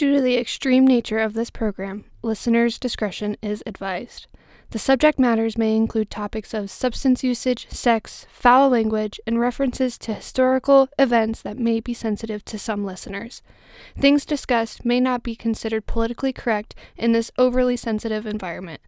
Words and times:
Due 0.00 0.14
to 0.14 0.22
the 0.22 0.38
extreme 0.38 0.86
nature 0.86 1.18
of 1.18 1.34
this 1.34 1.50
program, 1.50 2.06
listeners' 2.22 2.78
discretion 2.78 3.36
is 3.42 3.62
advised. 3.66 4.28
The 4.70 4.78
subject 4.78 5.18
matters 5.18 5.58
may 5.58 5.76
include 5.76 6.08
topics 6.08 6.54
of 6.54 6.70
substance 6.70 7.22
usage, 7.22 7.68
sex, 7.68 8.26
foul 8.32 8.70
language, 8.70 9.20
and 9.26 9.38
references 9.38 9.98
to 9.98 10.14
historical 10.14 10.88
events 10.98 11.42
that 11.42 11.58
may 11.58 11.80
be 11.80 11.92
sensitive 11.92 12.46
to 12.46 12.58
some 12.58 12.82
listeners. 12.82 13.42
Things 13.94 14.24
discussed 14.24 14.86
may 14.86 15.00
not 15.00 15.22
be 15.22 15.36
considered 15.36 15.84
politically 15.84 16.32
correct 16.32 16.74
in 16.96 17.12
this 17.12 17.30
overly 17.36 17.76
sensitive 17.76 18.24
environment. 18.24 18.80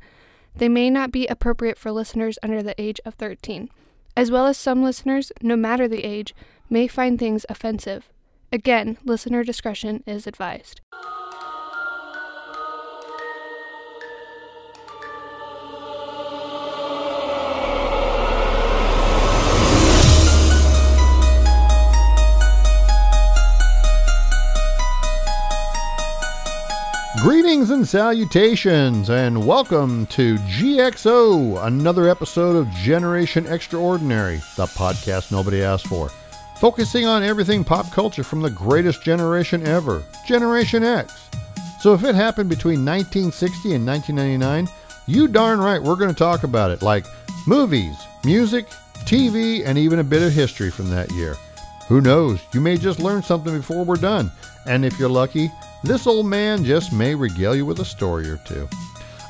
They 0.56 0.70
may 0.70 0.88
not 0.88 1.12
be 1.12 1.26
appropriate 1.26 1.76
for 1.76 1.92
listeners 1.92 2.38
under 2.42 2.62
the 2.62 2.80
age 2.80 3.02
of 3.04 3.16
13, 3.16 3.68
as 4.16 4.30
well 4.30 4.46
as 4.46 4.56
some 4.56 4.82
listeners, 4.82 5.30
no 5.42 5.56
matter 5.56 5.86
the 5.86 6.04
age, 6.04 6.34
may 6.70 6.88
find 6.88 7.18
things 7.18 7.44
offensive. 7.50 8.08
Again, 8.54 8.98
listener 9.02 9.44
discretion 9.44 10.04
is 10.06 10.26
advised. 10.26 10.82
Greetings 27.22 27.70
and 27.70 27.88
salutations, 27.88 29.08
and 29.08 29.46
welcome 29.46 30.04
to 30.08 30.36
GXO, 30.38 31.64
another 31.64 32.06
episode 32.06 32.56
of 32.56 32.68
Generation 32.72 33.46
Extraordinary, 33.46 34.42
the 34.56 34.66
podcast 34.66 35.32
nobody 35.32 35.62
asked 35.62 35.86
for, 35.86 36.10
focusing 36.62 37.06
on 37.06 37.24
everything 37.24 37.64
pop 37.64 37.90
culture 37.90 38.22
from 38.22 38.40
the 38.40 38.48
greatest 38.48 39.02
generation 39.02 39.66
ever, 39.66 40.00
Generation 40.28 40.84
X. 40.84 41.28
So 41.80 41.92
if 41.92 42.04
it 42.04 42.14
happened 42.14 42.48
between 42.48 42.84
1960 42.84 43.74
and 43.74 43.84
1999, 43.84 44.72
you 45.08 45.26
darn 45.26 45.58
right 45.58 45.82
we're 45.82 45.96
going 45.96 46.14
to 46.14 46.16
talk 46.16 46.44
about 46.44 46.70
it, 46.70 46.80
like 46.80 47.04
movies, 47.48 47.96
music, 48.24 48.68
TV, 48.98 49.66
and 49.66 49.76
even 49.76 49.98
a 49.98 50.04
bit 50.04 50.22
of 50.22 50.32
history 50.32 50.70
from 50.70 50.88
that 50.90 51.10
year. 51.10 51.34
Who 51.88 52.00
knows? 52.00 52.38
You 52.54 52.60
may 52.60 52.76
just 52.76 53.00
learn 53.00 53.24
something 53.24 53.56
before 53.56 53.84
we're 53.84 53.96
done. 53.96 54.30
And 54.64 54.84
if 54.84 55.00
you're 55.00 55.08
lucky, 55.08 55.50
this 55.82 56.06
old 56.06 56.26
man 56.26 56.64
just 56.64 56.92
may 56.92 57.16
regale 57.16 57.56
you 57.56 57.66
with 57.66 57.80
a 57.80 57.84
story 57.84 58.30
or 58.30 58.36
two. 58.46 58.68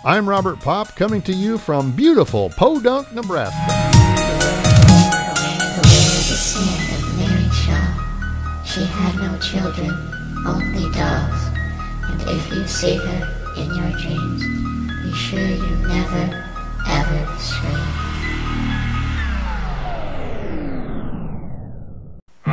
I'm 0.04 0.28
Robert 0.28 0.60
Pop, 0.60 0.94
coming 0.96 1.22
to 1.22 1.32
you 1.32 1.56
from 1.56 1.92
beautiful 1.92 2.50
Podunk, 2.50 3.10
Nebraska. 3.14 4.21
She 8.72 8.86
had 8.86 9.14
no 9.16 9.38
children, 9.38 9.90
only 10.46 10.90
dogs. 10.92 11.46
And 12.08 12.22
if 12.22 12.50
you 12.50 12.66
see 12.66 12.96
her 12.96 13.52
in 13.58 13.66
your 13.66 13.90
dreams, 14.00 14.42
be 15.02 15.12
sure 15.12 15.38
you 15.40 15.76
never, 15.86 16.48
ever 16.88 17.38
scream. 17.38 17.92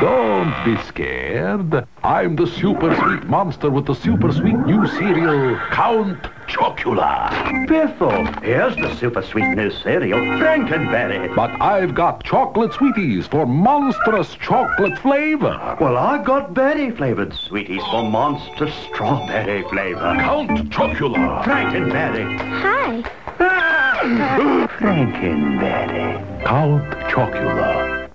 Don't 0.02 0.66
be 0.66 0.76
scared. 0.88 1.88
I'm 2.04 2.36
the 2.36 2.48
super 2.48 2.94
sweet 2.98 3.24
monster 3.24 3.70
with 3.70 3.86
the 3.86 3.96
super 3.96 4.34
sweet 4.34 4.58
new 4.58 4.88
cereal, 4.88 5.58
Count 5.72 6.28
Chocula. 6.50 7.30
Biffle, 7.68 8.44
here's 8.44 8.76
the 8.76 8.94
super 8.96 9.22
sweet 9.22 9.48
new 9.56 9.70
cereal, 9.70 10.20
Frankenberry. 10.20 11.34
But 11.36 11.52
I've 11.62 11.94
got 11.94 12.24
chocolate 12.24 12.74
sweeties 12.74 13.28
for 13.28 13.46
monstrous 13.46 14.34
chocolate 14.36 14.98
flavor. 15.00 15.78
Well, 15.80 15.98
I've 15.98 16.26
got 16.26 16.56
berry-flavored 16.56 17.34
sweeties 17.34 17.84
for 17.92 18.04
monster 18.04 18.70
strawberry 18.72 19.62
flavor. 19.70 20.16
Count 20.18 20.70
Chocula. 20.72 21.44
Frankenberry. 21.44 22.38
Hi. 22.62 23.04
Ah! 23.40 24.68
Frankenberry. 24.80 26.44
Count 26.44 26.84
Chocula. 27.12 28.09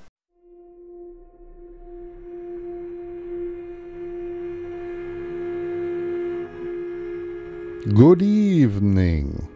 Good 7.92 8.22
evening, 8.22 9.46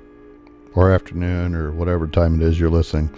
or 0.75 0.93
afternoon, 0.93 1.55
or 1.55 1.72
whatever 1.72 2.06
time 2.06 2.39
it 2.39 2.47
is 2.47 2.61
you're 2.61 2.69
listening. 2.69 3.09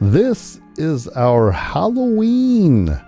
This 0.00 0.60
is 0.76 1.06
our 1.10 1.52
Halloween 1.52 3.00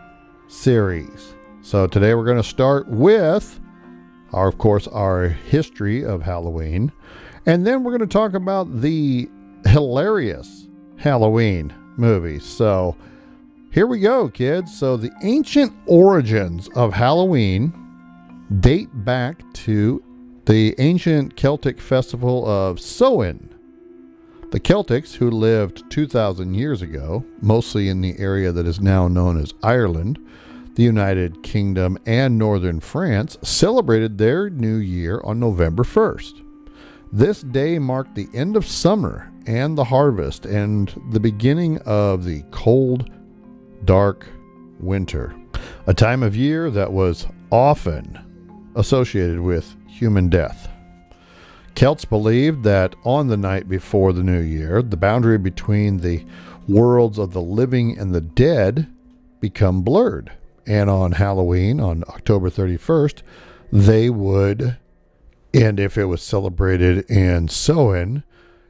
series. 0.46 1.34
So 1.62 1.88
today 1.88 2.14
we're 2.14 2.24
going 2.24 2.36
to 2.36 2.44
start 2.44 2.86
with, 2.86 3.58
our, 4.32 4.46
of 4.46 4.58
course, 4.58 4.86
our 4.86 5.26
history 5.26 6.04
of 6.04 6.22
Halloween. 6.22 6.92
And 7.46 7.66
then 7.66 7.82
we're 7.82 7.98
going 7.98 8.08
to 8.08 8.14
talk 8.18 8.34
about 8.34 8.80
the 8.80 9.28
hilarious 9.66 10.68
Halloween 10.98 11.74
movies. 11.96 12.44
So 12.44 12.96
here 13.72 13.88
we 13.88 13.98
go, 13.98 14.28
kids. 14.28 14.78
So 14.78 14.96
the 14.96 15.10
ancient 15.24 15.72
origins 15.86 16.68
of 16.76 16.92
Halloween 16.92 17.72
date 18.60 18.90
back 19.04 19.42
to 19.54 20.00
the 20.50 20.74
ancient 20.78 21.36
Celtic 21.36 21.80
festival 21.80 22.44
of 22.44 22.80
Samhain. 22.80 23.54
The 24.50 24.58
Celtics, 24.58 25.14
who 25.14 25.30
lived 25.30 25.88
2,000 25.92 26.54
years 26.54 26.82
ago, 26.82 27.24
mostly 27.40 27.88
in 27.88 28.00
the 28.00 28.18
area 28.18 28.50
that 28.50 28.66
is 28.66 28.80
now 28.80 29.06
known 29.06 29.40
as 29.40 29.54
Ireland, 29.62 30.18
the 30.74 30.82
United 30.82 31.44
Kingdom, 31.44 31.98
and 32.04 32.36
northern 32.36 32.80
France, 32.80 33.38
celebrated 33.42 34.18
their 34.18 34.50
new 34.50 34.78
year 34.78 35.20
on 35.22 35.38
November 35.38 35.84
1st. 35.84 36.42
This 37.12 37.42
day 37.42 37.78
marked 37.78 38.16
the 38.16 38.28
end 38.34 38.56
of 38.56 38.66
summer 38.66 39.30
and 39.46 39.78
the 39.78 39.84
harvest 39.84 40.46
and 40.46 40.92
the 41.12 41.20
beginning 41.20 41.78
of 41.82 42.24
the 42.24 42.42
cold, 42.50 43.08
dark 43.84 44.26
winter, 44.80 45.32
a 45.86 45.94
time 45.94 46.24
of 46.24 46.34
year 46.34 46.72
that 46.72 46.92
was 46.92 47.28
often 47.52 48.18
associated 48.74 49.40
with 49.40 49.74
human 49.88 50.28
death. 50.28 50.68
Celts 51.74 52.04
believed 52.04 52.62
that 52.64 52.94
on 53.04 53.28
the 53.28 53.36
night 53.36 53.68
before 53.68 54.12
the 54.12 54.22
new 54.22 54.40
year, 54.40 54.82
the 54.82 54.96
boundary 54.96 55.38
between 55.38 55.98
the 55.98 56.24
worlds 56.68 57.18
of 57.18 57.32
the 57.32 57.40
living 57.40 57.98
and 57.98 58.14
the 58.14 58.20
dead 58.20 58.86
become 59.40 59.82
blurred. 59.82 60.32
And 60.66 60.90
on 60.90 61.12
Halloween, 61.12 61.80
on 61.80 62.04
October 62.08 62.50
31st, 62.50 63.22
they 63.72 64.10
would, 64.10 64.76
and 65.54 65.80
if 65.80 65.96
it 65.96 66.04
was 66.04 66.22
celebrated 66.22 67.10
in 67.10 67.48
Samhain, 67.48 68.24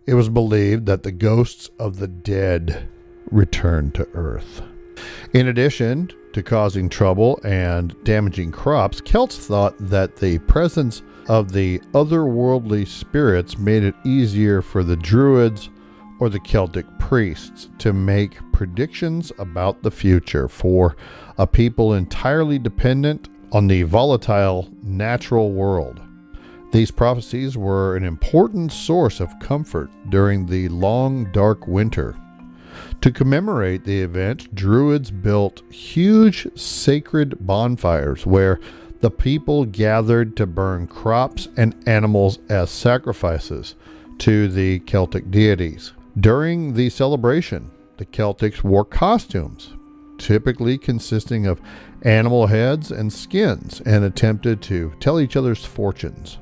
it 0.06 0.14
was 0.14 0.28
believed 0.28 0.86
that 0.86 1.02
the 1.02 1.12
ghosts 1.12 1.68
of 1.78 1.98
the 1.98 2.08
dead 2.08 2.88
returned 3.30 3.94
to 3.94 4.08
Earth. 4.14 4.62
In 5.32 5.48
addition 5.48 6.10
to 6.32 6.42
causing 6.42 6.88
trouble 6.88 7.40
and 7.44 7.94
damaging 8.04 8.52
crops, 8.52 9.00
Celts 9.00 9.38
thought 9.38 9.74
that 9.78 10.16
the 10.16 10.38
presence 10.40 11.02
of 11.28 11.52
the 11.52 11.78
otherworldly 11.92 12.86
spirits 12.86 13.58
made 13.58 13.82
it 13.84 13.94
easier 14.04 14.62
for 14.62 14.82
the 14.82 14.96
Druids 14.96 15.70
or 16.18 16.28
the 16.28 16.40
Celtic 16.40 16.86
priests 16.98 17.68
to 17.78 17.92
make 17.92 18.38
predictions 18.52 19.32
about 19.38 19.82
the 19.82 19.90
future 19.90 20.48
for 20.48 20.96
a 21.38 21.46
people 21.46 21.94
entirely 21.94 22.58
dependent 22.58 23.28
on 23.52 23.66
the 23.66 23.82
volatile 23.82 24.68
natural 24.82 25.52
world. 25.52 26.00
These 26.72 26.92
prophecies 26.92 27.56
were 27.56 27.96
an 27.96 28.04
important 28.04 28.70
source 28.70 29.18
of 29.18 29.36
comfort 29.40 29.90
during 30.08 30.46
the 30.46 30.68
long, 30.68 31.24
dark 31.32 31.66
winter. 31.66 32.16
To 33.00 33.10
commemorate 33.10 33.84
the 33.84 34.02
event, 34.02 34.54
Druids 34.54 35.10
built 35.10 35.62
huge 35.72 36.46
sacred 36.54 37.34
bonfires 37.46 38.26
where 38.26 38.60
the 39.00 39.10
people 39.10 39.64
gathered 39.64 40.36
to 40.36 40.46
burn 40.46 40.86
crops 40.86 41.48
and 41.56 41.74
animals 41.88 42.38
as 42.50 42.70
sacrifices 42.70 43.74
to 44.18 44.48
the 44.48 44.80
Celtic 44.80 45.30
deities. 45.30 45.94
During 46.18 46.74
the 46.74 46.90
celebration, 46.90 47.70
the 47.96 48.04
Celtics 48.04 48.62
wore 48.62 48.84
costumes, 48.84 49.72
typically 50.18 50.76
consisting 50.76 51.46
of 51.46 51.62
animal 52.02 52.48
heads 52.48 52.90
and 52.90 53.10
skins, 53.10 53.80
and 53.86 54.04
attempted 54.04 54.60
to 54.62 54.92
tell 55.00 55.18
each 55.18 55.36
other's 55.36 55.64
fortunes. 55.64 56.36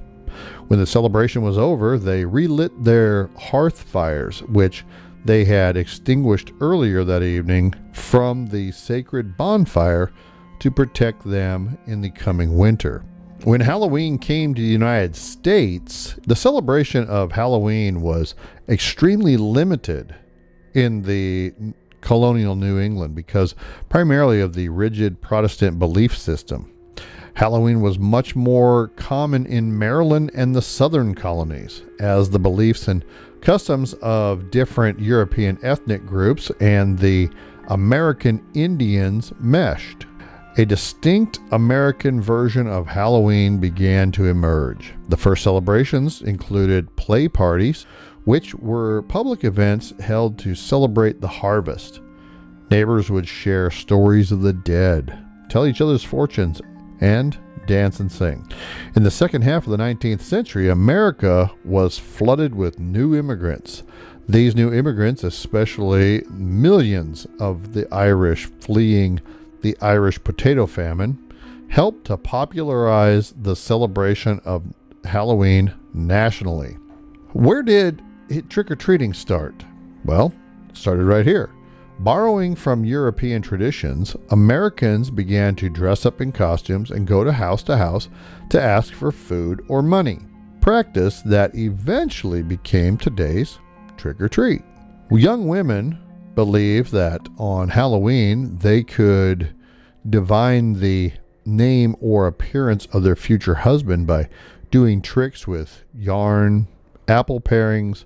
When 0.67 0.81
the 0.81 0.87
celebration 0.87 1.43
was 1.43 1.57
over, 1.57 1.99
they 1.99 2.25
relit 2.25 2.83
their 2.83 3.29
hearth 3.39 3.83
fires, 3.83 4.43
which 4.43 4.85
they 5.25 5.45
had 5.45 5.77
extinguished 5.77 6.53
earlier 6.61 7.05
that 7.05 7.23
evening 7.23 7.75
from 7.93 8.47
the 8.47 8.73
sacred 8.73 9.37
bonfire 9.37 10.11
to 10.61 10.71
protect 10.71 11.25
them 11.25 11.79
in 11.87 12.01
the 12.01 12.11
coming 12.11 12.57
winter. 12.57 13.05
When 13.45 13.61
Halloween 13.61 14.19
came 14.19 14.55
to 14.55 14.61
the 14.61 14.67
United 14.67 15.15
States, 15.15 16.17
the 16.27 16.35
celebration 16.35 17.07
of 17.07 17.33
Halloween 17.33 18.01
was 18.01 18.35
extremely 18.69 19.37
limited 19.37 20.15
in 20.75 21.03
the 21.03 21.53
colonial 22.01 22.57
New 22.57 22.81
England 22.81 23.15
because 23.15 23.55
primarily 23.89 24.41
of 24.41 24.55
the 24.55 24.69
rigid 24.69 25.21
Protestant 25.21 25.79
belief 25.79 26.17
system. 26.17 26.73
Halloween 27.35 27.81
was 27.81 27.99
much 28.01 28.35
more 28.35 28.89
common 28.97 29.47
in 29.47 29.79
Maryland 29.79 30.33
and 30.35 30.57
the 30.57 30.63
southern 30.63 31.15
colonies, 31.15 31.83
as 32.01 32.31
the 32.31 32.39
beliefs 32.41 32.89
and 32.89 33.05
customs 33.41 33.95
of 33.95 34.51
different 34.51 34.99
European 35.01 35.59
ethnic 35.63 36.07
groups 36.07 36.51
and 36.61 36.99
the 36.99 37.29
American 37.69 38.45
Indians 38.55 39.33
meshed. 39.39 40.07
A 40.57 40.65
distinct 40.65 41.39
American 41.53 42.21
version 42.21 42.67
of 42.67 42.87
Halloween 42.87 43.59
began 43.59 44.11
to 44.13 44.27
emerge. 44.27 44.93
The 45.09 45.17
first 45.17 45.45
celebrations 45.45 46.23
included 46.23 46.95
play 46.97 47.29
parties, 47.29 47.87
which 48.25 48.55
were 48.57 49.03
public 49.03 49.45
events 49.45 49.93
held 50.01 50.39
to 50.41 50.55
celebrate 50.55 51.21
the 51.21 51.29
harvest. 51.29 52.01
Neighbors 52.71 53.09
would 53.09 53.29
share 53.29 53.71
stories 53.71 54.33
of 54.33 54.43
the 54.43 54.53
dead, 54.53 55.17
tell 55.49 55.65
each 55.65 55.81
other's 55.81 56.05
fortunes, 56.05 56.61
and 57.01 57.39
dance 57.69 58.01
and 58.01 58.11
sing. 58.11 58.51
In 58.97 59.05
the 59.05 59.11
second 59.13 59.43
half 59.43 59.65
of 59.65 59.71
the 59.71 59.77
19th 59.77 60.23
century, 60.23 60.69
America 60.69 61.53
was 61.65 61.99
flooded 61.99 62.57
with 62.57 62.81
new 62.81 63.15
immigrants. 63.15 63.85
These 64.29 64.57
new 64.57 64.73
immigrants, 64.73 65.23
especially 65.23 66.25
millions 66.29 67.27
of 67.39 67.75
the 67.75 67.87
Irish 67.95 68.47
fleeing 68.47 69.21
the 69.63 69.77
Irish 69.81 70.23
potato 70.23 70.67
famine, 70.67 71.19
helped 71.69 72.07
to 72.07 72.17
popularize 72.17 73.33
the 73.41 73.55
celebration 73.55 74.41
of 74.45 74.65
Halloween 75.05 75.73
nationally. 75.95 76.77
Where 77.33 77.63
did 77.63 78.03
trick 78.49 78.71
or 78.71 78.77
treating 78.77 79.15
start? 79.15 79.65
Well, 80.05 80.33
it 80.69 80.77
started 80.77 81.05
right 81.05 81.25
here. 81.25 81.51
Borrowing 82.01 82.55
from 82.55 82.85
European 82.85 83.43
traditions, 83.43 84.15
Americans 84.31 85.11
began 85.11 85.57
to 85.57 85.69
dress 85.69 86.07
up 86.07 86.21
in 86.21 86.31
costumes 86.31 86.93
and 86.93 87.09
go 87.09 87.25
to 87.25 87.33
house 87.33 87.65
to 87.65 87.77
house 87.77 88.09
to 88.51 88.63
ask 88.63 88.95
for 88.95 89.11
food 89.11 89.65
or 89.69 89.83
money, 89.83 90.21
practice 90.61 91.23
that 91.23 91.57
eventually 91.57 92.43
became 92.43 92.97
today's 92.97 93.59
trick 93.97 94.21
or 94.21 94.29
treat. 94.29 94.63
Young 95.11 95.49
women 95.49 95.99
believed 96.37 96.93
that 96.93 97.29
on 97.37 97.69
Halloween 97.69 98.57
they 98.59 98.85
could 98.85 99.57
divine 100.09 100.75
the 100.75 101.13
name 101.45 101.97
or 102.01 102.29
appearance 102.29 102.87
of 102.93 103.03
their 103.03 103.17
future 103.17 103.57
husband 103.57 104.07
by 104.07 104.29
doing 104.71 105.03
tricks 105.03 105.49
with 105.49 105.83
yarn, 105.97 106.69
apple 107.09 107.41
parings, 107.41 108.05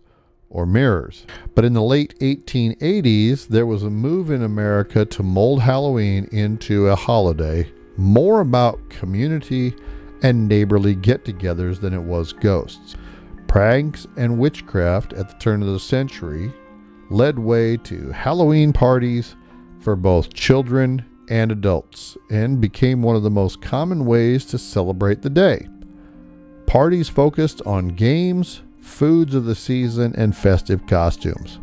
or 0.52 0.66
mirrors. 0.66 1.26
But 1.54 1.64
in 1.64 1.72
the 1.72 1.82
late 1.82 2.14
1880s, 2.20 3.48
there 3.48 3.66
was 3.66 3.82
a 3.82 3.90
move 3.90 4.30
in 4.30 4.42
America 4.42 5.04
to 5.04 5.22
mold 5.22 5.62
Halloween 5.62 6.28
into 6.30 6.86
a 6.88 6.94
holiday 6.94 7.72
more 7.96 8.40
about 8.40 8.88
community 8.88 9.74
and 10.22 10.48
neighborly 10.48 10.94
get 10.94 11.24
togethers 11.24 11.80
than 11.80 11.92
it 11.92 12.02
was 12.02 12.32
ghosts. 12.32 12.96
Pranks 13.48 14.06
and 14.16 14.38
witchcraft 14.38 15.12
at 15.14 15.28
the 15.28 15.36
turn 15.38 15.62
of 15.62 15.68
the 15.68 15.80
century 15.80 16.52
led 17.10 17.38
way 17.38 17.76
to 17.78 18.10
Halloween 18.10 18.72
parties 18.72 19.36
for 19.80 19.96
both 19.96 20.32
children 20.32 21.04
and 21.28 21.52
adults 21.52 22.16
and 22.30 22.60
became 22.60 23.02
one 23.02 23.16
of 23.16 23.22
the 23.22 23.30
most 23.30 23.60
common 23.60 24.06
ways 24.06 24.44
to 24.46 24.58
celebrate 24.58 25.22
the 25.22 25.30
day. 25.30 25.68
Parties 26.66 27.08
focused 27.08 27.60
on 27.66 27.88
games, 27.88 28.62
foods 28.82 29.34
of 29.34 29.44
the 29.44 29.54
season, 29.54 30.14
and 30.16 30.36
festive 30.36 30.86
costumes. 30.86 31.58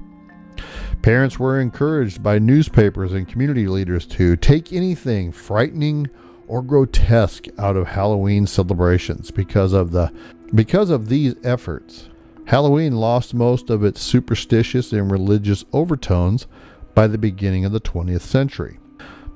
Parents 1.02 1.40
were 1.40 1.60
encouraged 1.60 2.22
by 2.22 2.40
newspapers 2.40 3.14
and 3.14 3.28
community 3.28 3.68
leaders 3.68 4.06
to 4.08 4.36
take 4.36 4.74
anything 4.74 5.32
frightening 5.32 6.10
or 6.48 6.62
grotesque 6.62 7.46
out 7.58 7.78
of 7.78 7.88
Halloween 7.88 8.48
celebrations 8.48 9.32
because 9.32 9.72
of 9.72 9.92
the 9.92 10.12
because 10.54 10.90
of 10.90 11.08
these 11.08 11.36
efforts. 11.44 12.10
Halloween 12.46 12.96
lost 12.96 13.36
most 13.36 13.70
of 13.70 13.84
its 13.84 14.02
superstitious 14.02 14.92
and 14.92 15.12
religious 15.12 15.64
overtones 15.72 16.48
by 16.96 17.06
the 17.06 17.20
beginning 17.20 17.64
of 17.64 17.72
the 17.72 17.80
20th 17.80 18.22
century. 18.22 18.80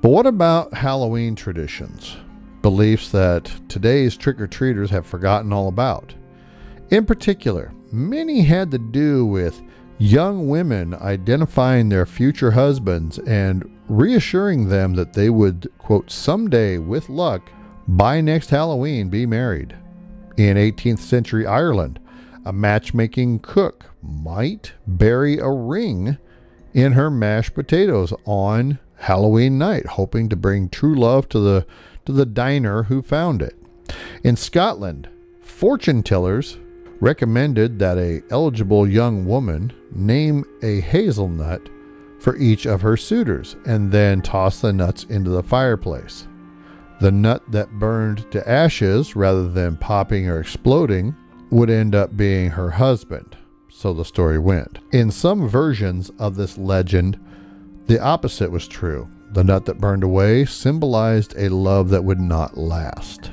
But 0.00 0.10
what 0.10 0.26
about 0.26 0.74
Halloween 0.74 1.36
traditions? 1.36 2.16
Beliefs 2.60 3.10
that 3.12 3.50
today's 3.68 4.16
trick 4.16 4.40
or 4.40 4.48
treaters 4.48 4.90
have 4.90 5.06
forgotten 5.06 5.52
all 5.52 5.68
about. 5.68 6.14
In 6.90 7.06
particular, 7.06 7.72
many 7.90 8.42
had 8.42 8.70
to 8.70 8.78
do 8.78 9.24
with 9.24 9.62
young 9.98 10.48
women 10.48 10.94
identifying 10.94 11.88
their 11.88 12.06
future 12.06 12.50
husbands 12.50 13.18
and 13.20 13.70
reassuring 13.88 14.68
them 14.68 14.94
that 14.94 15.12
they 15.12 15.30
would, 15.30 15.70
quote, 15.78 16.10
someday, 16.10 16.78
with 16.78 17.08
luck, 17.08 17.50
by 17.86 18.20
next 18.20 18.50
Halloween, 18.50 19.08
be 19.08 19.26
married. 19.26 19.76
In 20.36 20.56
18th 20.56 20.98
century 20.98 21.46
Ireland, 21.46 22.00
a 22.44 22.52
matchmaking 22.52 23.40
cook 23.40 23.86
might 24.02 24.72
bury 24.86 25.38
a 25.38 25.50
ring 25.50 26.18
in 26.74 26.92
her 26.92 27.10
mashed 27.10 27.54
potatoes 27.54 28.12
on 28.24 28.78
Halloween 28.96 29.58
night, 29.58 29.86
hoping 29.86 30.28
to 30.28 30.36
bring 30.36 30.68
true 30.68 30.94
love 30.94 31.28
to 31.30 31.38
the 31.38 31.66
to 32.04 32.12
the 32.12 32.26
diner 32.26 32.84
who 32.84 33.00
found 33.00 33.40
it. 33.40 33.56
In 34.22 34.36
Scotland, 34.36 35.08
fortune 35.40 36.02
tellers 36.02 36.58
recommended 37.04 37.78
that 37.78 37.98
a 37.98 38.22
eligible 38.30 38.88
young 38.88 39.26
woman 39.26 39.70
name 39.94 40.42
a 40.62 40.80
hazelnut 40.80 41.60
for 42.18 42.34
each 42.38 42.64
of 42.64 42.80
her 42.80 42.96
suitors 42.96 43.56
and 43.66 43.92
then 43.92 44.22
toss 44.22 44.62
the 44.62 44.72
nuts 44.72 45.04
into 45.10 45.28
the 45.28 45.42
fireplace. 45.42 46.26
The 47.02 47.12
nut 47.12 47.42
that 47.50 47.70
burned 47.72 48.30
to 48.32 48.48
ashes 48.48 49.14
rather 49.14 49.46
than 49.46 49.76
popping 49.76 50.28
or 50.30 50.40
exploding 50.40 51.14
would 51.50 51.68
end 51.68 51.94
up 51.94 52.16
being 52.16 52.48
her 52.48 52.70
husband, 52.70 53.36
so 53.68 53.92
the 53.92 54.04
story 54.06 54.38
went. 54.38 54.78
In 54.92 55.10
some 55.10 55.46
versions 55.46 56.10
of 56.18 56.36
this 56.36 56.56
legend, 56.56 57.20
the 57.86 58.00
opposite 58.00 58.50
was 58.50 58.66
true. 58.66 59.06
The 59.32 59.44
nut 59.44 59.66
that 59.66 59.78
burned 59.78 60.04
away 60.04 60.46
symbolized 60.46 61.34
a 61.36 61.50
love 61.50 61.90
that 61.90 62.04
would 62.04 62.20
not 62.20 62.56
last. 62.56 63.30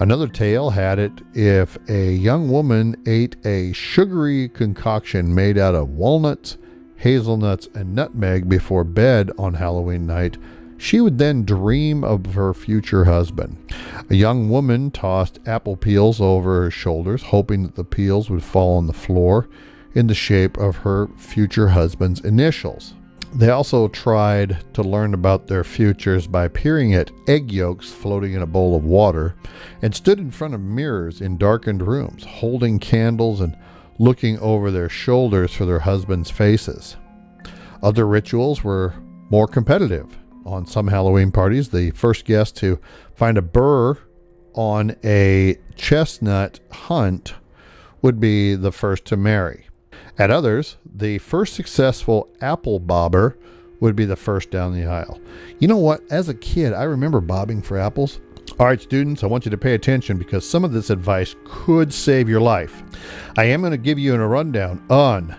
Another 0.00 0.28
tale 0.28 0.70
had 0.70 1.00
it 1.00 1.12
if 1.34 1.76
a 1.88 2.12
young 2.12 2.48
woman 2.48 2.94
ate 3.04 3.34
a 3.44 3.72
sugary 3.72 4.48
concoction 4.48 5.34
made 5.34 5.58
out 5.58 5.74
of 5.74 5.90
walnuts, 5.90 6.56
hazelnuts, 6.96 7.68
and 7.74 7.96
nutmeg 7.96 8.48
before 8.48 8.84
bed 8.84 9.32
on 9.36 9.54
Halloween 9.54 10.06
night, 10.06 10.38
she 10.76 11.00
would 11.00 11.18
then 11.18 11.44
dream 11.44 12.04
of 12.04 12.34
her 12.34 12.54
future 12.54 13.06
husband. 13.06 13.56
A 14.08 14.14
young 14.14 14.48
woman 14.48 14.92
tossed 14.92 15.40
apple 15.46 15.76
peels 15.76 16.20
over 16.20 16.62
her 16.62 16.70
shoulders, 16.70 17.22
hoping 17.24 17.64
that 17.64 17.74
the 17.74 17.82
peels 17.82 18.30
would 18.30 18.44
fall 18.44 18.76
on 18.78 18.86
the 18.86 18.92
floor 18.92 19.48
in 19.94 20.06
the 20.06 20.14
shape 20.14 20.56
of 20.58 20.76
her 20.76 21.08
future 21.16 21.70
husband's 21.70 22.20
initials. 22.20 22.94
They 23.34 23.50
also 23.50 23.88
tried 23.88 24.64
to 24.74 24.82
learn 24.82 25.14
about 25.14 25.46
their 25.46 25.62
futures 25.62 26.26
by 26.26 26.48
peering 26.48 26.94
at 26.94 27.10
egg 27.28 27.52
yolks 27.52 27.92
floating 27.92 28.32
in 28.32 28.42
a 28.42 28.46
bowl 28.46 28.74
of 28.74 28.84
water 28.84 29.34
and 29.82 29.94
stood 29.94 30.18
in 30.18 30.30
front 30.30 30.54
of 30.54 30.60
mirrors 30.60 31.20
in 31.20 31.36
darkened 31.36 31.86
rooms, 31.86 32.24
holding 32.24 32.78
candles 32.78 33.40
and 33.40 33.56
looking 33.98 34.38
over 34.38 34.70
their 34.70 34.88
shoulders 34.88 35.52
for 35.52 35.66
their 35.66 35.80
husbands' 35.80 36.30
faces. 36.30 36.96
Other 37.82 38.06
rituals 38.06 38.64
were 38.64 38.94
more 39.30 39.46
competitive. 39.46 40.16
On 40.44 40.66
some 40.66 40.88
Halloween 40.88 41.30
parties, 41.30 41.68
the 41.68 41.90
first 41.90 42.24
guest 42.24 42.56
to 42.56 42.80
find 43.14 43.36
a 43.36 43.42
burr 43.42 43.98
on 44.54 44.96
a 45.04 45.56
chestnut 45.76 46.58
hunt 46.72 47.34
would 48.00 48.18
be 48.18 48.54
the 48.54 48.72
first 48.72 49.04
to 49.06 49.16
marry. 49.16 49.67
At 50.18 50.32
others, 50.32 50.76
the 50.84 51.18
first 51.18 51.54
successful 51.54 52.28
apple 52.40 52.80
bobber 52.80 53.38
would 53.80 53.94
be 53.94 54.04
the 54.04 54.16
first 54.16 54.50
down 54.50 54.74
the 54.74 54.86
aisle. 54.86 55.20
You 55.60 55.68
know 55.68 55.78
what? 55.78 56.02
As 56.10 56.28
a 56.28 56.34
kid, 56.34 56.72
I 56.72 56.82
remember 56.82 57.20
bobbing 57.20 57.62
for 57.62 57.78
apples. 57.78 58.20
All 58.58 58.66
right, 58.66 58.80
students, 58.80 59.22
I 59.22 59.28
want 59.28 59.44
you 59.44 59.50
to 59.52 59.58
pay 59.58 59.74
attention 59.74 60.18
because 60.18 60.48
some 60.48 60.64
of 60.64 60.72
this 60.72 60.90
advice 60.90 61.36
could 61.44 61.94
save 61.94 62.28
your 62.28 62.40
life. 62.40 62.82
I 63.36 63.44
am 63.44 63.60
going 63.60 63.70
to 63.70 63.78
give 63.78 63.98
you 63.98 64.14
a 64.14 64.26
rundown 64.26 64.84
on 64.90 65.36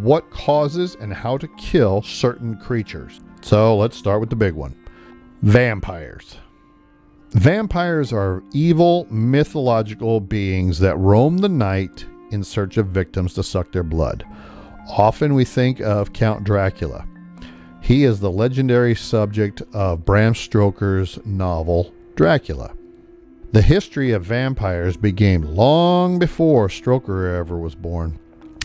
what 0.00 0.30
causes 0.30 0.96
and 0.98 1.12
how 1.12 1.36
to 1.36 1.48
kill 1.58 2.00
certain 2.00 2.56
creatures. 2.56 3.20
So 3.42 3.76
let's 3.76 3.98
start 3.98 4.20
with 4.20 4.30
the 4.30 4.36
big 4.36 4.54
one 4.54 4.74
vampires. 5.42 6.38
Vampires 7.32 8.12
are 8.12 8.42
evil 8.54 9.06
mythological 9.10 10.20
beings 10.20 10.78
that 10.78 10.96
roam 10.96 11.38
the 11.38 11.48
night 11.48 12.06
in 12.34 12.44
search 12.44 12.76
of 12.76 12.88
victims 12.88 13.32
to 13.34 13.42
suck 13.42 13.72
their 13.72 13.82
blood. 13.82 14.24
Often 14.90 15.34
we 15.34 15.46
think 15.46 15.80
of 15.80 16.12
Count 16.12 16.44
Dracula. 16.44 17.06
He 17.80 18.04
is 18.04 18.20
the 18.20 18.30
legendary 18.30 18.94
subject 18.94 19.62
of 19.72 20.04
Bram 20.04 20.34
Stoker's 20.34 21.18
novel 21.24 21.92
Dracula. 22.14 22.74
The 23.52 23.62
history 23.62 24.10
of 24.10 24.24
vampires 24.24 24.96
began 24.96 25.54
long 25.54 26.18
before 26.18 26.68
Stoker 26.68 27.26
ever 27.26 27.56
was 27.56 27.74
born. 27.74 28.18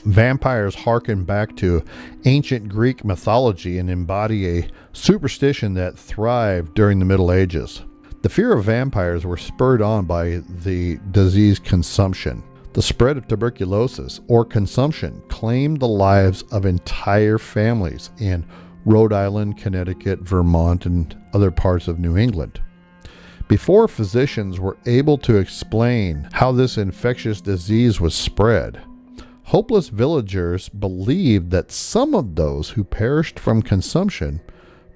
Vampires 0.05 0.73
harken 0.73 1.25
back 1.25 1.55
to 1.57 1.83
ancient 2.25 2.69
Greek 2.69 3.03
mythology 3.05 3.77
and 3.77 3.89
embody 3.89 4.59
a 4.59 4.67
superstition 4.93 5.73
that 5.75 5.97
thrived 5.97 6.73
during 6.73 6.99
the 6.99 7.05
Middle 7.05 7.31
Ages. 7.31 7.83
The 8.21 8.29
fear 8.29 8.53
of 8.53 8.65
vampires 8.65 9.25
were 9.25 9.37
spurred 9.37 9.81
on 9.81 10.05
by 10.05 10.41
the 10.63 10.99
disease 11.11 11.59
consumption. 11.59 12.43
The 12.73 12.81
spread 12.83 13.17
of 13.17 13.27
tuberculosis 13.27 14.21
or 14.27 14.45
consumption 14.45 15.23
claimed 15.27 15.79
the 15.79 15.87
lives 15.87 16.43
of 16.51 16.65
entire 16.65 17.39
families 17.39 18.11
in 18.19 18.45
Rhode 18.85 19.11
Island, 19.11 19.57
Connecticut, 19.57 20.19
Vermont, 20.19 20.85
and 20.85 21.17
other 21.33 21.49
parts 21.51 21.87
of 21.87 21.99
New 21.99 22.15
England. 22.15 22.61
Before 23.47 23.87
physicians 23.87 24.59
were 24.59 24.77
able 24.85 25.17
to 25.17 25.37
explain 25.37 26.29
how 26.31 26.51
this 26.51 26.77
infectious 26.77 27.41
disease 27.41 27.99
was 27.99 28.13
spread, 28.13 28.79
hopeless 29.45 29.89
villagers 29.89 30.69
believed 30.69 31.49
that 31.49 31.71
some 31.71 32.13
of 32.13 32.35
those 32.35 32.69
who 32.69 32.83
perished 32.83 33.39
from 33.39 33.63
consumption 33.63 34.39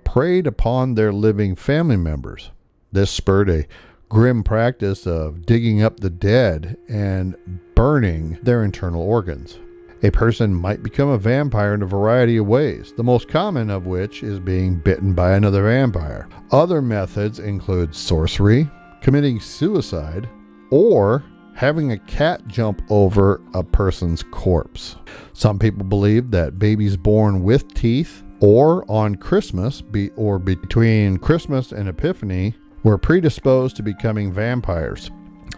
preyed 0.06 0.46
upon 0.46 0.94
their 0.94 1.12
living 1.12 1.56
family 1.56 1.98
members. 1.98 2.52
This 2.92 3.10
spurred 3.10 3.50
a 3.50 3.66
grim 4.14 4.44
practice 4.44 5.08
of 5.08 5.44
digging 5.44 5.82
up 5.82 6.00
the 6.00 6.10
dead 6.10 6.78
and 6.88 7.36
burning 7.74 8.38
their 8.44 8.64
internal 8.64 9.02
organs. 9.02 9.58
A 10.04 10.12
person 10.12 10.54
might 10.54 10.84
become 10.84 11.10
a 11.10 11.18
vampire 11.18 11.74
in 11.74 11.82
a 11.82 11.88
variety 11.88 12.38
of 12.38 12.46
ways, 12.46 12.94
the 12.96 13.04
most 13.04 13.28
common 13.28 13.72
of 13.72 13.88
which 13.88 14.22
is 14.22 14.40
being 14.40 14.76
bitten 14.76 15.14
by 15.14 15.34
another 15.34 15.64
vampire. 15.64 16.30
Other 16.52 16.80
methods 16.80 17.40
include 17.40 17.96
sorcery, 17.96 18.70
committing 19.02 19.40
suicide, 19.40 20.30
or 20.70 21.24
having 21.56 21.92
a 21.92 21.98
cat 21.98 22.48
jump 22.48 22.84
over 22.92 23.42
a 23.56 23.64
person's 23.64 24.22
corpse. 24.22 24.96
Some 25.34 25.58
people 25.58 25.86
believe 25.86 26.30
that 26.32 26.60
babies 26.60 26.98
born 26.98 27.42
with 27.42 27.74
teeth 27.74 28.22
or 28.42 28.84
on 28.92 29.16
Christmas 29.16 29.82
be, 29.82 30.12
or 30.18 30.38
between 30.38 31.18
Christmas 31.18 31.72
and 31.72 31.90
Epiphany 31.90 32.54
were 32.84 32.98
predisposed 32.98 33.76
to 33.78 33.84
becoming 33.84 34.32
vampires. 34.32 35.10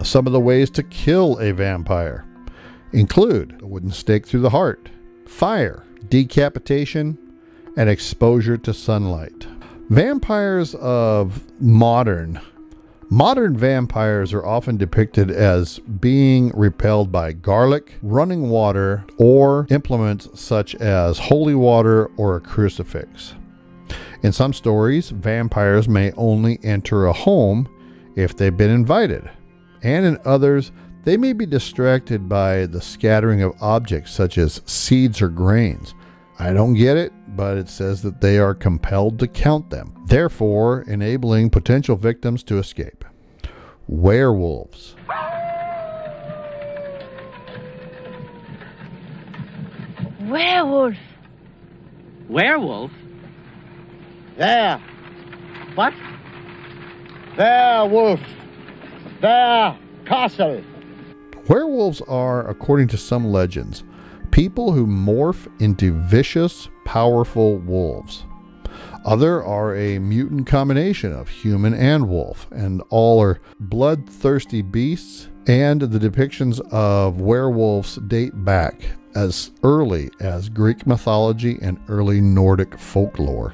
Some 0.03 0.27
of 0.27 0.33
the 0.33 0.39
ways 0.39 0.69
to 0.71 0.83
kill 0.83 1.37
a 1.39 1.51
vampire 1.51 2.25
include 2.91 3.59
a 3.61 3.67
wooden 3.67 3.91
stake 3.91 4.25
through 4.25 4.41
the 4.41 4.49
heart, 4.49 4.89
fire, 5.25 5.83
decapitation, 6.09 7.17
and 7.77 7.89
exposure 7.89 8.57
to 8.57 8.73
sunlight. 8.73 9.47
Vampires 9.89 10.75
of 10.75 11.43
modern 11.61 12.39
Modern 13.09 13.55
vampires 13.55 14.33
are 14.33 14.43
often 14.43 14.77
depicted 14.77 15.29
as 15.29 15.77
being 15.77 16.49
repelled 16.55 17.11
by 17.11 17.33
garlic, 17.33 17.93
running 18.01 18.49
water, 18.49 19.05
or 19.19 19.67
implements 19.69 20.27
such 20.33 20.73
as 20.75 21.19
holy 21.19 21.53
water 21.53 22.09
or 22.17 22.35
a 22.35 22.41
crucifix. 22.41 23.35
In 24.25 24.31
some 24.31 24.53
stories, 24.53 25.11
vampires 25.11 25.87
may 25.87 26.11
only 26.13 26.57
enter 26.63 27.05
a 27.05 27.13
home 27.13 27.69
if 28.15 28.35
they've 28.35 28.57
been 28.57 28.71
invited, 28.71 29.29
and 29.83 30.03
in 30.03 30.17
others, 30.25 30.71
they 31.03 31.15
may 31.15 31.31
be 31.31 31.45
distracted 31.45 32.27
by 32.27 32.65
the 32.65 32.81
scattering 32.81 33.43
of 33.43 33.53
objects 33.61 34.09
such 34.09 34.39
as 34.39 34.63
seeds 34.65 35.21
or 35.21 35.29
grains. 35.29 35.93
I 36.39 36.53
don't 36.53 36.73
get 36.73 36.97
it, 36.97 37.13
but 37.35 37.59
it 37.59 37.69
says 37.69 38.01
that 38.01 38.19
they 38.19 38.39
are 38.39 38.55
compelled 38.55 39.19
to 39.19 39.27
count 39.27 39.69
them, 39.69 39.93
therefore 40.07 40.81
enabling 40.87 41.51
potential 41.51 41.95
victims 41.95 42.41
to 42.45 42.57
escape. 42.57 43.05
Werewolves. 43.87 44.95
Werewolf. 50.19 50.95
Werewolf? 52.27 52.91
There. 54.37 54.81
What? 55.75 55.93
There, 57.37 57.85
wolf. 57.85 58.19
There, 59.21 59.77
castle. 60.05 60.61
Werewolves 61.47 62.01
are, 62.01 62.47
according 62.49 62.89
to 62.89 62.97
some 62.97 63.25
legends, 63.25 63.83
people 64.31 64.71
who 64.71 64.85
morph 64.85 65.47
into 65.61 65.93
vicious, 66.03 66.67
powerful 66.83 67.59
wolves. 67.59 68.25
Other 69.05 69.43
are 69.43 69.75
a 69.75 69.99
mutant 69.99 70.47
combination 70.47 71.13
of 71.13 71.29
human 71.29 71.73
and 71.73 72.09
wolf, 72.09 72.47
and 72.51 72.81
all 72.89 73.21
are 73.21 73.39
bloodthirsty 73.59 74.63
beasts, 74.63 75.29
and 75.47 75.79
the 75.79 75.99
depictions 75.99 76.59
of 76.71 77.21
werewolves 77.21 77.95
date 78.07 78.33
back 78.43 78.81
as 79.15 79.51
early 79.63 80.09
as 80.19 80.49
Greek 80.49 80.85
mythology 80.85 81.57
and 81.61 81.79
early 81.87 82.19
Nordic 82.19 82.77
folklore. 82.77 83.53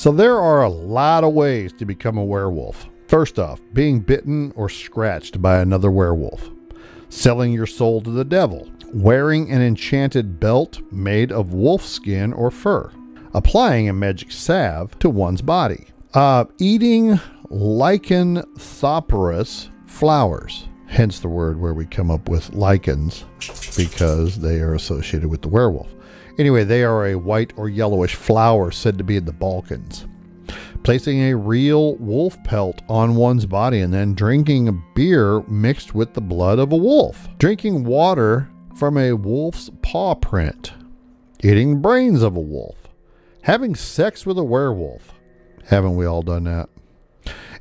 So 0.00 0.10
there 0.12 0.40
are 0.40 0.62
a 0.62 0.70
lot 0.70 1.24
of 1.24 1.34
ways 1.34 1.74
to 1.74 1.84
become 1.84 2.16
a 2.16 2.24
werewolf. 2.24 2.88
First 3.06 3.38
off, 3.38 3.60
being 3.74 4.00
bitten 4.00 4.50
or 4.56 4.70
scratched 4.70 5.42
by 5.42 5.58
another 5.58 5.90
werewolf, 5.90 6.48
selling 7.10 7.52
your 7.52 7.66
soul 7.66 8.00
to 8.00 8.10
the 8.10 8.24
devil, 8.24 8.66
wearing 8.94 9.50
an 9.50 9.60
enchanted 9.60 10.40
belt 10.40 10.80
made 10.90 11.30
of 11.30 11.52
wolf 11.52 11.84
skin 11.84 12.32
or 12.32 12.50
fur, 12.50 12.90
applying 13.34 13.90
a 13.90 13.92
magic 13.92 14.32
salve 14.32 14.98
to 15.00 15.10
one's 15.10 15.42
body, 15.42 15.88
uh, 16.14 16.46
eating 16.56 17.20
lycanthropous 17.50 19.68
flowers, 19.84 20.66
hence 20.86 21.18
the 21.18 21.28
word 21.28 21.60
where 21.60 21.74
we 21.74 21.84
come 21.84 22.10
up 22.10 22.26
with 22.26 22.52
lycans 22.52 23.24
because 23.76 24.38
they 24.38 24.60
are 24.60 24.72
associated 24.72 25.28
with 25.28 25.42
the 25.42 25.48
werewolf. 25.48 25.94
Anyway, 26.40 26.64
they 26.64 26.82
are 26.82 27.04
a 27.04 27.18
white 27.18 27.52
or 27.58 27.68
yellowish 27.68 28.14
flower 28.14 28.70
said 28.70 28.96
to 28.96 29.04
be 29.04 29.18
in 29.18 29.26
the 29.26 29.32
Balkans. 29.32 30.06
Placing 30.84 31.20
a 31.20 31.36
real 31.36 31.96
wolf 31.96 32.42
pelt 32.44 32.80
on 32.88 33.14
one's 33.14 33.44
body 33.44 33.82
and 33.82 33.92
then 33.92 34.14
drinking 34.14 34.66
a 34.66 34.72
beer 34.72 35.42
mixed 35.42 35.94
with 35.94 36.14
the 36.14 36.22
blood 36.22 36.58
of 36.58 36.72
a 36.72 36.78
wolf. 36.78 37.28
Drinking 37.36 37.84
water 37.84 38.48
from 38.74 38.96
a 38.96 39.12
wolf's 39.12 39.68
paw 39.82 40.14
print. 40.14 40.72
Eating 41.44 41.82
brains 41.82 42.22
of 42.22 42.36
a 42.36 42.40
wolf. 42.40 42.88
Having 43.42 43.74
sex 43.74 44.24
with 44.24 44.38
a 44.38 44.42
werewolf. 44.42 45.12
Haven't 45.66 45.96
we 45.96 46.06
all 46.06 46.22
done 46.22 46.44
that? 46.44 46.70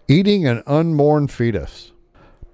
Eating 0.07 0.48
an 0.48 0.63
unborn 0.65 1.27
fetus. 1.27 1.91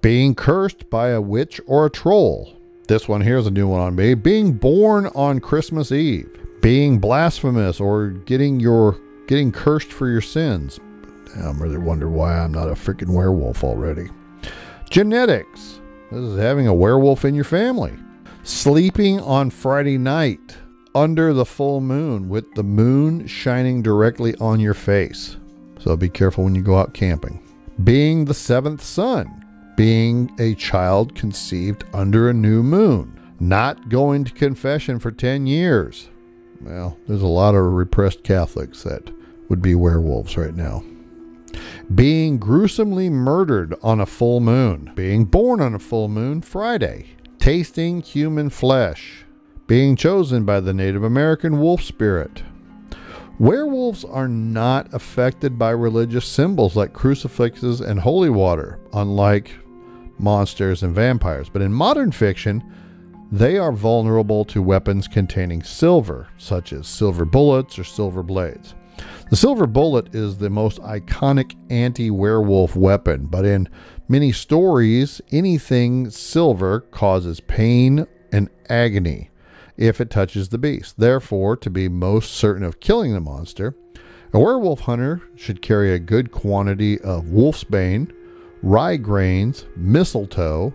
Being 0.02 0.34
cursed 0.34 0.90
by 0.90 1.10
a 1.10 1.20
witch 1.20 1.60
or 1.68 1.86
a 1.86 1.90
troll. 1.90 2.55
This 2.88 3.08
one 3.08 3.20
here's 3.20 3.48
a 3.48 3.50
new 3.50 3.66
one 3.66 3.80
on 3.80 3.96
me. 3.96 4.14
Being 4.14 4.52
born 4.52 5.06
on 5.08 5.40
Christmas 5.40 5.90
Eve. 5.90 6.30
Being 6.60 6.98
blasphemous 6.98 7.80
or 7.80 8.10
getting 8.10 8.60
your 8.60 8.98
getting 9.26 9.50
cursed 9.50 9.92
for 9.92 10.08
your 10.08 10.20
sins. 10.20 10.78
I'm 11.36 11.60
really 11.60 11.78
wonder 11.78 12.08
why 12.08 12.38
I'm 12.38 12.52
not 12.52 12.68
a 12.68 12.74
freaking 12.74 13.10
werewolf 13.10 13.64
already. 13.64 14.08
Genetics. 14.88 15.80
This 16.12 16.20
is 16.20 16.38
having 16.38 16.68
a 16.68 16.74
werewolf 16.74 17.24
in 17.24 17.34
your 17.34 17.44
family. 17.44 17.92
Sleeping 18.44 19.20
on 19.20 19.50
Friday 19.50 19.98
night 19.98 20.56
under 20.94 21.32
the 21.32 21.44
full 21.44 21.80
moon 21.80 22.28
with 22.28 22.54
the 22.54 22.62
moon 22.62 23.26
shining 23.26 23.82
directly 23.82 24.36
on 24.36 24.60
your 24.60 24.74
face. 24.74 25.36
So 25.80 25.96
be 25.96 26.08
careful 26.08 26.44
when 26.44 26.54
you 26.54 26.62
go 26.62 26.78
out 26.78 26.94
camping. 26.94 27.42
Being 27.82 28.24
the 28.24 28.34
seventh 28.34 28.82
son. 28.82 29.44
Being 29.76 30.34
a 30.38 30.54
child 30.54 31.14
conceived 31.14 31.84
under 31.92 32.28
a 32.30 32.34
new 32.34 32.62
moon. 32.62 33.20
Not 33.38 33.90
going 33.90 34.24
to 34.24 34.32
confession 34.32 34.98
for 34.98 35.10
10 35.10 35.46
years. 35.46 36.08
Well, 36.62 36.96
there's 37.06 37.22
a 37.22 37.26
lot 37.26 37.54
of 37.54 37.64
repressed 37.64 38.22
Catholics 38.24 38.82
that 38.84 39.10
would 39.50 39.60
be 39.60 39.74
werewolves 39.74 40.38
right 40.38 40.54
now. 40.54 40.82
Being 41.94 42.38
gruesomely 42.38 43.10
murdered 43.10 43.74
on 43.82 44.00
a 44.00 44.06
full 44.06 44.40
moon. 44.40 44.92
Being 44.94 45.26
born 45.26 45.60
on 45.60 45.74
a 45.74 45.78
full 45.78 46.08
moon 46.08 46.40
Friday. 46.40 47.08
Tasting 47.38 48.00
human 48.00 48.48
flesh. 48.48 49.24
Being 49.66 49.94
chosen 49.94 50.44
by 50.44 50.60
the 50.60 50.72
Native 50.72 51.02
American 51.02 51.60
wolf 51.60 51.82
spirit. 51.82 52.42
Werewolves 53.38 54.04
are 54.04 54.28
not 54.28 54.92
affected 54.94 55.58
by 55.58 55.70
religious 55.70 56.26
symbols 56.26 56.74
like 56.74 56.94
crucifixes 56.94 57.82
and 57.82 58.00
holy 58.00 58.30
water, 58.30 58.80
unlike 58.94 59.50
monsters 60.18 60.82
and 60.82 60.94
vampires. 60.94 61.48
But 61.48 61.62
in 61.62 61.72
modern 61.72 62.12
fiction, 62.12 62.62
they 63.32 63.58
are 63.58 63.72
vulnerable 63.72 64.44
to 64.46 64.62
weapons 64.62 65.08
containing 65.08 65.62
silver, 65.62 66.28
such 66.38 66.72
as 66.72 66.86
silver 66.86 67.24
bullets 67.24 67.78
or 67.78 67.84
silver 67.84 68.22
blades. 68.22 68.74
The 69.30 69.36
silver 69.36 69.66
bullet 69.66 70.14
is 70.14 70.38
the 70.38 70.50
most 70.50 70.80
iconic 70.82 71.56
anti 71.70 72.10
werewolf 72.10 72.76
weapon, 72.76 73.26
but 73.26 73.44
in 73.44 73.68
many 74.08 74.32
stories, 74.32 75.20
anything 75.32 76.10
silver 76.10 76.80
causes 76.80 77.40
pain 77.40 78.06
and 78.32 78.48
agony 78.68 79.30
if 79.76 80.00
it 80.00 80.10
touches 80.10 80.48
the 80.48 80.58
beast. 80.58 80.98
Therefore, 80.98 81.56
to 81.56 81.70
be 81.70 81.88
most 81.88 82.34
certain 82.34 82.62
of 82.62 82.80
killing 82.80 83.12
the 83.12 83.20
monster, 83.20 83.74
a 84.32 84.38
werewolf 84.38 84.80
hunter 84.80 85.20
should 85.34 85.62
carry 85.62 85.92
a 85.92 85.98
good 85.98 86.30
quantity 86.30 87.00
of 87.00 87.24
wolfsbane, 87.24 88.12
rye 88.66 88.96
grains, 88.96 89.64
mistletoe, 89.76 90.74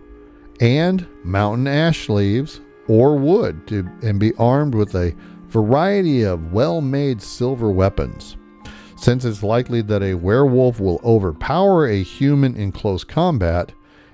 and 0.60 1.06
mountain 1.24 1.68
ash 1.68 2.08
leaves 2.08 2.62
or 2.88 3.18
wood 3.18 3.66
to, 3.66 3.86
and 4.02 4.18
be 4.18 4.32
armed 4.36 4.74
with 4.74 4.94
a 4.94 5.14
variety 5.48 6.22
of 6.22 6.54
well 6.54 6.80
made 6.80 7.20
silver 7.20 7.70
weapons. 7.70 8.38
Since 8.96 9.26
it's 9.26 9.42
likely 9.42 9.82
that 9.82 10.02
a 10.02 10.14
werewolf 10.14 10.80
will 10.80 11.02
overpower 11.04 11.86
a 11.86 12.02
human 12.02 12.56
in 12.56 12.72
close 12.72 13.04
combat, 13.04 13.72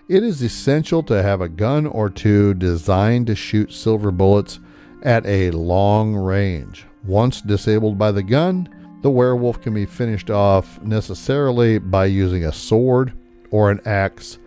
it 0.08 0.24
is 0.24 0.42
essential 0.42 1.04
to 1.04 1.22
have 1.22 1.40
a 1.40 1.48
gun 1.48 1.86
or 1.86 2.10
two 2.10 2.54
designed 2.54 3.28
to 3.28 3.36
shoot 3.36 3.72
silver 3.72 4.10
bullets 4.10 4.58
at 5.04 5.24
a 5.24 5.52
long 5.52 6.16
range. 6.16 6.84
Once 7.04 7.40
disabled 7.42 7.96
by 7.96 8.10
the 8.10 8.24
gun, 8.24 8.68
the 9.02 9.10
werewolf 9.10 9.60
can 9.60 9.72
be 9.72 9.86
finished 9.86 10.30
off 10.30 10.82
necessarily 10.82 11.78
by 11.78 12.06
using 12.06 12.44
a 12.44 12.52
sword 12.52 13.12
or 13.50 13.70
an 13.70 13.80
axe 13.84 14.38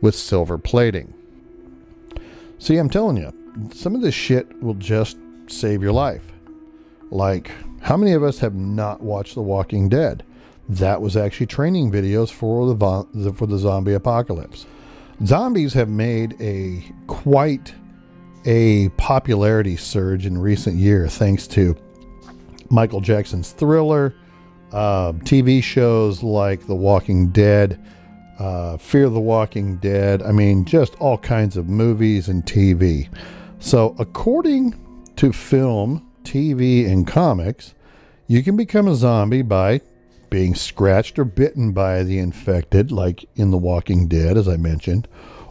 with 0.00 0.14
silver 0.14 0.58
plating. 0.58 1.12
See, 2.58 2.76
I'm 2.76 2.90
telling 2.90 3.16
you, 3.16 3.32
some 3.72 3.94
of 3.94 4.02
this 4.02 4.14
shit 4.14 4.62
will 4.62 4.74
just 4.74 5.18
save 5.46 5.82
your 5.82 5.92
life. 5.92 6.24
Like, 7.10 7.50
how 7.80 7.96
many 7.96 8.12
of 8.12 8.22
us 8.22 8.38
have 8.38 8.54
not 8.54 9.00
watched 9.00 9.34
The 9.34 9.42
Walking 9.42 9.88
Dead? 9.88 10.24
That 10.68 11.00
was 11.00 11.16
actually 11.16 11.46
training 11.46 11.90
videos 11.90 12.30
for 12.30 12.66
the 12.66 13.32
for 13.32 13.46
the 13.46 13.58
zombie 13.58 13.94
apocalypse. 13.94 14.66
Zombies 15.24 15.74
have 15.74 15.88
made 15.88 16.40
a 16.40 16.84
quite 17.08 17.74
a 18.44 18.88
popularity 18.90 19.76
surge 19.76 20.26
in 20.26 20.38
recent 20.38 20.76
years 20.76 21.16
thanks 21.16 21.46
to 21.48 21.76
Michael 22.70 23.00
Jackson's 23.00 23.50
Thriller, 23.50 24.14
uh, 24.72 25.12
TV 25.12 25.62
shows 25.62 26.22
like 26.22 26.66
The 26.66 26.74
Walking 26.74 27.30
Dead, 27.30 27.84
uh, 28.40 28.78
Fear 28.78 29.10
the 29.10 29.20
Walking 29.20 29.76
Dead. 29.76 30.22
I 30.22 30.32
mean, 30.32 30.64
just 30.64 30.96
all 30.96 31.18
kinds 31.18 31.56
of 31.56 31.68
movies 31.68 32.28
and 32.28 32.44
TV. 32.44 33.08
So, 33.58 33.94
according 33.98 34.74
to 35.16 35.32
film, 35.32 36.10
TV, 36.24 36.90
and 36.90 37.06
comics, 37.06 37.74
you 38.26 38.42
can 38.42 38.56
become 38.56 38.88
a 38.88 38.94
zombie 38.94 39.42
by 39.42 39.82
being 40.30 40.54
scratched 40.54 41.18
or 41.18 41.24
bitten 41.24 41.72
by 41.72 42.02
the 42.02 42.18
infected, 42.18 42.90
like 42.90 43.28
in 43.36 43.50
The 43.50 43.58
Walking 43.58 44.08
Dead, 44.08 44.38
as 44.38 44.48
I 44.48 44.56
mentioned, 44.56 45.06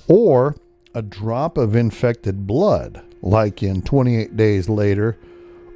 or 0.08 0.55
a 0.96 1.03
drop 1.03 1.58
of 1.58 1.75
infected 1.75 2.48
blood, 2.48 3.03
like 3.22 3.62
in 3.62 3.84
28 3.84 4.36
Days 4.36 4.67
Later, 4.67 5.19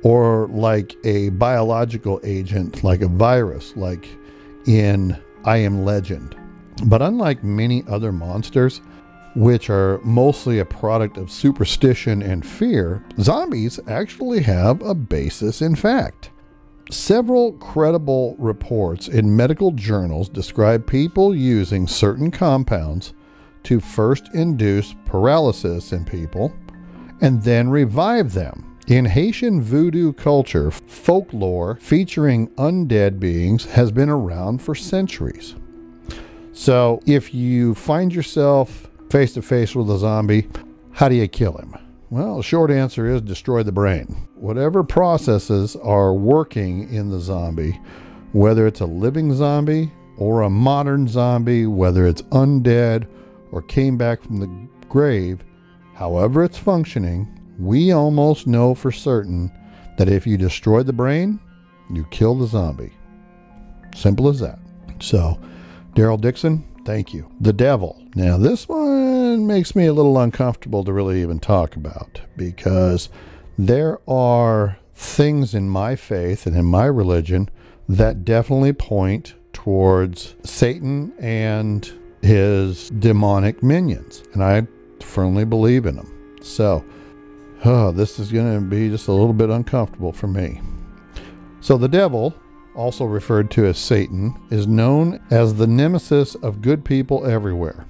or 0.04 0.48
like 0.48 0.96
a 1.04 1.30
biological 1.30 2.20
agent, 2.24 2.84
like 2.84 3.02
a 3.02 3.08
virus, 3.08 3.76
like 3.76 4.08
in 4.66 5.16
I 5.46 5.58
Am 5.58 5.86
Legend. 5.86 6.36
But 6.86 7.02
unlike 7.02 7.44
many 7.44 7.84
other 7.88 8.12
monsters, 8.12 8.82
which 9.36 9.70
are 9.70 10.00
mostly 10.04 10.60
a 10.60 10.66
product 10.66 11.18
of 11.18 11.32
superstition 11.32 12.22
and 12.22 12.46
fear, 12.46 13.04
zombies 13.20 13.80
actually 13.88 14.42
have 14.44 14.82
a 14.82 14.94
basis 14.94 15.62
in 15.62 15.76
fact. 15.76 16.30
Several 16.92 17.54
credible 17.54 18.36
reports 18.38 19.08
in 19.08 19.36
medical 19.36 19.72
journals 19.72 20.30
describe 20.30 20.86
people 20.86 21.34
using 21.34 21.88
certain 21.88 22.30
compounds 22.30 23.14
to 23.64 23.80
first 23.80 24.30
induce 24.34 24.94
paralysis 25.06 25.94
in 25.94 26.06
people 26.06 26.54
and 27.22 27.42
then 27.42 27.70
revive 27.70 28.34
them. 28.34 28.78
In 28.88 29.06
Haitian 29.06 29.62
voodoo 29.62 30.12
culture, 30.12 30.70
folklore 30.70 31.78
featuring 31.80 32.50
undead 32.50 33.18
beings 33.18 33.64
has 33.64 33.92
been 33.92 34.10
around 34.10 34.62
for 34.62 34.76
centuries. 34.76 35.56
So, 36.54 37.02
if 37.08 37.34
you 37.34 37.74
find 37.74 38.14
yourself 38.14 38.88
face 39.10 39.34
to 39.34 39.42
face 39.42 39.76
with 39.76 39.90
a 39.90 39.98
zombie, 39.98 40.48
how 40.92 41.10
do 41.10 41.16
you 41.16 41.28
kill 41.28 41.58
him? 41.58 41.76
Well, 42.12 42.38
the 42.38 42.44
short 42.44 42.70
answer 42.70 43.08
is 43.08 43.22
destroy 43.22 43.64
the 43.64 43.72
brain. 43.72 44.06
Whatever 44.36 44.84
processes 44.84 45.76
are 45.78 46.14
working 46.14 46.94
in 46.94 47.10
the 47.10 47.20
zombie, 47.20 47.80
whether 48.34 48.68
it's 48.68 48.82
a 48.82 48.86
living 48.86 49.34
zombie 49.34 49.92
or 50.18 50.42
a 50.42 50.50
modern 50.50 51.08
zombie, 51.08 51.66
whether 51.66 52.06
it's 52.06 52.22
undead 52.24 53.08
or 53.52 53.64
came 53.64 53.98
back 53.98 54.22
from 54.22 54.40
the 54.40 54.88
grave, 54.90 55.44
however 55.96 56.44
it's 56.44 56.58
functioning, 56.58 57.28
we 57.58 57.92
almost 57.92 58.46
know 58.46 58.76
for 58.76 58.92
certain 58.92 59.52
that 59.98 60.08
if 60.08 60.28
you 60.28 60.38
destroy 60.38 60.84
the 60.84 60.94
brain, 60.94 61.40
you 61.92 62.06
kill 62.12 62.36
the 62.36 62.48
zombie. 62.48 62.94
Simple 63.96 64.30
as 64.30 64.40
that. 64.40 64.60
So, 65.00 65.40
Daryl 65.96 66.20
Dixon, 66.20 66.64
thank 66.86 67.14
you. 67.14 67.30
The 67.40 67.54
devil. 67.54 68.02
Now, 68.16 68.38
this 68.38 68.68
one 68.68 69.46
makes 69.46 69.76
me 69.76 69.86
a 69.86 69.94
little 69.94 70.18
uncomfortable 70.18 70.84
to 70.84 70.92
really 70.92 71.22
even 71.22 71.40
talk 71.40 71.76
about 71.76 72.22
because 72.36 73.10
there 73.58 74.00
are 74.08 74.78
things 74.96 75.54
in 75.54 75.70
my 75.70 75.96
faith 75.96 76.48
and 76.48 76.56
in 76.56 76.66
my 76.66 76.86
religion 76.86 77.50
that 77.88 78.26
definitely 78.26 78.74
point 78.74 79.36
towards 79.54 80.36
Satan 80.44 81.14
and 81.20 81.92
his 82.24 82.90
demonic 82.90 83.62
minions. 83.62 84.24
And 84.34 84.44
I 84.44 84.68
firmly 85.00 85.46
believe 85.46 85.86
in 85.86 85.96
them. 85.96 86.38
So, 86.42 86.84
oh, 87.66 87.92
this 87.92 88.18
is 88.18 88.32
going 88.32 88.60
to 88.60 88.66
be 88.66 88.90
just 88.90 89.08
a 89.08 89.12
little 89.12 89.34
bit 89.34 89.52
uncomfortable 89.52 90.12
for 90.12 90.28
me. 90.28 90.60
So, 91.62 91.78
the 91.78 91.88
devil 91.88 92.34
also 92.76 93.06
referred 93.06 93.52
to 93.52 93.66
as 93.66 93.78
Satan, 93.78 94.36
is 94.50 94.68
known 94.68 95.20
as 95.30 95.56
the 95.56 95.68
nemesis 95.68 96.36
of 96.36 96.62
good 96.62 96.84
people 96.84 97.26
everywhere. 97.26 97.86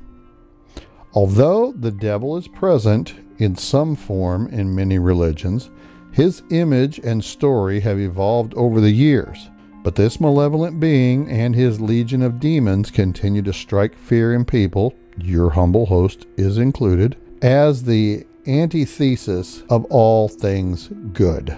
Although 1.13 1.73
the 1.73 1.91
devil 1.91 2.37
is 2.37 2.47
present 2.47 3.13
in 3.37 3.55
some 3.55 3.95
form 3.95 4.47
in 4.47 4.75
many 4.75 4.99
religions, 4.99 5.69
his 6.11 6.43
image 6.49 6.99
and 6.99 7.23
story 7.23 7.79
have 7.81 7.99
evolved 7.99 8.53
over 8.55 8.79
the 8.79 8.91
years. 8.91 9.49
But 9.83 9.95
this 9.95 10.19
malevolent 10.19 10.79
being 10.79 11.29
and 11.29 11.53
his 11.53 11.81
legion 11.81 12.21
of 12.21 12.39
demons 12.39 12.89
continue 12.89 13.41
to 13.41 13.53
strike 13.53 13.97
fear 13.97 14.33
in 14.33 14.45
people, 14.45 14.95
your 15.17 15.49
humble 15.49 15.85
host 15.85 16.25
is 16.37 16.57
included, 16.57 17.17
as 17.41 17.83
the 17.83 18.25
antithesis 18.47 19.63
of 19.69 19.85
all 19.85 20.29
things 20.29 20.89
good. 21.11 21.55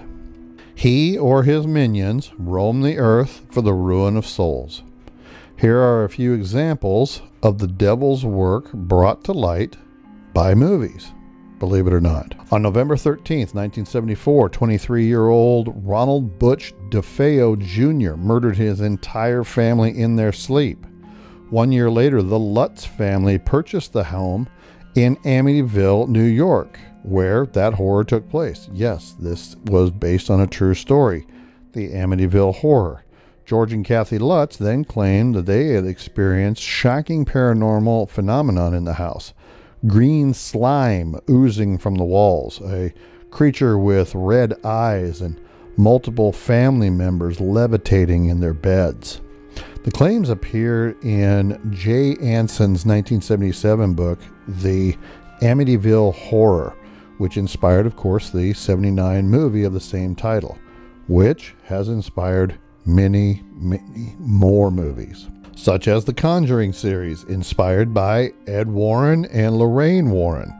He 0.76 1.16
or 1.16 1.42
his 1.42 1.66
minions 1.66 2.32
roam 2.36 2.82
the 2.82 2.98
earth 2.98 3.46
for 3.50 3.62
the 3.62 3.72
ruin 3.72 4.14
of 4.14 4.26
souls. 4.26 4.82
Here 5.58 5.78
are 5.78 6.04
a 6.04 6.10
few 6.10 6.34
examples 6.34 7.22
of 7.42 7.58
the 7.58 7.66
devil's 7.66 8.26
work 8.26 8.70
brought 8.74 9.24
to 9.24 9.32
light 9.32 9.78
by 10.34 10.54
movies, 10.54 11.12
believe 11.58 11.86
it 11.86 11.94
or 11.94 12.00
not. 12.02 12.34
On 12.52 12.60
November 12.60 12.94
13th, 12.94 13.54
1974, 13.54 14.50
23 14.50 15.06
year 15.06 15.28
old 15.28 15.72
Ronald 15.82 16.38
Butch 16.38 16.74
DeFeo 16.90 17.58
Jr. 17.58 18.16
murdered 18.16 18.58
his 18.58 18.82
entire 18.82 19.44
family 19.44 19.98
in 19.98 20.16
their 20.16 20.32
sleep. 20.32 20.84
One 21.48 21.72
year 21.72 21.90
later, 21.90 22.20
the 22.20 22.38
Lutz 22.38 22.84
family 22.84 23.38
purchased 23.38 23.94
the 23.94 24.04
home 24.04 24.46
in 24.94 25.16
Amityville, 25.24 26.08
New 26.08 26.22
York, 26.22 26.78
where 27.06 27.46
that 27.46 27.74
horror 27.74 28.04
took 28.04 28.28
place. 28.28 28.68
Yes, 28.72 29.14
this 29.18 29.56
was 29.66 29.90
based 29.90 30.30
on 30.30 30.40
a 30.40 30.46
true 30.46 30.74
story, 30.74 31.26
the 31.72 31.90
Amityville 31.90 32.56
Horror. 32.56 33.04
George 33.44 33.72
and 33.72 33.84
Kathy 33.84 34.18
Lutz 34.18 34.56
then 34.56 34.84
claimed 34.84 35.36
that 35.36 35.46
they 35.46 35.68
had 35.68 35.86
experienced 35.86 36.62
shocking 36.62 37.24
paranormal 37.24 38.08
phenomenon 38.08 38.74
in 38.74 38.84
the 38.84 38.94
house. 38.94 39.32
Green 39.86 40.34
slime 40.34 41.14
oozing 41.30 41.78
from 41.78 41.94
the 41.94 42.04
walls, 42.04 42.60
a 42.62 42.92
creature 43.30 43.78
with 43.78 44.14
red 44.14 44.54
eyes, 44.64 45.20
and 45.20 45.40
multiple 45.76 46.32
family 46.32 46.90
members 46.90 47.40
levitating 47.40 48.26
in 48.26 48.40
their 48.40 48.54
beds. 48.54 49.20
The 49.84 49.92
claims 49.92 50.30
appear 50.30 50.96
in 51.02 51.70
Jay 51.72 52.16
Anson's 52.16 52.84
1977 52.84 53.94
book, 53.94 54.18
The 54.48 54.96
Amityville 55.40 56.14
Horror, 56.14 56.74
which 57.18 57.36
inspired, 57.36 57.86
of 57.86 57.96
course, 57.96 58.30
the 58.30 58.52
79 58.52 59.28
movie 59.28 59.64
of 59.64 59.72
the 59.72 59.80
same 59.80 60.14
title, 60.14 60.58
which 61.08 61.54
has 61.64 61.88
inspired 61.88 62.58
many, 62.84 63.42
many 63.52 64.14
more 64.18 64.70
movies, 64.70 65.28
such 65.54 65.88
as 65.88 66.04
the 66.04 66.14
Conjuring 66.14 66.72
series, 66.72 67.24
inspired 67.24 67.92
by 67.92 68.32
Ed 68.46 68.68
Warren 68.68 69.24
and 69.26 69.58
Lorraine 69.58 70.10
Warren. 70.10 70.52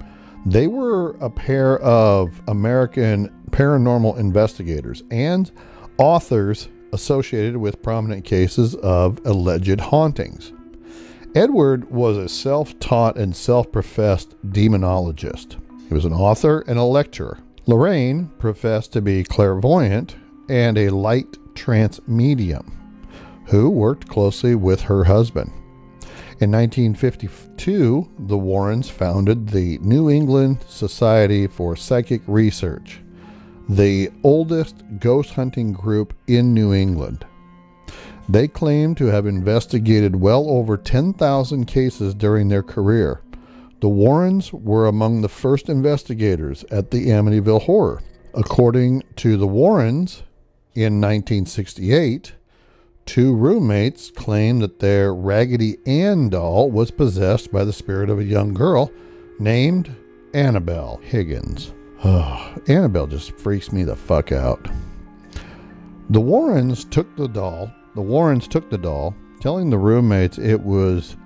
They 0.45 0.67
were 0.67 1.17
a 1.21 1.31
pair 1.31 1.79
of 1.81 2.41
American 2.47 3.33
paranormal 3.51 4.19
investigators 4.19 5.03
and 5.11 5.51
authors 5.99 6.69
associated 6.93 7.57
with 7.57 7.83
prominent 7.83 8.25
cases 8.25 8.75
of 8.77 9.21
alleged 9.25 9.81
hauntings. 9.81 10.53
Edward 11.35 11.91
was 11.91 12.17
a 12.17 12.29
self 12.29 12.79
taught 12.79 13.19
and 13.19 13.35
self 13.35 13.71
professed 13.71 14.35
demonologist. 14.51 15.57
He 15.89 15.95
was 15.95 16.05
an 16.05 16.13
author 16.13 16.65
and 16.67 16.79
a 16.79 16.85
lecturer. 16.85 17.39
Lorraine 17.67 18.31
professed 18.39 18.93
to 18.93 19.01
be 19.01 19.25
clairvoyant 19.25 20.17
and 20.49 20.79
a 20.79 20.91
light 20.91 21.37
trance 21.55 22.01
medium 22.07 22.73
who 23.47 23.71
worked 23.71 24.09
closely 24.09 24.55
with 24.55 24.83
her 24.83 25.05
husband. 25.05 25.53
In 26.39 26.51
1952, 26.51 28.11
the 28.19 28.37
Warrens 28.37 28.91
founded 28.91 29.49
the 29.49 29.79
New 29.79 30.11
England 30.11 30.59
Society 30.69 31.47
for 31.47 31.77
Psychic 31.77 32.21
Research, 32.27 33.01
the 33.69 34.11
oldest 34.23 34.85
ghost 35.01 35.31
hunting 35.31 35.73
group 35.73 36.13
in 36.27 36.53
New 36.53 36.75
England. 36.75 37.25
They 38.29 38.49
claim 38.49 38.95
to 38.97 39.07
have 39.07 39.27
investigated 39.27 40.17
well 40.17 40.51
over 40.51 40.77
10,000 40.77 41.65
cases 41.65 42.13
during 42.15 42.49
their 42.49 42.63
career. 42.63 43.23
The 43.81 43.89
Warrens 43.89 44.53
were 44.53 44.87
among 44.87 45.21
the 45.21 45.29
first 45.29 45.69
investigators 45.69 46.65
at 46.71 46.91
the 46.91 47.09
Amityville 47.09 47.63
Horror. 47.63 48.03
According 48.33 49.03
to 49.17 49.37
the 49.37 49.47
Warrens, 49.47 50.23
in 50.75 51.01
1968, 51.01 52.35
two 53.07 53.35
roommates 53.35 54.11
claimed 54.11 54.63
that 54.63 54.79
their 54.79 55.15
Raggedy 55.15 55.79
Ann 55.87 56.29
doll 56.29 56.71
was 56.71 56.91
possessed 56.91 57.51
by 57.51 57.65
the 57.65 57.73
spirit 57.73 58.11
of 58.11 58.19
a 58.19 58.25
young 58.25 58.53
girl 58.53 58.91
named 59.39 59.95
Annabelle 60.35 61.01
Higgins. 61.03 61.73
Oh, 62.05 62.55
Annabelle 62.69 63.07
just 63.07 63.39
freaks 63.39 63.73
me 63.73 63.85
the 63.85 63.97
fuck 63.97 64.33
out. 64.33 64.69
The 66.11 66.21
Warrens 66.21 66.85
took 66.85 67.15
the 67.17 67.29
doll. 67.29 67.71
The 67.95 68.03
Warrens 68.03 68.47
took 68.47 68.71
the 68.71 68.79
doll, 68.79 69.15
telling 69.41 69.71
the 69.71 69.79
roommates 69.79 70.39
it 70.39 70.61
was 70.61 71.17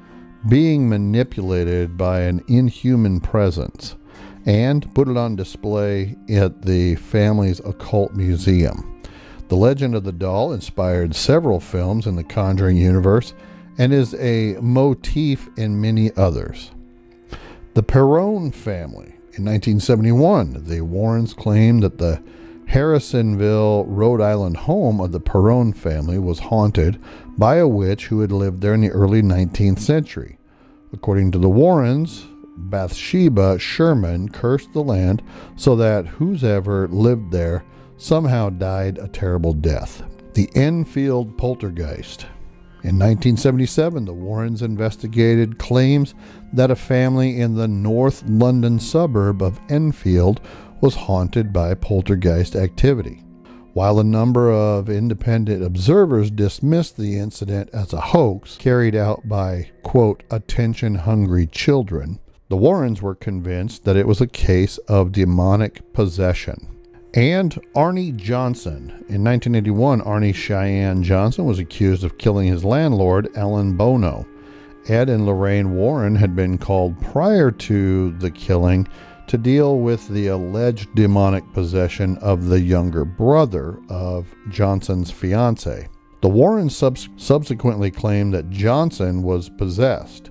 being 0.48 0.88
manipulated 0.88 1.96
by 1.96 2.20
an 2.20 2.42
inhuman 2.48 3.20
presence, 3.20 3.96
and 4.46 4.92
put 4.94 5.08
it 5.08 5.16
on 5.16 5.36
display 5.36 6.16
at 6.30 6.62
the 6.62 6.94
family's 6.96 7.60
occult 7.60 8.14
museum. 8.14 9.02
The 9.48 9.56
legend 9.56 9.94
of 9.94 10.04
the 10.04 10.12
doll 10.12 10.52
inspired 10.52 11.14
several 11.14 11.60
films 11.60 12.06
in 12.06 12.16
the 12.16 12.24
Conjuring 12.24 12.76
universe 12.76 13.34
and 13.78 13.92
is 13.92 14.14
a 14.14 14.56
motif 14.60 15.48
in 15.56 15.80
many 15.80 16.12
others. 16.16 16.70
The 17.74 17.82
Perron 17.82 18.52
family. 18.52 19.14
In 19.34 19.44
1971, 19.44 20.64
the 20.64 20.82
Warrens 20.82 21.34
claimed 21.34 21.82
that 21.82 21.98
the 21.98 22.22
Harrisonville, 22.66 23.84
Rhode 23.88 24.20
Island 24.20 24.56
home 24.56 25.00
of 25.00 25.12
the 25.12 25.20
Perron 25.20 25.72
family 25.72 26.18
was 26.18 26.38
haunted 26.38 27.00
by 27.40 27.56
a 27.56 27.66
witch 27.66 28.08
who 28.08 28.20
had 28.20 28.30
lived 28.30 28.60
there 28.60 28.74
in 28.74 28.82
the 28.82 28.90
early 28.90 29.22
19th 29.22 29.78
century. 29.78 30.38
According 30.92 31.30
to 31.30 31.38
the 31.38 31.48
Warrens, 31.48 32.26
Bathsheba 32.54 33.58
Sherman 33.58 34.28
cursed 34.28 34.74
the 34.74 34.82
land 34.82 35.22
so 35.56 35.74
that 35.76 36.06
whoever 36.06 36.86
lived 36.88 37.32
there 37.32 37.64
somehow 37.96 38.50
died 38.50 38.98
a 38.98 39.08
terrible 39.08 39.54
death. 39.54 40.02
The 40.34 40.50
Enfield 40.54 41.38
Poltergeist. 41.38 42.26
In 42.82 42.98
1977, 42.98 44.04
the 44.04 44.12
Warrens 44.12 44.60
investigated 44.60 45.58
claims 45.58 46.14
that 46.52 46.70
a 46.70 46.76
family 46.76 47.40
in 47.40 47.54
the 47.54 47.68
North 47.68 48.22
London 48.26 48.78
suburb 48.78 49.40
of 49.40 49.58
Enfield 49.70 50.42
was 50.82 50.94
haunted 50.94 51.54
by 51.54 51.72
poltergeist 51.72 52.54
activity. 52.54 53.24
While 53.72 54.00
a 54.00 54.04
number 54.04 54.50
of 54.50 54.90
independent 54.90 55.62
observers 55.62 56.32
dismissed 56.32 56.96
the 56.96 57.16
incident 57.18 57.70
as 57.72 57.92
a 57.92 58.00
hoax 58.00 58.56
carried 58.56 58.96
out 58.96 59.28
by, 59.28 59.70
quote, 59.84 60.24
attention 60.28 60.96
hungry 60.96 61.46
children, 61.46 62.18
the 62.48 62.56
Warrens 62.56 63.00
were 63.00 63.14
convinced 63.14 63.84
that 63.84 63.96
it 63.96 64.08
was 64.08 64.20
a 64.20 64.26
case 64.26 64.78
of 64.88 65.12
demonic 65.12 65.92
possession. 65.92 66.66
And 67.14 67.52
Arnie 67.76 68.16
Johnson. 68.16 68.88
In 69.08 69.22
1981, 69.22 70.00
Arnie 70.00 70.34
Cheyenne 70.34 71.04
Johnson 71.04 71.44
was 71.44 71.60
accused 71.60 72.02
of 72.02 72.18
killing 72.18 72.48
his 72.48 72.64
landlord, 72.64 73.28
Alan 73.36 73.76
Bono. 73.76 74.26
Ed 74.88 75.08
and 75.08 75.26
Lorraine 75.26 75.76
Warren 75.76 76.16
had 76.16 76.34
been 76.34 76.58
called 76.58 77.00
prior 77.00 77.52
to 77.52 78.10
the 78.18 78.30
killing 78.32 78.88
to 79.30 79.38
deal 79.38 79.78
with 79.78 80.08
the 80.08 80.26
alleged 80.26 80.92
demonic 80.96 81.44
possession 81.52 82.18
of 82.18 82.46
the 82.46 82.60
younger 82.60 83.04
brother 83.04 83.78
of 83.88 84.26
Johnson's 84.48 85.12
fiance. 85.12 85.88
The 86.20 86.28
Warrens 86.28 86.76
subs- 86.76 87.08
subsequently 87.16 87.92
claimed 87.92 88.34
that 88.34 88.50
Johnson 88.50 89.22
was 89.22 89.48
possessed. 89.48 90.30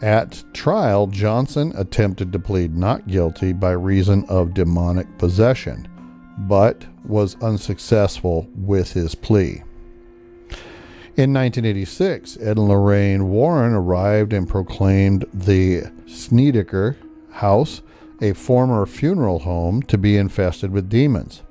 At 0.00 0.44
trial, 0.54 1.08
Johnson 1.08 1.72
attempted 1.76 2.32
to 2.32 2.38
plead 2.38 2.76
not 2.76 3.08
guilty 3.08 3.52
by 3.52 3.72
reason 3.72 4.24
of 4.28 4.54
demonic 4.54 5.18
possession, 5.18 5.88
but 6.38 6.86
was 7.04 7.34
unsuccessful 7.42 8.48
with 8.54 8.92
his 8.92 9.16
plea. 9.16 9.64
In 11.16 11.34
1986, 11.34 12.36
Ed 12.36 12.58
and 12.58 12.68
Lorraine 12.68 13.28
Warren 13.28 13.74
arrived 13.74 14.32
and 14.32 14.48
proclaimed 14.48 15.24
the 15.34 15.90
Snedeker 16.06 16.96
house 17.32 17.82
a 18.20 18.32
former 18.32 18.86
funeral 18.86 19.40
home 19.40 19.82
to 19.82 19.98
be 19.98 20.16
infested 20.16 20.70
with 20.70 20.88
demons. 20.88 21.42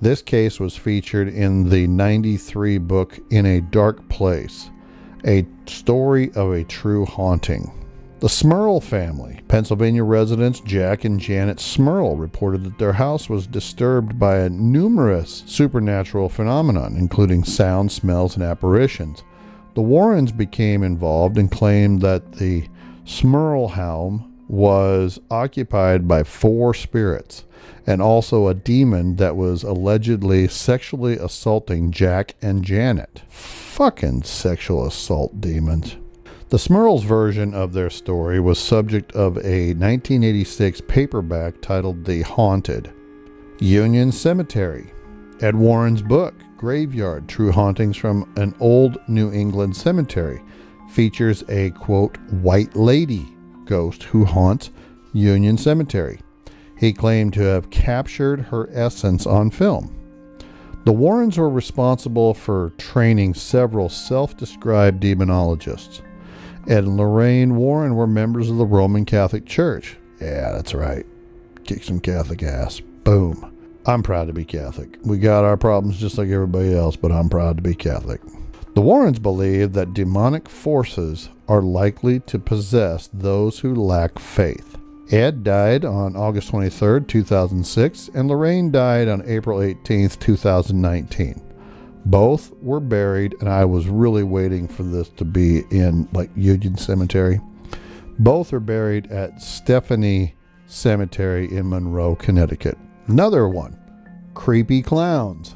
This 0.00 0.20
case 0.20 0.58
was 0.58 0.76
featured 0.76 1.28
in 1.28 1.68
the 1.68 1.86
93 1.86 2.78
book 2.78 3.20
In 3.30 3.46
a 3.46 3.60
Dark 3.60 4.08
Place, 4.08 4.70
a 5.24 5.46
story 5.66 6.32
of 6.34 6.52
a 6.52 6.64
true 6.64 7.04
haunting. 7.04 7.70
The 8.18 8.28
Smurl 8.28 8.82
family, 8.82 9.40
Pennsylvania 9.48 10.04
residents 10.04 10.60
Jack 10.60 11.04
and 11.04 11.18
Janet 11.18 11.58
Smurl, 11.58 12.18
reported 12.18 12.64
that 12.64 12.78
their 12.78 12.92
house 12.92 13.28
was 13.28 13.46
disturbed 13.46 14.18
by 14.18 14.38
a 14.38 14.50
numerous 14.50 15.42
supernatural 15.46 16.28
phenomenon, 16.28 16.96
including 16.96 17.42
sounds, 17.42 17.94
smells, 17.94 18.36
and 18.36 18.44
apparitions. 18.44 19.24
The 19.74 19.82
Warrens 19.82 20.32
became 20.32 20.82
involved 20.82 21.38
and 21.38 21.50
claimed 21.50 22.00
that 22.02 22.32
the 22.32 22.68
Smurl 23.04 23.70
home 23.70 24.31
was 24.52 25.18
occupied 25.30 26.06
by 26.06 26.22
four 26.22 26.74
spirits 26.74 27.46
and 27.86 28.02
also 28.02 28.48
a 28.48 28.54
demon 28.54 29.16
that 29.16 29.34
was 29.34 29.62
allegedly 29.62 30.46
sexually 30.46 31.14
assaulting 31.14 31.90
Jack 31.90 32.34
and 32.42 32.62
Janet. 32.62 33.22
Fucking 33.30 34.24
sexual 34.24 34.86
assault 34.86 35.40
demons. 35.40 35.96
The 36.50 36.58
Smurls 36.58 37.02
version 37.02 37.54
of 37.54 37.72
their 37.72 37.88
story 37.88 38.40
was 38.40 38.58
subject 38.58 39.10
of 39.12 39.38
a 39.38 39.72
1986 39.72 40.82
paperback 40.82 41.62
titled 41.62 42.04
The 42.04 42.20
Haunted. 42.20 42.92
Union 43.58 44.12
Cemetery. 44.12 44.92
Ed 45.40 45.56
Warren's 45.56 46.02
book, 46.02 46.34
Graveyard 46.58 47.26
True 47.26 47.52
Hauntings 47.52 47.96
from 47.96 48.30
an 48.36 48.54
Old 48.60 48.98
New 49.08 49.32
England 49.32 49.74
Cemetery, 49.74 50.42
features 50.90 51.42
a 51.48 51.70
quote, 51.70 52.18
white 52.42 52.76
lady 52.76 53.34
ghost 53.72 54.02
who 54.02 54.26
haunts 54.26 54.70
Union 55.14 55.56
Cemetery. 55.56 56.20
He 56.78 56.92
claimed 56.92 57.32
to 57.32 57.40
have 57.40 57.70
captured 57.70 58.40
her 58.40 58.68
essence 58.70 59.26
on 59.26 59.50
film. 59.50 59.96
The 60.84 60.92
Warrens 60.92 61.38
were 61.38 61.48
responsible 61.48 62.34
for 62.34 62.74
training 62.76 63.32
several 63.32 63.88
self 63.88 64.36
described 64.36 65.02
demonologists. 65.02 66.02
Ed 66.68 66.84
and 66.84 66.98
Lorraine 66.98 67.56
Warren 67.56 67.94
were 67.94 68.06
members 68.06 68.50
of 68.50 68.58
the 68.58 68.66
Roman 68.66 69.06
Catholic 69.06 69.46
Church. 69.46 69.96
Yeah, 70.20 70.52
that's 70.52 70.74
right. 70.74 71.06
Kick 71.64 71.82
some 71.82 71.98
Catholic 71.98 72.42
ass. 72.42 72.80
Boom. 73.04 73.56
I'm 73.86 74.02
proud 74.02 74.26
to 74.26 74.34
be 74.34 74.44
Catholic. 74.44 74.98
We 75.02 75.16
got 75.16 75.44
our 75.44 75.56
problems 75.56 75.98
just 75.98 76.18
like 76.18 76.28
everybody 76.28 76.74
else, 76.74 76.96
but 76.96 77.10
I'm 77.10 77.30
proud 77.30 77.56
to 77.56 77.62
be 77.62 77.74
Catholic. 77.74 78.20
The 78.74 78.82
Warrens 78.82 79.18
believed 79.18 79.72
that 79.74 79.94
demonic 79.94 80.46
forces 80.48 81.30
are 81.52 81.60
likely 81.60 82.18
to 82.18 82.38
possess 82.38 83.10
those 83.12 83.58
who 83.58 83.74
lack 83.74 84.18
faith. 84.18 84.78
Ed 85.10 85.44
died 85.44 85.84
on 85.84 86.16
August 86.16 86.48
23, 86.48 87.02
2006, 87.02 88.08
and 88.14 88.26
Lorraine 88.26 88.70
died 88.70 89.06
on 89.06 89.22
April 89.26 89.60
18, 89.60 90.08
2019. 90.08 91.42
Both 92.06 92.54
were 92.62 92.80
buried, 92.80 93.36
and 93.40 93.50
I 93.50 93.66
was 93.66 93.86
really 93.86 94.22
waiting 94.22 94.66
for 94.66 94.82
this 94.82 95.10
to 95.10 95.26
be 95.26 95.64
in 95.70 96.08
like 96.14 96.30
Union 96.34 96.78
Cemetery. 96.78 97.38
Both 98.18 98.54
are 98.54 98.60
buried 98.60 99.12
at 99.12 99.42
Stepney 99.42 100.34
Cemetery 100.64 101.54
in 101.54 101.68
Monroe, 101.68 102.14
Connecticut. 102.14 102.78
Another 103.08 103.46
one 103.46 103.78
creepy 104.32 104.80
clowns. 104.80 105.54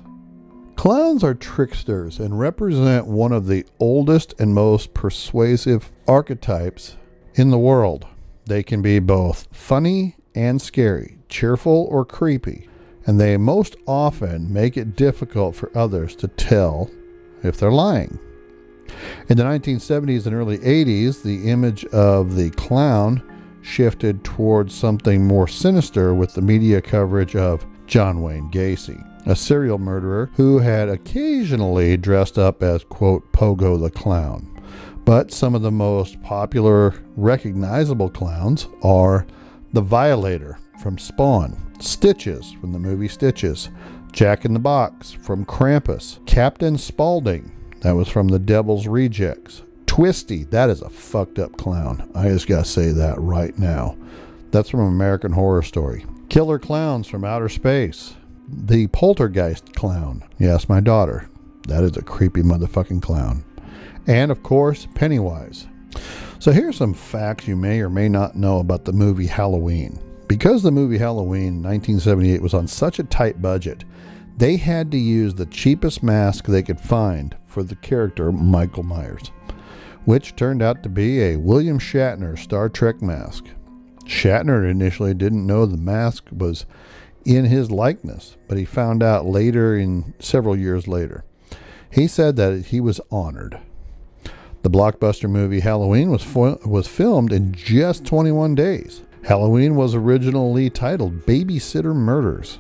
Clowns 0.77 1.25
are 1.25 1.35
tricksters 1.35 2.19
and 2.21 2.39
represent 2.39 3.07
one 3.07 3.33
of 3.33 3.47
the 3.47 3.65
oldest 3.81 4.35
and 4.39 4.55
most 4.55 4.93
persuasive 4.93 5.91
archetypes 6.07 6.97
in 7.35 7.51
the 7.51 7.59
world. 7.59 8.07
They 8.45 8.63
can 8.63 8.83
be 8.83 8.99
both 8.99 9.49
funny 9.51 10.17
and 10.35 10.61
scary, 10.61 11.19
cheerful 11.31 11.89
or 11.91 12.05
creepy, 12.05 12.69
and 13.07 13.19
they 13.19 13.39
most 13.39 13.75
often 13.87 14.53
make 14.53 14.77
it 14.77 14.95
difficult 14.97 15.57
for 15.57 15.77
others 15.77 16.15
to 16.17 16.29
tell 16.29 16.91
if 17.43 17.57
they're 17.57 17.73
lying. 17.73 18.19
In 19.29 19.39
the 19.39 19.45
1970s 19.45 20.27
and 20.27 20.37
early 20.37 20.59
80s, 20.59 21.23
the 21.23 21.49
image 21.49 21.87
of 21.87 22.37
the 22.37 22.51
clown 22.51 23.23
shifted 23.63 24.23
towards 24.23 24.75
something 24.75 25.25
more 25.25 25.49
sinister 25.49 26.15
with 26.15 26.35
the 26.35 26.43
media 26.43 26.83
coverage 26.83 27.35
of 27.35 27.67
John 27.87 28.23
Wayne 28.23 28.51
Gacy 28.51 29.03
a 29.27 29.37
serial 29.37 29.79
murderer 29.79 30.31
who 30.37 30.61
had 30.61 30.89
occasionally 30.89 31.97
dressed 31.97 32.39
up 32.39 32.63
as, 32.63 32.85
quote, 32.85 33.31
Pogo 33.33 33.81
the 33.81 33.91
Clown. 33.91 34.53
But 35.05 35.33
some 35.33 35.55
of 35.55 35.63
the 35.63 35.71
most 35.71 36.21
popular, 36.23 36.95
recognizable 37.17 38.11
clowns 38.11 38.69
are 38.83 39.27
the 39.73 39.81
Violator 39.83 40.59
from 40.83 40.99
Spawn, 40.99 41.57
Stitches 41.79 42.53
from 42.53 42.73
the 42.73 42.79
movie 42.79 43.09
Stitches, 43.09 43.69
Jack 44.13 44.45
in 44.45 44.55
the 44.55 44.59
Box 44.59 45.13
from 45.13 45.45
Krampus, 45.45 46.25
Captain 46.27 46.79
Spaulding, 46.79 47.53
That 47.81 47.95
was 47.95 48.09
from 48.09 48.29
The 48.29 48.39
Devil's 48.39 48.87
Rejects. 48.87 49.63
Twisty, 49.87 50.45
that 50.45 50.71
is 50.71 50.83
a 50.83 50.91
fucked 50.91 51.39
up 51.39 51.57
clown. 51.57 52.11
I 52.15 52.29
just 52.29 52.47
gotta 52.47 52.65
say 52.65 52.91
that 52.93 53.21
right 53.21 53.57
now. 53.59 53.97
That's 54.51 54.71
from 54.71 54.81
American 54.81 55.33
Horror 55.33 55.63
Story. 55.63 56.05
Killer 56.29 56.59
Clowns 56.59 57.07
from 57.07 57.25
Outer 57.25 57.49
Space. 57.49 58.15
The 58.49 58.87
Poltergeist 58.89 59.75
Clown. 59.75 60.23
Yes, 60.39 60.69
my 60.69 60.81
daughter. 60.81 61.29
That 61.67 61.83
is 61.83 61.97
a 61.97 62.03
creepy 62.03 62.43
motherfucking 62.43 63.03
clown. 63.03 63.45
And 64.07 64.31
of 64.31 64.45
course, 64.45 64.87
Pennywise. 64.95 65.67
So 66.39 66.53
here's 66.53 66.77
some 66.77 66.95
facts 66.95 67.49
you 67.49 67.57
may 67.57 67.81
or 67.81 67.91
may 67.91 68.09
not 68.09 68.37
know 68.37 68.61
about 68.61 68.85
the 68.85 68.93
movie 68.93 69.27
Halloween. 69.27 69.99
Because 70.29 70.63
the 70.63 70.71
movie 70.71 70.99
Halloween 70.99 71.63
1978 71.63 72.41
was 72.41 72.55
on 72.55 72.69
such 72.69 73.01
a 73.01 73.05
tight 73.05 73.43
budget, 73.43 73.85
they 74.37 74.57
had 74.57 74.93
to 74.93 74.99
use 74.99 75.35
the 75.35 75.47
cheapest 75.47 76.05
mask 76.05 76.45
they 76.47 76.63
could 76.63 76.81
find 76.81 77.37
for 77.47 77.65
the 77.65 77.77
character 77.77 78.31
Michael 78.31 78.85
Myers, 78.85 79.33
which 80.05 80.37
turned 80.37 80.63
out 80.63 80.85
to 80.85 80.89
be 80.89 81.21
a 81.21 81.37
William 81.37 81.81
Shatner 81.81 82.39
Star 82.39 82.69
Trek 82.69 83.03
mask. 83.03 83.45
Shatner 84.05 84.71
initially 84.71 85.15
didn't 85.15 85.47
know 85.47 85.67
the 85.67 85.77
mask 85.77 86.29
was 86.31 86.65
in 87.27 87.45
his 87.47 87.71
likeness, 87.71 88.37
but 88.49 88.57
he 88.57 88.65
found 88.65 89.03
out 89.03 89.27
later 89.27 89.77
in 89.77 90.15
several 90.19 90.57
years 90.57 90.87
later. 90.87 91.25
He 91.91 92.07
said 92.07 92.37
that 92.37 92.67
he 92.67 92.81
was 92.81 93.01
honored. 93.11 93.59
The 94.63 94.71
blockbuster 94.71 95.29
movie 95.31 95.61
Halloween 95.61 96.11
was 96.11 96.23
fo- 96.23 96.59
was 96.65 96.89
filmed 96.89 97.33
in 97.33 97.53
just 97.53 98.05
21 98.05 98.55
days. 98.55 99.03
Halloween 99.25 99.77
was 99.77 99.95
originally 99.95 100.71
titled 100.71 101.27
Babysitter 101.27 101.95
Murders. 101.95 102.59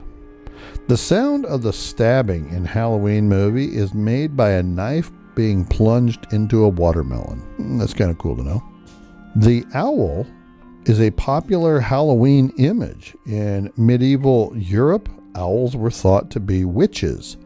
The 0.88 0.96
sound 0.96 1.44
of 1.46 1.62
the 1.62 1.72
stabbing 1.72 2.48
in 2.50 2.64
Halloween 2.64 3.28
movie 3.28 3.76
is 3.76 3.92
made 3.94 4.36
by 4.36 4.50
a 4.52 4.62
knife 4.62 5.10
being 5.34 5.64
plunged 5.64 6.32
into 6.32 6.64
a 6.64 6.68
watermelon. 6.68 7.40
Hmm, 7.56 7.78
That's 7.78 7.94
kind 7.94 8.10
of 8.10 8.18
cool 8.18 8.36
to 8.36 8.42
know. 8.42 8.62
The 9.36 9.64
owl 9.74 10.26
is 10.86 11.00
a 11.00 11.10
popular 11.10 11.80
Halloween 11.80 12.52
image. 12.58 13.14
In 13.26 13.72
medieval 13.76 14.52
Europe, 14.56 15.08
owls 15.34 15.76
were 15.76 15.90
thought 15.90 16.30
to 16.30 16.40
be 16.40 16.64
witches, 16.64 17.36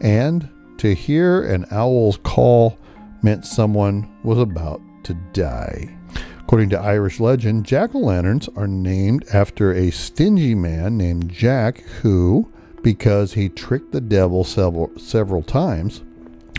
and 0.00 0.48
to 0.78 0.94
hear 0.94 1.42
an 1.42 1.66
owl's 1.70 2.16
call 2.16 2.78
meant 3.22 3.44
someone 3.44 4.10
was 4.22 4.38
about 4.38 4.80
to 5.04 5.14
die. 5.34 5.94
According 6.40 6.70
to 6.70 6.80
Irish 6.80 7.20
legend, 7.20 7.66
jack 7.66 7.94
o' 7.94 7.98
lanterns 7.98 8.48
are 8.56 8.66
named 8.66 9.26
after 9.34 9.70
a 9.72 9.90
stingy 9.90 10.54
man 10.54 10.96
named 10.96 11.28
Jack 11.28 11.80
who, 12.00 12.50
because 12.82 13.34
he 13.34 13.50
tricked 13.50 13.92
the 13.92 14.00
devil 14.00 14.44
several, 14.44 14.90
several 14.98 15.42
times, 15.42 16.02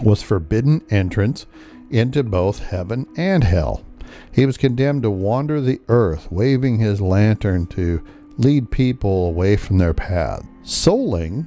was 0.04 0.22
forbidden 0.22 0.84
entrance 0.92 1.48
into 1.90 2.22
both 2.22 2.60
heaven 2.60 3.08
and 3.18 3.44
hell. 3.44 3.84
He 4.32 4.46
was 4.46 4.58
condemned 4.58 5.04
to 5.04 5.12
wander 5.12 5.62
the 5.62 5.82
earth, 5.88 6.32
waving 6.32 6.80
his 6.80 7.02
lantern 7.02 7.68
to 7.68 8.04
lead 8.38 8.72
people 8.72 9.28
away 9.28 9.56
from 9.56 9.78
their 9.78 9.94
path. 9.94 10.46
Souling 10.64 11.46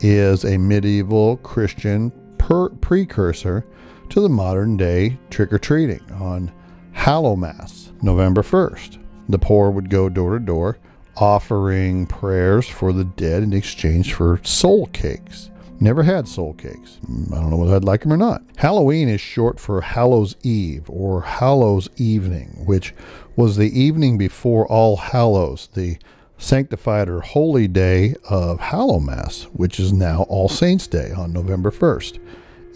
is 0.00 0.44
a 0.44 0.58
medieval 0.58 1.38
Christian 1.38 2.12
per- 2.38 2.70
precursor 2.70 3.66
to 4.10 4.20
the 4.20 4.28
modern 4.28 4.76
day 4.76 5.18
trick 5.30 5.52
or 5.52 5.58
treating 5.58 6.02
on 6.12 6.52
Hallowmass, 6.94 7.90
November 8.02 8.42
1st. 8.42 8.98
The 9.28 9.38
poor 9.38 9.70
would 9.70 9.90
go 9.90 10.08
door 10.08 10.38
to 10.38 10.44
door 10.44 10.78
offering 11.16 12.06
prayers 12.06 12.68
for 12.68 12.92
the 12.92 13.04
dead 13.04 13.42
in 13.42 13.52
exchange 13.52 14.14
for 14.14 14.40
soul 14.42 14.86
cakes. 14.86 15.50
Never 15.80 16.02
had 16.02 16.28
soul 16.28 16.54
cakes. 16.54 16.98
Mm, 17.06 17.32
I 17.32 17.40
don't 17.40 17.50
know 17.50 17.56
whether 17.56 17.76
I'd 17.76 17.84
like 17.84 18.02
them 18.02 18.12
or 18.12 18.16
not. 18.16 18.42
Halloween 18.56 19.08
is 19.08 19.20
short 19.20 19.58
for 19.58 19.80
Hallows 19.80 20.36
Eve 20.42 20.88
or 20.88 21.22
Hallows 21.22 21.88
Evening, 21.96 22.62
which 22.64 22.94
was 23.36 23.56
the 23.56 23.78
evening 23.78 24.16
before 24.16 24.66
All 24.68 24.96
Hallows, 24.96 25.68
the 25.74 25.98
sanctified 26.38 27.08
or 27.08 27.20
holy 27.20 27.68
day 27.68 28.14
of 28.28 28.58
Hallowmass, 28.58 29.44
which 29.52 29.80
is 29.80 29.92
now 29.92 30.22
All 30.28 30.48
Saints' 30.48 30.86
Day 30.86 31.10
on 31.10 31.32
November 31.32 31.70
1st, 31.70 32.18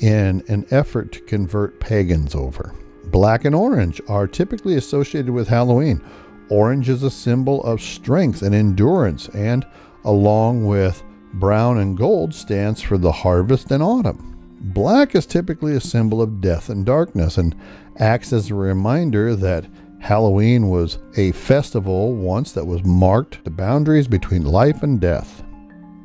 in 0.01 0.43
an 0.49 0.67
effort 0.71 1.13
to 1.13 1.21
convert 1.21 1.81
pagans 1.81 2.35
over. 2.35 2.75
Black 3.07 3.45
and 3.45 3.55
orange 3.55 4.01
are 4.09 4.27
typically 4.27 4.77
associated 4.77 5.31
with 5.31 5.49
Halloween. 5.49 6.03
Orange 6.51 6.89
is 6.89 7.03
a 7.03 7.11
symbol 7.11 7.63
of 7.65 7.81
strength 7.81 8.43
and 8.43 8.55
endurance, 8.55 9.29
and 9.31 9.67
along 10.05 10.67
with 10.67 11.03
brown 11.35 11.79
and 11.79 11.97
gold, 11.97 12.35
stands 12.35 12.81
for 12.81 12.99
the 12.99 13.13
harvest 13.13 13.71
and 13.71 13.83
autumn. 13.83 14.37
Black 14.61 15.15
is 15.15 15.27
typically 15.27 15.77
a 15.77 15.81
symbol 15.81 16.21
of 16.21 16.41
death 16.41 16.69
and 16.69 16.85
darkness 16.85 17.39
and 17.39 17.55
acts 17.99 18.33
as 18.33 18.51
a 18.51 18.55
reminder 18.55 19.37
that 19.37 19.67
Halloween 20.01 20.69
was 20.69 20.99
a 21.17 21.33
festival 21.33 22.15
once 22.15 22.53
that 22.53 22.67
was 22.67 22.85
marked 22.85 23.43
the 23.45 23.51
boundaries 23.51 24.09
between 24.09 24.45
life 24.45 24.83
and 24.83 25.01
death. 25.01 25.43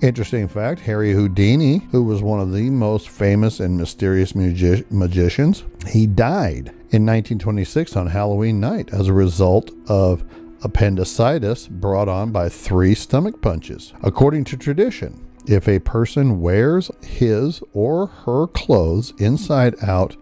Interesting 0.02 0.48
fact 0.48 0.82
Harry 0.82 1.14
Houdini, 1.14 1.78
who 1.92 2.04
was 2.04 2.22
one 2.22 2.40
of 2.40 2.52
the 2.52 2.70
most 2.70 3.10
famous 3.10 3.60
and 3.60 3.78
mysterious 3.78 4.36
magi- 4.36 4.84
magicians, 4.90 5.64
he 5.88 6.06
died 6.06 6.68
in 6.92 7.06
1926 7.06 7.96
on 7.96 8.08
Halloween 8.08 8.60
night 8.60 8.94
as 8.94 9.08
a 9.08 9.14
result 9.14 9.72
of 9.88 10.24
appendicitis 10.63 11.67
brought 11.67 12.08
on 12.08 12.32
by 12.32 12.49
three 12.49 12.95
stomach 12.95 13.41
punches. 13.41 13.93
According 14.02 14.45
to 14.45 14.58
tradition, 14.58 15.28
if 15.45 15.67
a 15.67 15.80
person 15.80 16.39
wears 16.41 16.89
his 17.02 17.62
or 17.73 18.08
her 18.08 18.47
clothes 18.47 19.13
inside 19.17 19.76
out, 19.84 20.15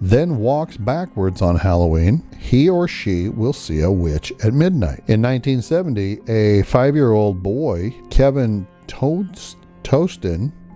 then 0.00 0.38
walks 0.38 0.76
backwards 0.76 1.42
on 1.42 1.56
Halloween, 1.56 2.22
he 2.38 2.70
or 2.70 2.88
she 2.88 3.28
will 3.28 3.52
see 3.52 3.80
a 3.82 3.90
witch 3.90 4.32
at 4.42 4.54
midnight. 4.54 5.02
In 5.08 5.20
1970, 5.20 6.20
a 6.28 6.62
five 6.62 6.94
year 6.94 7.12
old 7.12 7.42
boy, 7.42 7.94
Kevin 8.08 8.66
Toast- 8.86 9.56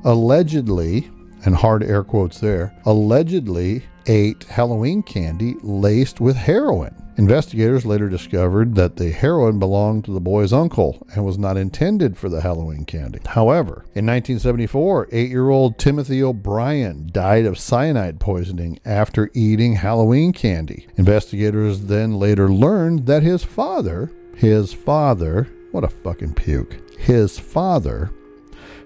allegedly, 0.04 1.10
and 1.44 1.54
hard 1.54 1.82
air 1.82 2.04
quotes 2.04 2.38
there, 2.40 2.74
allegedly 2.84 3.82
ate 4.06 4.44
Halloween 4.44 5.02
candy 5.02 5.56
laced 5.62 6.20
with 6.20 6.36
heroin. 6.36 6.94
Investigators 7.16 7.86
later 7.86 8.08
discovered 8.08 8.74
that 8.74 8.96
the 8.96 9.10
heroin 9.12 9.60
belonged 9.60 10.04
to 10.04 10.12
the 10.12 10.20
boy's 10.20 10.52
uncle 10.52 11.06
and 11.14 11.24
was 11.24 11.38
not 11.38 11.56
intended 11.56 12.16
for 12.16 12.28
the 12.28 12.40
Halloween 12.40 12.84
candy. 12.84 13.20
However, 13.24 13.84
in 13.94 14.04
1974, 14.06 15.08
eight 15.12 15.30
year 15.30 15.48
old 15.48 15.78
Timothy 15.78 16.22
O'Brien 16.22 17.08
died 17.12 17.46
of 17.46 17.58
cyanide 17.58 18.18
poisoning 18.18 18.80
after 18.84 19.30
eating 19.32 19.74
Halloween 19.74 20.32
candy. 20.32 20.88
Investigators 20.96 21.82
then 21.82 22.18
later 22.18 22.48
learned 22.48 23.06
that 23.06 23.22
his 23.22 23.44
father, 23.44 24.10
his 24.34 24.72
father, 24.72 25.48
what 25.70 25.84
a 25.84 25.88
fucking 25.88 26.34
puke, 26.34 26.80
his 26.98 27.38
father 27.38 28.10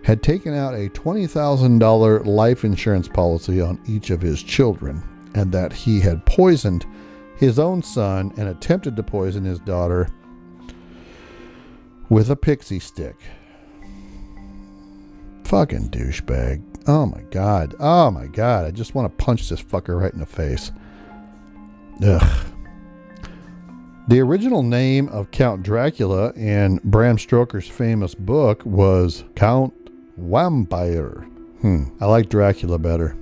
had 0.02 0.22
taken 0.22 0.54
out 0.54 0.74
a 0.74 0.90
$20,000 0.90 2.26
life 2.26 2.64
insurance 2.64 3.08
policy 3.08 3.60
on 3.60 3.80
each 3.86 4.10
of 4.10 4.20
his 4.20 4.42
children 4.42 5.02
and 5.34 5.50
that 5.52 5.72
he 5.72 6.00
had 6.00 6.24
poisoned 6.26 6.84
his 7.38 7.58
own 7.58 7.82
son 7.82 8.32
and 8.36 8.48
attempted 8.48 8.96
to 8.96 9.02
poison 9.02 9.44
his 9.44 9.60
daughter 9.60 10.08
with 12.08 12.30
a 12.30 12.36
pixie 12.36 12.80
stick. 12.80 13.16
Fucking 15.44 15.90
douchebag. 15.90 16.62
Oh 16.86 17.06
my 17.06 17.22
god. 17.30 17.74
Oh 17.78 18.10
my 18.10 18.26
god. 18.26 18.66
I 18.66 18.70
just 18.70 18.94
want 18.94 19.10
to 19.10 19.24
punch 19.24 19.48
this 19.48 19.62
fucker 19.62 20.00
right 20.00 20.12
in 20.12 20.18
the 20.18 20.26
face. 20.26 20.72
Ugh. 22.04 22.46
The 24.08 24.20
original 24.20 24.62
name 24.62 25.08
of 25.08 25.30
Count 25.30 25.62
Dracula 25.62 26.32
in 26.32 26.80
Bram 26.82 27.18
Stoker's 27.18 27.68
famous 27.68 28.14
book 28.14 28.64
was 28.64 29.24
Count 29.36 29.74
Vampire. 30.16 31.26
Hmm. 31.60 31.84
I 32.00 32.06
like 32.06 32.28
Dracula 32.30 32.78
better 32.78 33.16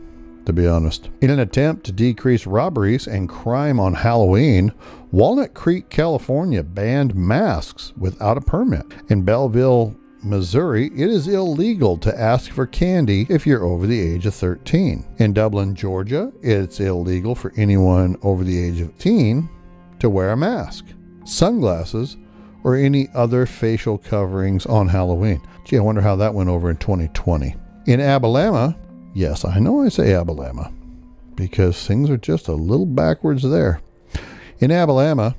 to 0.47 0.53
be 0.53 0.67
honest. 0.67 1.11
In 1.21 1.31
an 1.31 1.41
attempt 1.41 1.85
to 1.85 1.93
decrease 1.93 2.47
robberies 2.47 3.07
and 3.07 3.29
crime 3.29 3.79
on 3.79 3.95
Halloween, 3.95 4.73
Walnut 5.13 5.55
Creek, 5.55 5.91
California 5.91 6.63
banned 6.63 7.15
masks 7.15 7.93
without 7.97 8.39
a 8.39 8.41
permit. 8.41 8.87
In 9.09 9.23
Belleville, 9.23 9.95
Missouri, 10.23 10.87
it 10.87 11.11
is 11.11 11.29
illegal 11.29 11.97
to 11.99 12.21
ask 12.21 12.51
for 12.51 12.67
candy 12.67 13.27
if 13.29 13.47
you're 13.47 13.65
over 13.65 13.87
the 13.87 14.01
age 14.01 14.27
of 14.27 14.35
13. 14.35 15.05
In 15.19 15.33
Dublin, 15.33 15.75
Georgia, 15.75 16.33
it's 16.43 16.81
illegal 16.81 17.35
for 17.35 17.53
anyone 17.57 18.17
over 18.23 18.43
the 18.43 18.59
age 18.59 18.81
of 18.81 18.91
18 18.97 19.49
to 20.01 20.11
wear 20.11 20.33
a 20.33 20.37
mask, 20.37 20.87
sunglasses, 21.25 22.17
or 22.65 22.75
any 22.75 23.09
other 23.15 23.47
facial 23.47 23.99
coverings 23.99 24.67
on 24.67 24.89
Halloween. 24.89 25.41
Gee, 25.65 25.79
I 25.79 25.81
wonder 25.81 26.01
how 26.01 26.17
that 26.17 26.35
went 26.35 26.51
over 26.51 26.71
in 26.71 26.77
2020. 26.77 27.55
In 27.87 28.01
Alabama, 28.01 28.77
Yes, 29.17 29.47
I 29.47 29.61
know 29.61 29.81
I 29.81 29.89
say 29.89 30.13
Alabama 30.13 30.71
because 31.37 31.87
things 31.87 32.11
are 32.11 32.19
just 32.19 32.49
a 32.49 32.53
little 32.53 32.85
backwards 32.85 33.43
there. 33.43 33.81
In 34.59 34.71
Alabama, 34.71 35.35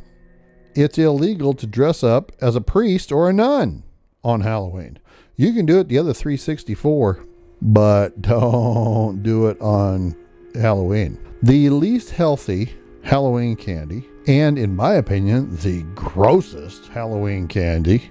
it's 0.74 0.98
illegal 0.98 1.54
to 1.54 1.68
dress 1.68 2.04
up 2.04 2.32
as 2.42 2.56
a 2.56 2.62
priest 2.62 3.12
or 3.12 3.30
a 3.30 3.34
nun 3.34 3.84
on 4.24 4.42
Halloween. 4.42 4.98
You 5.36 5.54
can 5.54 5.68
do 5.68 5.80
it 5.80 5.90
the 5.90 6.00
other 6.00 6.12
364, 6.12 7.24
but 7.62 8.20
don't 8.24 9.22
do 9.22 9.46
it 9.46 9.62
on 9.62 10.16
Halloween. 10.56 11.20
The 11.44 11.70
least 11.70 12.10
healthy 12.10 12.74
Halloween 13.04 13.56
candy, 13.56 14.04
and 14.26 14.58
in 14.58 14.76
my 14.76 14.96
opinion, 14.96 15.56
the 15.58 15.84
grossest 15.94 16.88
Halloween 16.88 17.48
candy, 17.48 18.10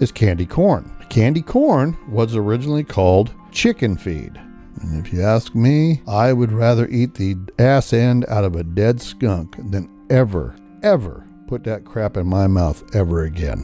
is 0.00 0.12
candy 0.12 0.44
corn. 0.44 0.92
Candy 1.08 1.40
corn 1.40 1.96
was 2.10 2.36
originally 2.36 2.84
called 2.84 3.32
chicken 3.52 3.96
feed. 3.96 4.38
And 4.82 5.04
if 5.04 5.12
you 5.12 5.22
ask 5.22 5.54
me, 5.54 6.02
I 6.06 6.32
would 6.32 6.52
rather 6.52 6.86
eat 6.88 7.14
the 7.14 7.36
ass 7.58 7.92
end 7.92 8.24
out 8.28 8.44
of 8.44 8.56
a 8.56 8.62
dead 8.62 9.00
skunk 9.00 9.56
than 9.70 9.88
ever, 10.10 10.54
ever 10.82 11.26
put 11.46 11.64
that 11.64 11.84
crap 11.84 12.16
in 12.16 12.26
my 12.26 12.46
mouth 12.46 12.82
ever 12.94 13.24
again. 13.24 13.60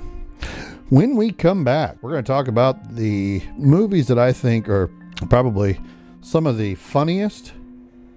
When 0.89 1.17
we 1.17 1.33
come 1.33 1.65
back, 1.65 1.97
we're 2.03 2.11
going 2.11 2.25
to 2.25 2.31
talk 2.31 2.49
about 2.49 2.95
the 2.95 3.43
movies 3.57 4.09
that 4.09 4.19
I 4.19 4.33
think 4.33 4.69
are 4.69 4.91
probably 5.29 5.81
some 6.21 6.47
of 6.47 6.59
the 6.59 6.75
funniest 6.77 7.53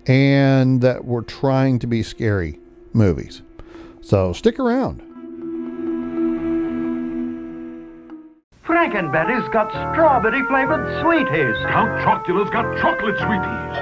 and 0.08 0.82
that 0.82 1.06
were 1.06 1.24
trying 1.24 1.80
to 1.80 1.88
be 1.88 2.04
scary 2.04 2.60
movies. 2.94 3.42
So 4.02 4.34
stick 4.34 4.60
around. 4.60 5.02
Frankenberry's 8.66 9.48
got 9.50 9.70
strawberry 9.70 10.42
flavored 10.48 11.02
sweeties. 11.02 11.56
Count 11.68 12.02
Chocula's 12.04 12.50
got 12.50 12.66
chocolate 12.82 13.16
sweeties. 13.20 13.76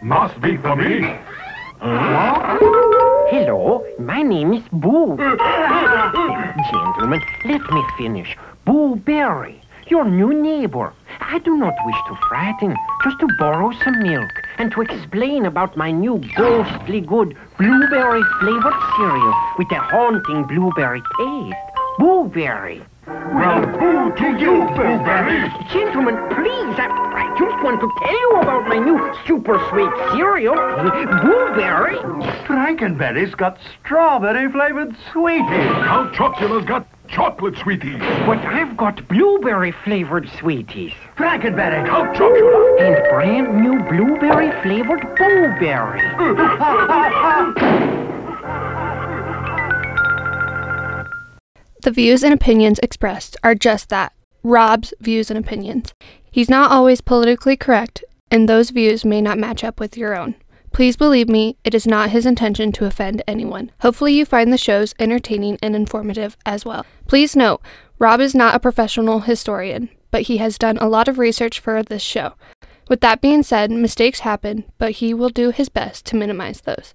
Must 0.00 0.40
be 0.40 0.56
for 0.56 0.74
me. 0.74 1.14
Hello, 3.28 3.84
my 3.98 4.22
name 4.22 4.54
is 4.54 4.62
Boo. 4.72 5.16
Gentlemen, 6.70 7.20
let 7.44 7.70
me 7.70 7.84
finish. 7.98 8.36
Boo 8.64 8.96
Berry, 8.96 9.60
your 9.88 10.06
new 10.06 10.32
neighbor. 10.32 10.94
I 11.20 11.38
do 11.40 11.56
not 11.58 11.74
wish 11.84 11.96
to 12.08 12.16
frighten, 12.28 12.74
just 13.04 13.20
to 13.20 13.28
borrow 13.38 13.72
some 13.84 14.02
milk 14.02 14.30
and 14.56 14.72
to 14.72 14.80
explain 14.80 15.44
about 15.44 15.76
my 15.76 15.90
new 15.90 16.18
ghostly 16.34 17.02
good 17.02 17.36
blueberry 17.58 18.22
flavored 18.40 18.80
cereal 18.96 19.34
with 19.58 19.70
a 19.70 19.80
haunting 19.80 20.44
blueberry 20.44 21.02
taste. 21.18 21.56
Boo 21.98 22.30
Berry. 22.32 22.82
Well, 23.06 23.66
boo 23.66 24.14
to 24.14 24.38
you, 24.38 24.62
Boo 24.76 24.98
Berry. 25.02 25.50
Gentlemen, 25.72 26.14
please, 26.30 26.78
I, 26.78 26.86
I 26.86 27.36
just 27.36 27.64
want 27.64 27.80
to 27.80 27.90
tell 27.98 28.12
you 28.12 28.30
about 28.40 28.68
my 28.68 28.78
new 28.78 28.96
super 29.26 29.58
sweet 29.70 29.90
cereal, 30.12 30.54
Boo 30.54 31.54
Berry. 31.56 31.96
Frankenberry's 32.46 33.34
got 33.34 33.58
strawberry 33.80 34.50
flavored 34.52 34.94
sweeties. 35.10 35.42
Count 35.48 36.14
Chocula's 36.14 36.64
got 36.64 36.86
chocolate 37.08 37.56
sweeties. 37.56 37.98
But 37.98 38.38
I've 38.38 38.76
got 38.76 39.08
blueberry 39.08 39.72
flavored 39.82 40.30
sweeties. 40.38 40.92
Frankenberry. 41.16 41.84
Count 41.88 42.16
Chocula. 42.16 42.80
And 42.80 42.94
brand 43.10 43.62
new 43.62 43.80
blueberry 43.90 44.52
flavored 44.62 45.02
Boo 45.16 45.52
Berry. 45.58 46.02
The 51.82 51.90
views 51.90 52.22
and 52.22 52.32
opinions 52.32 52.78
expressed 52.80 53.36
are 53.42 53.56
just 53.56 53.88
that 53.88 54.12
Rob's 54.44 54.94
views 55.00 55.32
and 55.32 55.38
opinions. 55.38 55.92
He's 56.30 56.48
not 56.48 56.70
always 56.70 57.00
politically 57.00 57.56
correct, 57.56 58.04
and 58.30 58.48
those 58.48 58.70
views 58.70 59.04
may 59.04 59.20
not 59.20 59.36
match 59.36 59.64
up 59.64 59.80
with 59.80 59.96
your 59.96 60.16
own. 60.16 60.36
Please 60.72 60.96
believe 60.96 61.28
me, 61.28 61.56
it 61.64 61.74
is 61.74 61.84
not 61.84 62.10
his 62.10 62.24
intention 62.24 62.70
to 62.72 62.86
offend 62.86 63.20
anyone. 63.26 63.72
Hopefully, 63.80 64.14
you 64.14 64.24
find 64.24 64.52
the 64.52 64.58
shows 64.58 64.94
entertaining 65.00 65.58
and 65.60 65.74
informative 65.74 66.36
as 66.46 66.64
well. 66.64 66.86
Please 67.08 67.34
note, 67.34 67.60
Rob 67.98 68.20
is 68.20 68.32
not 68.32 68.54
a 68.54 68.60
professional 68.60 69.20
historian, 69.20 69.88
but 70.12 70.22
he 70.22 70.36
has 70.36 70.58
done 70.58 70.78
a 70.78 70.88
lot 70.88 71.08
of 71.08 71.18
research 71.18 71.58
for 71.58 71.82
this 71.82 72.00
show. 72.00 72.34
With 72.88 73.00
that 73.00 73.20
being 73.20 73.42
said, 73.42 73.72
mistakes 73.72 74.20
happen, 74.20 74.64
but 74.78 74.92
he 74.92 75.12
will 75.12 75.30
do 75.30 75.50
his 75.50 75.68
best 75.68 76.06
to 76.06 76.16
minimize 76.16 76.60
those. 76.60 76.94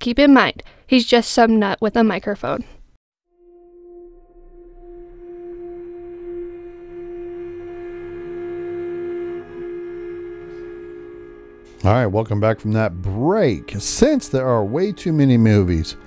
Keep 0.00 0.18
in 0.18 0.34
mind, 0.34 0.64
he's 0.88 1.06
just 1.06 1.30
some 1.30 1.60
nut 1.60 1.80
with 1.80 1.94
a 1.94 2.02
microphone. 2.02 2.64
All 11.84 11.92
right, 11.92 12.06
welcome 12.06 12.40
back 12.40 12.60
from 12.60 12.72
that 12.72 13.02
break. 13.02 13.74
Since 13.76 14.28
there 14.28 14.48
are 14.48 14.64
way 14.64 14.90
too 14.90 15.12
many 15.12 15.36
movies 15.36 15.98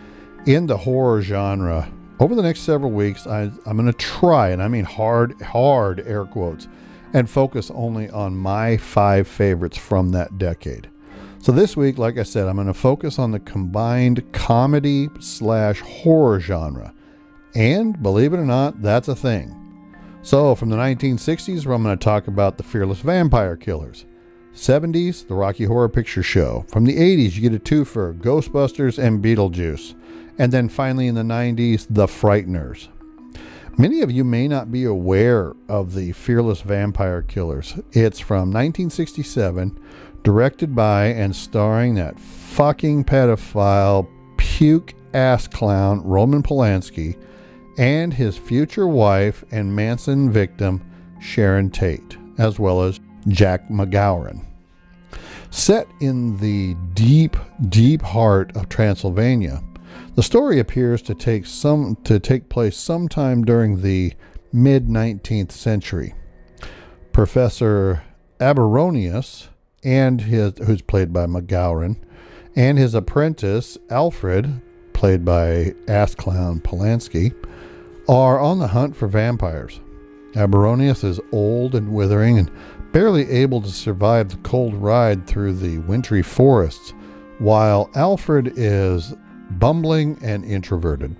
in 0.47 0.65
the 0.65 0.75
horror 0.75 1.21
genre, 1.21 1.87
over 2.19 2.33
the 2.33 2.41
next 2.41 2.61
several 2.61 2.89
weeks, 2.89 3.27
I, 3.27 3.51
I'm 3.63 3.77
going 3.77 3.85
to 3.85 3.93
try, 3.93 4.49
and 4.49 4.63
I 4.63 4.69
mean 4.69 4.85
hard, 4.85 5.39
hard 5.39 5.99
air 6.07 6.25
quotes, 6.25 6.67
and 7.13 7.29
focus 7.29 7.69
only 7.75 8.09
on 8.09 8.35
my 8.35 8.77
five 8.77 9.27
favorites 9.27 9.77
from 9.77 10.09
that 10.13 10.39
decade. 10.39 10.89
So 11.37 11.51
this 11.51 11.77
week, 11.77 11.99
like 11.99 12.17
I 12.17 12.23
said, 12.23 12.47
I'm 12.47 12.55
going 12.55 12.65
to 12.65 12.73
focus 12.73 13.19
on 13.19 13.29
the 13.29 13.39
combined 13.39 14.33
comedy 14.33 15.09
slash 15.19 15.79
horror 15.81 16.39
genre. 16.39 16.91
And 17.53 18.01
believe 18.01 18.33
it 18.33 18.39
or 18.39 18.45
not, 18.45 18.81
that's 18.81 19.09
a 19.09 19.15
thing. 19.15 19.55
So 20.23 20.55
from 20.55 20.69
the 20.69 20.75
1960s, 20.75 21.67
where 21.67 21.75
I'm 21.75 21.83
going 21.83 21.95
to 21.95 22.03
talk 22.03 22.27
about 22.27 22.57
the 22.57 22.63
Fearless 22.63 23.01
Vampire 23.01 23.55
Killers. 23.55 24.05
70s, 24.57 25.27
the 25.27 25.35
Rocky 25.35 25.65
Horror 25.65 25.87
Picture 25.87 26.23
Show. 26.23 26.65
From 26.69 26.85
the 26.85 26.97
80s, 26.97 27.35
you 27.35 27.41
get 27.41 27.53
a 27.53 27.59
twofer, 27.59 28.19
Ghostbusters 28.19 28.97
and 28.97 29.23
Beetlejuice. 29.23 29.95
And 30.39 30.51
then 30.51 30.67
finally 30.67 31.07
in 31.07 31.15
the 31.15 31.21
90s, 31.21 31.87
The 31.89 32.07
Frighteners. 32.07 32.89
Many 33.77 34.01
of 34.01 34.11
you 34.11 34.23
may 34.23 34.47
not 34.47 34.71
be 34.71 34.85
aware 34.85 35.53
of 35.69 35.93
the 35.93 36.11
Fearless 36.11 36.61
Vampire 36.61 37.21
Killers. 37.21 37.75
It's 37.91 38.19
from 38.19 38.51
1967, 38.51 39.79
directed 40.23 40.75
by 40.75 41.05
and 41.05 41.35
starring 41.35 41.93
that 41.95 42.19
fucking 42.19 43.05
pedophile, 43.05 44.09
puke 44.37 44.95
ass 45.13 45.47
clown 45.47 46.01
Roman 46.03 46.41
Polanski 46.41 47.15
and 47.77 48.11
his 48.11 48.37
future 48.37 48.87
wife 48.87 49.45
and 49.51 49.75
Manson 49.75 50.31
victim 50.31 50.83
Sharon 51.21 51.69
Tate, 51.69 52.17
as 52.39 52.57
well 52.57 52.81
as 52.81 52.99
Jack 53.27 53.69
MacGowran. 53.69 54.45
Set 55.49 55.87
in 55.99 56.37
the 56.37 56.75
deep, 56.93 57.37
deep 57.69 58.01
heart 58.01 58.55
of 58.55 58.69
Transylvania, 58.69 59.63
the 60.15 60.23
story 60.23 60.59
appears 60.59 61.01
to 61.03 61.15
take 61.15 61.45
some 61.45 61.95
to 62.03 62.19
take 62.19 62.49
place 62.49 62.75
sometime 62.75 63.43
during 63.43 63.81
the 63.81 64.13
mid 64.51 64.87
19th 64.87 65.51
century. 65.51 66.13
Professor 67.11 68.03
Aberronius 68.39 69.47
and 69.83 70.21
his 70.21 70.53
who's 70.65 70.81
played 70.81 71.13
by 71.13 71.25
McGowan 71.25 71.97
and 72.55 72.77
his 72.77 72.93
apprentice 72.93 73.77
Alfred, 73.89 74.61
played 74.93 75.23
by 75.23 75.73
ass 75.87 76.15
clown 76.15 76.59
Polanski, 76.59 77.33
are 78.09 78.39
on 78.39 78.59
the 78.59 78.67
hunt 78.67 78.95
for 78.95 79.07
vampires. 79.07 79.79
Aberronius 80.37 81.03
is 81.03 81.19
old 81.31 81.73
and 81.73 81.91
withering 81.91 82.37
and 82.37 82.51
barely 82.91 83.29
able 83.29 83.61
to 83.61 83.69
survive 83.69 84.29
the 84.29 84.37
cold 84.37 84.75
ride 84.75 85.25
through 85.25 85.53
the 85.53 85.79
wintry 85.79 86.21
forests, 86.21 86.93
while 87.39 87.89
Alfred 87.95 88.53
is 88.55 89.15
bumbling 89.51 90.17
and 90.21 90.45
introverted. 90.45 91.15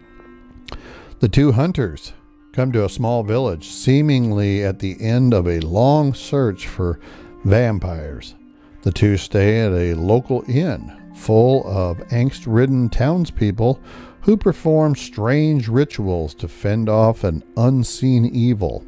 The 1.20 1.30
two 1.30 1.52
hunters 1.52 2.14
come 2.54 2.72
to 2.72 2.86
a 2.86 2.90
small 2.90 3.24
village, 3.24 3.68
seemingly 3.68 4.64
at 4.64 4.80
the 4.80 5.02
end 5.02 5.34
of 5.34 5.48
a 5.48 5.60
long 5.62 6.14
search 6.14 6.68
for 6.68 7.00
vampires. 7.44 8.36
The 8.84 8.92
two 8.92 9.18
stay 9.18 9.62
at 9.62 9.74
a 9.74 9.96
local 9.96 10.44
inn 10.48 10.96
full 11.16 11.68
of 11.68 11.98
angst 12.10 12.44
ridden 12.46 12.90
townspeople 12.90 13.82
who 14.22 14.38
perform 14.38 14.96
strange 14.96 15.68
rituals 15.68 16.34
to 16.36 16.48
fend 16.48 16.90
off 16.90 17.24
an 17.24 17.44
unseen 17.56 18.26
evil. 18.26 18.86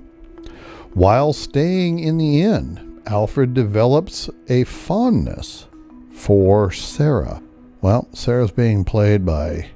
While 0.93 1.34
staying 1.34 1.99
in 1.99 2.17
the 2.17 2.41
inn, 2.41 3.02
Alfred 3.06 3.54
develops 3.54 4.30
a 4.47 4.63
fondness 4.63 5.67
for 6.12 6.72
Sarah. 6.72 7.41
Well, 7.82 8.07
Sarah's 8.14 8.51
being 8.51 8.84
played 8.84 9.26
by 9.26 9.70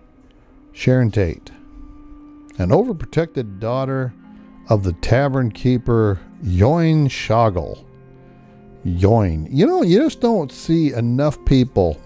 Sharon 0.71 1.11
Tate, 1.11 1.51
an 2.57 2.69
overprotected 2.69 3.59
daughter 3.59 4.13
of 4.69 4.83
the 4.83 4.93
tavern 4.93 5.51
keeper 5.51 6.19
Yoin 6.43 7.05
Shoggle. 7.05 7.85
Yoin. 8.85 9.47
You 9.49 9.65
know, 9.67 9.83
you 9.83 9.99
just 9.99 10.19
don't 10.19 10.51
see 10.51 10.93
enough 10.93 11.43
people 11.45 12.01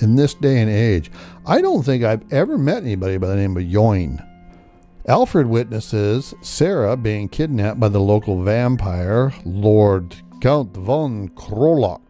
in 0.00 0.16
this 0.16 0.34
day 0.34 0.60
and 0.60 0.70
age. 0.70 1.10
I 1.44 1.60
don't 1.60 1.82
think 1.82 2.04
I've 2.04 2.32
ever 2.32 2.56
met 2.56 2.84
anybody 2.84 3.16
by 3.18 3.26
the 3.26 3.36
name 3.36 3.56
of 3.56 3.64
Yoin. 3.64 4.26
Alfred 5.06 5.46
witnesses 5.46 6.32
Sarah 6.40 6.96
being 6.96 7.28
kidnapped 7.28 7.78
by 7.78 7.88
the 7.88 8.00
local 8.00 8.42
vampire, 8.42 9.34
Lord 9.44 10.16
Count 10.40 10.74
von 10.74 11.28
Krolock. 11.30 12.00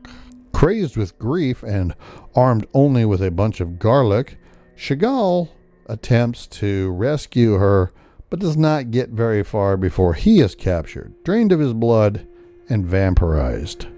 Crazed 0.52 0.96
with 0.96 1.18
grief 1.18 1.64
and 1.64 1.96
armed 2.36 2.66
only 2.72 3.04
with 3.04 3.20
a 3.20 3.32
bunch 3.32 3.60
of 3.60 3.80
garlic, 3.80 4.38
Chagall 4.76 5.48
attempts 5.86 6.46
to 6.46 6.92
rescue 6.92 7.54
her 7.54 7.92
but 8.30 8.38
does 8.38 8.56
not 8.56 8.92
get 8.92 9.10
very 9.10 9.42
far 9.42 9.76
before 9.76 10.14
he 10.14 10.38
is 10.38 10.54
captured, 10.54 11.12
drained 11.24 11.50
of 11.50 11.58
his 11.58 11.72
blood, 11.72 12.26
and 12.68 12.86
vampirized. 12.86 13.92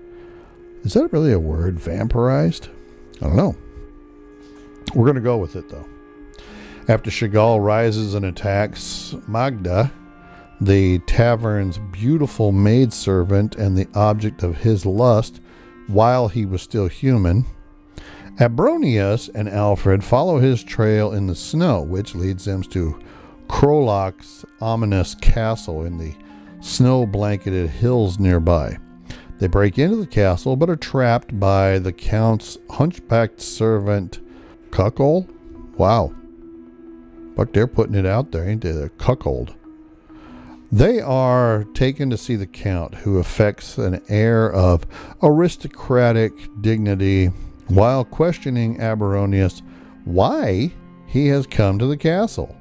Is 0.84 0.94
that 0.94 1.12
really 1.12 1.32
a 1.32 1.38
word? 1.38 1.76
Vampirized? 1.76 2.70
I 3.16 3.26
don't 3.26 3.36
know. 3.36 3.54
We're 4.94 5.04
going 5.04 5.16
to 5.16 5.20
go 5.20 5.36
with 5.36 5.54
it 5.54 5.68
though. 5.68 5.86
After 6.88 7.10
Chagall 7.10 7.64
rises 7.64 8.14
and 8.14 8.24
attacks 8.24 9.14
Magda, 9.26 9.90
the 10.60 11.00
tavern's 11.00 11.78
beautiful 11.78 12.52
maidservant 12.52 13.56
and 13.56 13.76
the 13.76 13.88
object 13.94 14.42
of 14.44 14.58
his 14.58 14.86
lust 14.86 15.40
while 15.88 16.28
he 16.28 16.46
was 16.46 16.62
still 16.62 16.86
human, 16.86 17.44
Abronius 18.38 19.28
and 19.34 19.48
Alfred 19.48 20.04
follow 20.04 20.38
his 20.38 20.62
trail 20.62 21.12
in 21.12 21.26
the 21.26 21.34
snow, 21.34 21.82
which 21.82 22.14
leads 22.14 22.44
them 22.44 22.62
to 22.64 23.00
Krolock's 23.48 24.44
ominous 24.60 25.14
castle 25.16 25.84
in 25.84 25.98
the 25.98 26.14
snow 26.60 27.06
blanketed 27.06 27.70
hills 27.70 28.18
nearby. 28.18 28.78
They 29.38 29.48
break 29.48 29.78
into 29.78 29.96
the 29.96 30.06
castle 30.06 30.54
but 30.54 30.70
are 30.70 30.76
trapped 30.76 31.38
by 31.38 31.78
the 31.78 31.92
Count's 31.92 32.58
hunchbacked 32.70 33.40
servant, 33.40 34.20
Cuckold. 34.70 35.32
Wow. 35.76 36.14
But 37.36 37.52
they're 37.52 37.68
putting 37.68 37.94
it 37.94 38.06
out 38.06 38.32
there, 38.32 38.48
ain't 38.48 38.62
they? 38.62 38.72
The 38.72 38.88
cuckold. 38.88 39.54
They 40.72 41.00
are 41.00 41.62
taken 41.74 42.10
to 42.10 42.16
see 42.16 42.34
the 42.34 42.46
Count, 42.46 42.96
who 42.96 43.18
affects 43.18 43.78
an 43.78 44.02
air 44.08 44.52
of 44.52 44.84
aristocratic 45.22 46.32
dignity 46.60 47.26
while 47.68 48.04
questioning 48.04 48.78
Abronius 48.78 49.62
why 50.04 50.72
he 51.06 51.28
has 51.28 51.46
come 51.46 51.78
to 51.78 51.86
the 51.86 51.96
castle. 51.96 52.56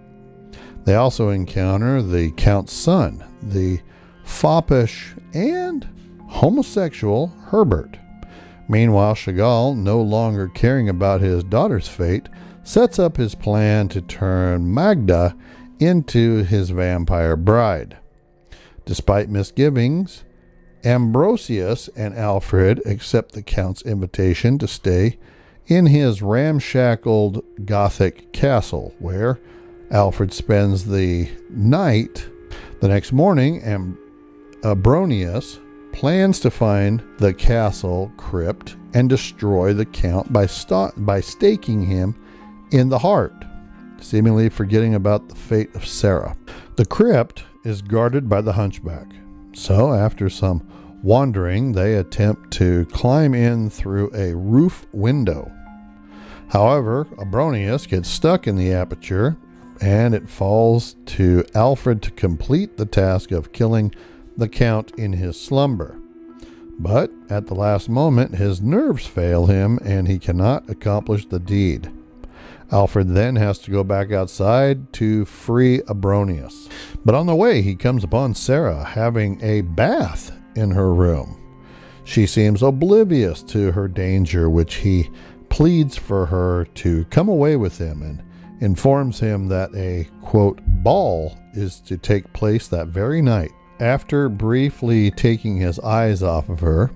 They 0.84 0.96
also 0.96 1.30
encounter 1.30 2.04
the 2.04 2.32
Count's 2.32 2.74
son, 2.74 3.24
the 3.42 3.80
foppish 4.24 5.16
and 5.34 5.88
homosexual 6.28 7.28
Herbert. 7.48 7.98
Meanwhile, 8.68 9.16
Chagall, 9.16 9.76
no 9.76 10.02
longer 10.02 10.48
caring 10.48 10.90
about 10.90 11.22
his 11.22 11.44
daughter's 11.44 11.88
fate, 11.88 12.30
sets 12.66 13.00
up 13.00 13.16
his 13.16 13.36
plan 13.36 13.88
to 13.88 14.02
turn 14.02 14.74
Magda 14.74 15.38
into 15.80 16.44
his 16.44 16.72
vampire 16.72 17.38
bride. 17.38 17.98
Despite 18.86 19.30
misgivings, 19.30 20.24
Ambrosius 20.84 21.90
and 21.96 22.16
Alfred 22.16 22.82
accept 22.86 23.32
the 23.32 23.42
Count's 23.42 23.82
invitation 23.84 24.58
to 24.58 24.68
stay 24.68 25.18
in 25.68 25.86
his 25.86 26.22
ramshackled 26.22 27.44
Gothic 27.66 28.34
castle, 28.34 28.94
where 29.00 29.40
Alfred 29.92 30.34
spends 30.34 30.86
the 30.86 31.30
night. 31.50 32.28
The 32.82 32.88
next 32.88 33.12
morning, 33.12 33.64
Ambrosius 34.64 35.60
plans 35.92 36.40
to 36.42 36.52
find 36.52 37.04
the 37.20 37.34
castle 37.34 38.12
crypt 38.18 38.76
and 38.94 39.10
destroy 39.10 39.74
the 39.74 39.86
Count 39.86 40.32
by, 40.32 40.46
st- 40.46 41.06
by 41.06 41.22
staking 41.22 41.86
him 41.86 42.16
in 42.76 42.90
the 42.90 43.00
heart, 43.00 43.46
seemingly 44.02 44.50
forgetting 44.50 44.96
about 44.96 45.30
the 45.30 45.36
fate 45.36 45.74
of 45.76 45.88
Sarah. 45.88 46.36
The 46.76 46.86
crypt 46.86 47.46
is 47.64 47.82
guarded 47.82 48.28
by 48.28 48.42
the 48.42 48.54
hunchback. 48.54 49.08
So, 49.54 49.94
after 49.94 50.30
some 50.30 50.68
wandering, 51.02 51.72
they 51.72 51.96
attempt 51.96 52.52
to 52.52 52.86
climb 52.88 53.34
in 53.34 53.70
through 53.70 54.12
a 54.14 54.36
roof 54.36 54.86
window. 54.92 55.50
However, 56.50 57.06
Abronius 57.18 57.88
gets 57.88 58.10
stuck 58.10 58.46
in 58.46 58.58
the 58.58 58.74
aperture 58.74 59.38
and 59.82 60.14
it 60.14 60.30
falls 60.30 60.96
to 61.06 61.46
Alfred 61.54 62.02
to 62.02 62.12
complete 62.12 62.76
the 62.76 62.86
task 62.86 63.32
of 63.32 63.54
killing 63.54 63.94
the 64.36 64.50
Count 64.50 64.92
in 64.98 65.14
his 65.14 65.40
slumber. 65.40 65.98
But 66.78 67.10
at 67.30 67.48
the 67.48 67.56
last 67.56 67.88
moment, 67.88 68.36
his 68.36 68.62
nerves 68.62 69.06
fail 69.06 69.46
him 69.46 69.80
and 69.84 70.10
he 70.10 70.20
cannot 70.20 70.70
accomplish 70.70 71.26
the 71.26 71.40
deed. 71.40 71.90
Alfred 72.72 73.10
then 73.10 73.36
has 73.36 73.60
to 73.60 73.72
go 73.72 73.84
back 73.84 74.12
outside 74.12 74.92
to 74.94 75.26
free 75.26 75.80
Abronius. 75.82 76.70
But 77.04 77.16
on 77.16 77.28
the 77.28 77.36
way, 77.36 77.62
he 77.62 77.76
comes 77.76 78.04
upon 78.04 78.34
Sarah 78.34 78.84
having 78.84 79.42
a 79.42 79.62
bath 79.62 80.32
in 80.56 80.72
her 80.72 80.94
room. 80.94 81.42
She 82.04 82.26
seems 82.26 82.64
oblivious 82.64 83.42
to 83.44 83.72
her 83.72 83.88
danger, 83.88 84.50
which 84.50 84.76
he 84.76 85.10
pleads 85.50 85.98
for 85.98 86.26
her 86.26 86.66
to 86.76 87.06
come 87.06 87.30
away 87.30 87.56
with 87.56 87.78
him 87.78 88.02
and 88.02 88.24
informs 88.62 89.20
him 89.20 89.48
that 89.48 89.74
a 89.76 90.08
quote 90.22 90.60
ball 90.84 91.38
is 91.54 91.80
to 91.82 91.98
take 91.98 92.32
place 92.34 92.68
that 92.68 92.88
very 92.88 93.22
night. 93.22 93.52
After 93.80 94.30
briefly 94.30 95.12
taking 95.12 95.58
his 95.58 95.80
eyes 95.80 96.24
off 96.24 96.50
of 96.50 96.62
her, 96.62 96.92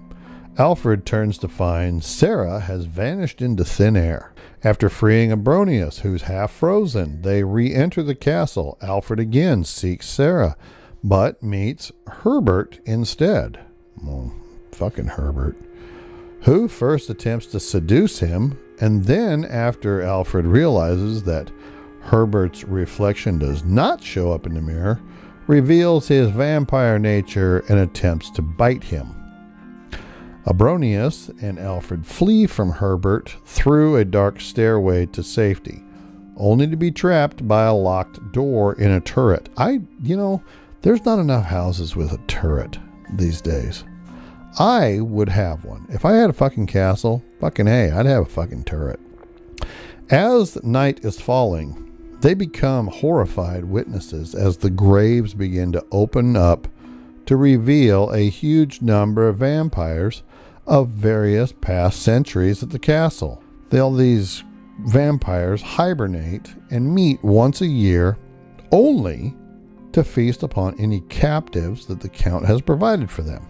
Alfred 0.58 1.06
turns 1.06 1.38
to 1.40 1.48
find 1.48 2.04
Sarah 2.04 2.60
has 2.60 2.86
vanished 2.86 3.42
into 3.42 3.64
thin 3.64 3.96
air. 3.96 4.34
After 4.62 4.90
freeing 4.90 5.32
Abronius, 5.32 6.02
who's 6.02 6.24
half 6.24 6.52
frozen, 6.52 7.22
they 7.22 7.44
re 7.44 7.74
enter 7.74 8.04
the 8.04 8.16
castle. 8.16 8.78
Alfred 8.82 9.20
again 9.20 9.64
seeks 9.64 10.10
Sarah, 10.10 10.58
but 11.02 11.42
meets 11.42 11.94
Herbert 12.08 12.80
instead. 12.86 13.60
Well, 14.04 14.34
fucking 14.74 15.08
Herbert. 15.08 15.56
Who 16.42 16.68
first 16.68 17.10
attempts 17.10 17.46
to 17.48 17.60
seduce 17.60 18.20
him, 18.20 18.60
and 18.82 19.06
then, 19.06 19.46
after 19.46 20.02
Alfred 20.02 20.46
realizes 20.46 21.24
that 21.24 21.52
Herbert's 22.02 22.64
reflection 22.66 23.40
does 23.40 23.64
not 23.64 24.04
show 24.04 24.32
up 24.34 24.46
in 24.46 24.54
the 24.56 24.62
mirror, 24.62 25.00
reveals 25.48 26.08
his 26.08 26.30
vampire 26.30 27.00
nature 27.00 27.60
and 27.70 27.80
attempts 27.80 28.30
to 28.32 28.42
bite 28.42 28.84
him. 28.84 29.19
Abronius 30.50 31.30
and 31.44 31.60
Alfred 31.60 32.08
flee 32.08 32.48
from 32.48 32.72
Herbert 32.72 33.36
through 33.46 33.98
a 33.98 34.04
dark 34.04 34.42
stairway 34.42 35.06
to 35.08 35.22
safety, 35.22 35.84
only 36.38 36.66
to 36.66 36.76
be 36.76 36.90
trapped 36.90 37.48
by 37.48 37.66
a 37.66 37.74
locked 37.74 38.32
door 38.32 38.74
in 38.74 38.90
a 38.90 39.00
turret. 39.00 39.48
I, 39.58 39.82
you 40.02 40.18
know, 40.18 40.42
there's 40.82 41.06
not 41.06 41.20
enough 41.20 41.46
houses 41.46 41.96
with 41.96 42.12
a 42.14 42.18
turret 42.28 42.80
these 43.14 43.42
days. 43.42 43.84
I 44.58 45.02
would 45.02 45.30
have 45.30 45.64
one. 45.66 45.86
If 45.90 46.04
I 46.04 46.14
had 46.14 46.32
a 46.32 46.34
fucking 46.34 46.66
castle, 46.66 47.24
fucking 47.40 47.68
hey, 47.68 47.92
I'd 47.92 48.08
have 48.08 48.24
a 48.24 48.30
fucking 48.30 48.64
turret. 48.64 49.00
As 50.10 50.62
night 50.64 51.06
is 51.06 51.22
falling, 51.22 51.86
they 52.22 52.34
become 52.34 52.88
horrified 52.88 53.66
witnesses 53.66 54.34
as 54.34 54.58
the 54.58 54.72
graves 54.72 55.36
begin 55.36 55.72
to 55.74 55.86
open 55.92 56.36
up 56.36 56.68
to 57.28 57.38
reveal 57.38 58.10
a 58.12 58.28
huge 58.28 58.82
number 58.82 59.28
of 59.28 59.38
vampires 59.38 60.24
of 60.70 60.88
various 60.90 61.52
past 61.52 62.04
centuries 62.04 62.62
at 62.62 62.70
the 62.70 62.80
castle. 62.80 63.44
All 63.74 63.92
these 63.92 64.44
vampires 64.86 65.62
hibernate 65.62 66.54
and 66.70 66.94
meet 66.94 67.22
once 67.24 67.62
a 67.62 67.68
year 67.68 68.18
only 68.72 69.36
to 69.92 70.04
feast 70.04 70.44
upon 70.44 70.80
any 70.80 71.02
captives 71.02 71.88
that 71.88 72.00
the 72.00 72.08
Count 72.08 72.46
has 72.46 72.62
provided 72.62 73.10
for 73.10 73.24
them. 73.24 73.46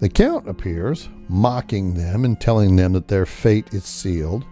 The 0.00 0.08
Count 0.08 0.48
appears, 0.48 1.10
mocking 1.28 1.92
them 1.92 2.24
and 2.24 2.40
telling 2.40 2.76
them 2.76 2.94
that 2.94 3.08
their 3.08 3.26
fate 3.26 3.74
is 3.74 3.84
sealed. 3.84 4.46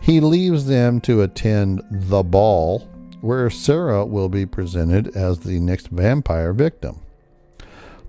He 0.00 0.18
leaves 0.18 0.64
them 0.64 0.98
to 1.02 1.22
attend 1.22 1.82
the 1.90 2.22
ball, 2.22 2.88
where 3.20 3.50
Sarah 3.50 4.06
will 4.06 4.30
be 4.30 4.46
presented 4.46 5.14
as 5.14 5.40
the 5.40 5.60
next 5.60 5.88
vampire 5.88 6.54
victim. 6.54 7.01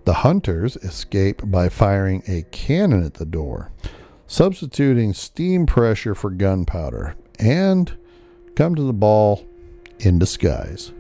The 0.06 0.14
hunters 0.14 0.76
escape 0.78 1.42
by 1.46 1.70
firing 1.70 2.24
a 2.28 2.44
cannon 2.52 3.06
at 3.06 3.14
the 3.14 3.26
door, 3.26 3.72
substituting 4.28 5.14
steam 5.14 5.66
pressure 5.66 6.14
for 6.14 6.30
gunpowder, 6.30 7.16
and 7.40 7.96
come 8.56 8.76
to 8.76 8.82
the 8.82 8.94
ball 8.94 9.46
in 10.00 10.20
disguise. 10.20 10.92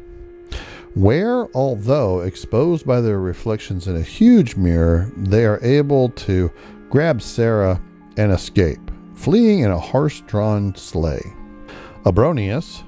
Where, 0.95 1.53
although 1.55 2.21
exposed 2.21 2.85
by 2.85 3.01
their 3.01 3.19
reflections 3.19 3.87
in 3.87 3.97
a 3.97 4.01
huge 4.01 4.55
mirror, 4.55 5.11
they 5.17 5.45
are 5.45 5.59
able 5.63 6.09
to 6.09 6.51
grab 6.89 7.21
Sarah 7.21 7.81
and 8.15 8.31
escape, 8.31 8.91
fleeing 9.15 9.61
in 9.61 9.71
a 9.71 9.79
horse 9.79 10.21
drawn 10.21 10.75
sleigh. 10.75 11.33
Abronius 12.05 12.83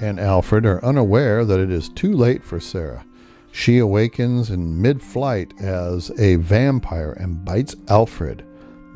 and 0.00 0.18
Alfred 0.18 0.64
are 0.64 0.84
unaware 0.84 1.44
that 1.44 1.60
it 1.60 1.70
is 1.70 1.90
too 1.90 2.14
late 2.14 2.42
for 2.42 2.58
Sarah. 2.58 3.04
She 3.52 3.78
awakens 3.78 4.50
in 4.50 4.80
mid 4.80 5.02
flight 5.02 5.52
as 5.60 6.10
a 6.18 6.36
vampire 6.36 7.12
and 7.12 7.44
bites 7.44 7.76
Alfred, 7.88 8.44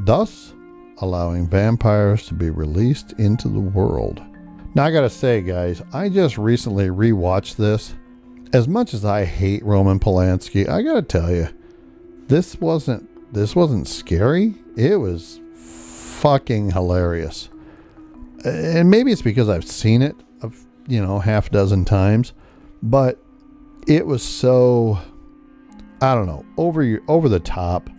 thus 0.01 0.55
allowing 0.99 1.49
vampires 1.49 2.27
to 2.27 2.35
be 2.35 2.51
released 2.51 3.13
into 3.19 3.49
the 3.49 3.61
world. 3.61 4.23
Now, 4.75 4.85
I 4.85 4.91
gotta 4.91 5.11
say, 5.11 5.41
guys, 5.43 5.83
I 5.93 6.09
just 6.09 6.39
recently 6.39 6.89
rewatched 6.89 7.57
this. 7.57 7.95
As 8.53 8.69
much 8.69 8.95
as 8.95 9.05
I 9.05 9.25
hate 9.25 9.65
Roman 9.65 9.99
Polanski, 9.99 10.69
I 10.69 10.83
gotta 10.83 11.03
tell 11.03 11.31
you, 11.31 11.49
this 12.29 12.61
wasn't 12.61 13.09
this 13.33 13.57
wasn't 13.57 13.89
scary. 13.89 14.55
It 14.77 14.97
was 14.97 15.41
fucking 15.55 16.71
hilarious. 16.71 17.51
And 18.45 18.91
maybe 18.91 19.11
it's 19.11 19.23
because 19.23 19.49
I've 19.49 19.67
seen 19.67 20.03
it, 20.03 20.15
you 20.87 21.05
know, 21.05 21.19
half 21.19 21.51
dozen 21.51 21.85
times, 21.85 22.33
but 22.83 23.24
it 23.87 24.07
was 24.07 24.23
so 24.23 24.99
I 26.01 26.15
don't 26.15 26.27
know 26.27 26.45
over 26.57 26.83
your 26.83 27.01
over 27.09 27.29
the 27.29 27.41
top 27.41 27.91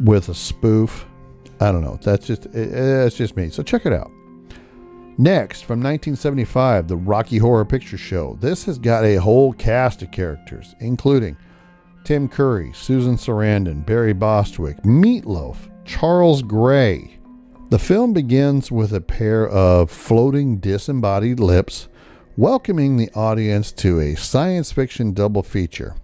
with 0.00 0.28
a 0.28 0.34
spoof 0.34 1.06
I 1.60 1.72
don't 1.72 1.82
know. 1.82 1.98
That's 2.02 2.26
just 2.26 2.46
it, 2.46 2.70
that's 2.70 3.16
just 3.16 3.36
me. 3.36 3.50
So 3.50 3.62
check 3.62 3.86
it 3.86 3.92
out. 3.92 4.10
Next, 5.18 5.62
from 5.62 5.80
1975, 5.80 6.88
the 6.88 6.96
Rocky 6.96 7.38
Horror 7.38 7.64
Picture 7.64 7.96
Show. 7.96 8.36
This 8.40 8.64
has 8.64 8.78
got 8.78 9.04
a 9.04 9.16
whole 9.16 9.54
cast 9.54 10.02
of 10.02 10.10
characters, 10.10 10.74
including 10.80 11.38
Tim 12.04 12.28
Curry, 12.28 12.72
Susan 12.74 13.16
Sarandon, 13.16 13.84
Barry 13.86 14.12
Bostwick, 14.12 14.76
Meatloaf, 14.82 15.56
Charles 15.86 16.42
Gray. 16.42 17.18
The 17.70 17.78
film 17.78 18.12
begins 18.12 18.70
with 18.70 18.92
a 18.92 19.00
pair 19.00 19.48
of 19.48 19.90
floating 19.90 20.58
disembodied 20.58 21.40
lips 21.40 21.88
welcoming 22.36 22.98
the 22.98 23.10
audience 23.14 23.72
to 23.72 23.98
a 23.98 24.14
science 24.14 24.70
fiction 24.70 25.12
double 25.12 25.42
feature. 25.42 25.96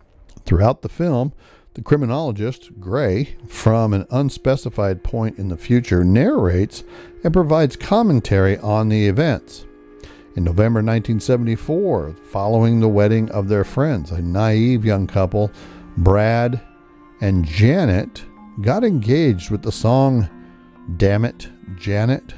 Throughout 0.47 0.81
the 0.81 0.89
film, 0.89 1.35
the 1.75 1.83
criminologist, 1.83 2.81
Gray, 2.81 3.37
from 3.47 3.93
an 3.93 4.07
unspecified 4.11 5.05
point 5.05 5.39
in 5.39 5.49
the 5.49 5.59
future, 5.59 6.05
narrates 6.05 6.85
and 7.23 7.35
provides 7.35 7.77
commentary 7.77 8.57
on 8.59 8.89
the 8.89 9.09
events. 9.09 9.67
In 10.35 10.45
November 10.45 10.79
1974, 10.79 12.17
following 12.25 12.81
the 12.81 12.89
wedding 12.89 13.31
of 13.31 13.49
their 13.49 13.65
friends, 13.65 14.11
a 14.11 14.23
naive 14.23 14.87
young 14.87 15.07
couple, 15.07 15.51
Brad 15.99 16.63
and 17.21 17.45
Janet, 17.45 18.25
got 18.63 18.85
engaged 18.85 19.51
with 19.51 19.63
the 19.63 19.73
song 19.73 20.29
Damn 20.97 21.27
It, 21.27 21.49
Janet. 21.77 22.35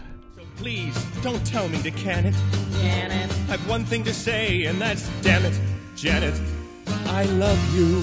So 0.56 0.62
please, 0.62 0.94
don't 1.22 1.44
tell 1.46 1.68
me 1.68 1.80
to 1.82 1.90
can 1.90 2.26
it. 2.26 2.34
Janet. 2.72 3.30
I've 3.48 3.66
one 3.68 3.84
thing 3.84 4.04
to 4.04 4.14
say, 4.14 4.64
and 4.64 4.80
that's 4.80 5.08
damn 5.22 5.44
it, 5.44 5.58
Janet. 5.96 6.38
I 7.06 7.24
love 7.24 7.74
you. 7.74 8.00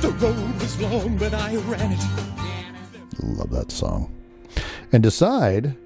The 0.00 0.10
road 0.18 0.60
was 0.60 0.80
long, 0.80 1.16
but 1.16 1.34
I 1.34 1.56
ran 1.56 1.92
it. 1.92 2.04
Love 3.22 3.50
that 3.50 3.70
song. 3.70 4.12
And 4.92 5.02
decide 5.02 5.76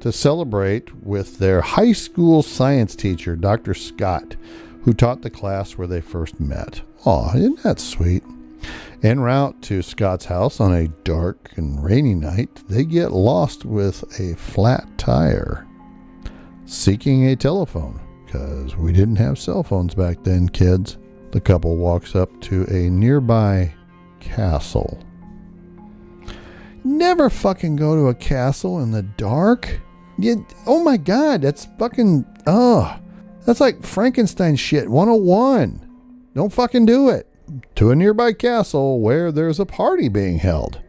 to 0.00 0.12
celebrate 0.12 0.94
with 1.04 1.38
their 1.38 1.60
high 1.60 1.92
school 1.92 2.42
science 2.42 2.94
teacher, 2.94 3.36
Dr. 3.36 3.74
Scott, 3.74 4.36
who 4.84 4.92
taught 4.92 5.22
the 5.22 5.30
class 5.30 5.72
where 5.72 5.88
they 5.88 6.00
first 6.00 6.40
met. 6.40 6.82
Aw, 7.04 7.34
isn't 7.36 7.62
that 7.62 7.80
sweet? 7.80 8.22
En 9.04 9.20
route 9.20 9.60
to 9.60 9.82
Scott's 9.82 10.24
house 10.24 10.60
on 10.60 10.72
a 10.72 10.88
dark 11.04 11.50
and 11.56 11.84
rainy 11.84 12.14
night, 12.14 12.62
they 12.70 12.84
get 12.84 13.12
lost 13.12 13.66
with 13.66 14.02
a 14.18 14.34
flat 14.34 14.88
tire. 14.96 15.66
Seeking 16.64 17.26
a 17.26 17.36
telephone, 17.36 18.00
because 18.24 18.74
we 18.78 18.94
didn't 18.94 19.16
have 19.16 19.38
cell 19.38 19.62
phones 19.62 19.94
back 19.94 20.24
then, 20.24 20.48
kids. 20.48 20.96
The 21.32 21.40
couple 21.40 21.76
walks 21.76 22.16
up 22.16 22.30
to 22.42 22.64
a 22.70 22.88
nearby 22.88 23.74
castle. 24.20 24.98
Never 26.82 27.28
fucking 27.28 27.76
go 27.76 27.94
to 27.94 28.08
a 28.08 28.14
castle 28.14 28.80
in 28.80 28.90
the 28.90 29.02
dark. 29.02 29.82
You, 30.16 30.46
oh 30.66 30.82
my 30.82 30.96
god, 30.96 31.42
that's 31.42 31.66
fucking. 31.78 32.24
Oh, 32.46 32.98
that's 33.44 33.60
like 33.60 33.84
Frankenstein 33.84 34.56
shit 34.56 34.88
101. 34.88 36.30
Don't 36.34 36.52
fucking 36.52 36.86
do 36.86 37.10
it. 37.10 37.28
To 37.76 37.90
a 37.90 37.96
nearby 37.96 38.32
castle 38.32 39.00
where 39.00 39.30
there's 39.30 39.60
a 39.60 39.66
party 39.66 40.08
being 40.08 40.38
held. 40.38 40.80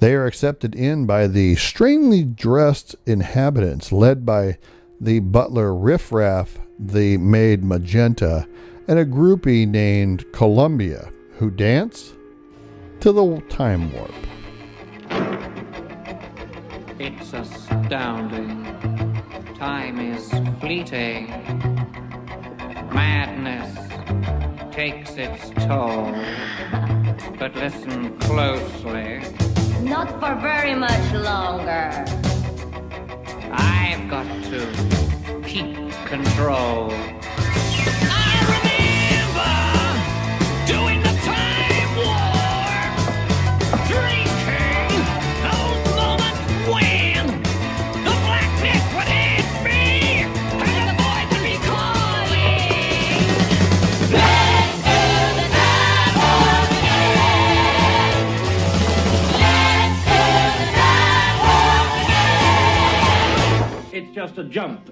They 0.00 0.14
are 0.14 0.26
accepted 0.26 0.74
in 0.74 1.06
by 1.06 1.26
the 1.26 1.56
strangely 1.56 2.24
dressed 2.24 2.96
inhabitants, 3.06 3.92
led 3.92 4.26
by 4.26 4.58
the 5.00 5.20
butler 5.20 5.74
Riffraff, 5.74 6.58
the 6.78 7.16
maid 7.18 7.62
Magenta, 7.64 8.46
and 8.88 8.98
a 8.98 9.04
groupie 9.04 9.68
named 9.68 10.24
Columbia, 10.32 11.12
who 11.38 11.50
dance 11.50 12.14
to 13.00 13.12
the 13.12 13.40
time 13.48 13.92
warp. 13.92 14.12
It's 16.98 17.32
astounding. 17.32 18.64
Time 19.56 19.98
is 20.00 20.28
fleeting. 20.60 21.28
Madness 22.92 24.49
takes 24.72 25.16
its 25.16 25.50
toll. 25.66 26.12
But 27.38 27.54
listen 27.56 28.16
closely. 28.18 29.20
Not 29.82 30.08
for 30.20 30.34
very 30.40 30.74
much 30.74 31.12
longer. 31.12 32.04
I've 33.52 34.08
got 34.08 34.26
to 34.44 35.42
keep 35.46 35.76
control. 36.06 36.90
Doing 36.90 38.64
the 39.34 39.69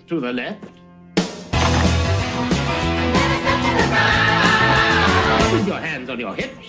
to 0.09 0.21
the 0.21 0.33
left. 0.33 0.65
Your 5.67 5.79
hands 5.79 6.09
on 6.09 6.19
your 6.19 6.35
hips. 6.35 6.69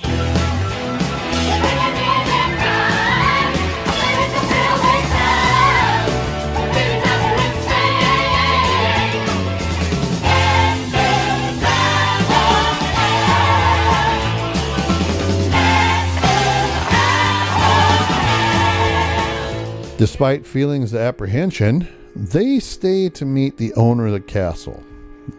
Despite 19.97 20.45
feelings 20.45 20.93
of 20.93 20.99
apprehension, 20.99 21.87
they 22.19 22.59
stay 22.59 23.07
to 23.07 23.23
meet 23.23 23.55
the 23.55 23.73
owner 23.75 24.07
of 24.07 24.11
the 24.11 24.19
castle, 24.19 24.83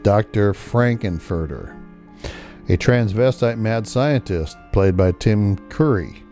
Dr. 0.02 0.54
Frank-N-Furter, 0.54 1.78
a 2.70 2.76
transvestite 2.78 3.58
mad 3.58 3.86
scientist 3.86 4.56
played 4.72 4.96
by 4.96 5.12
Tim 5.12 5.58
Curry, 5.68 6.24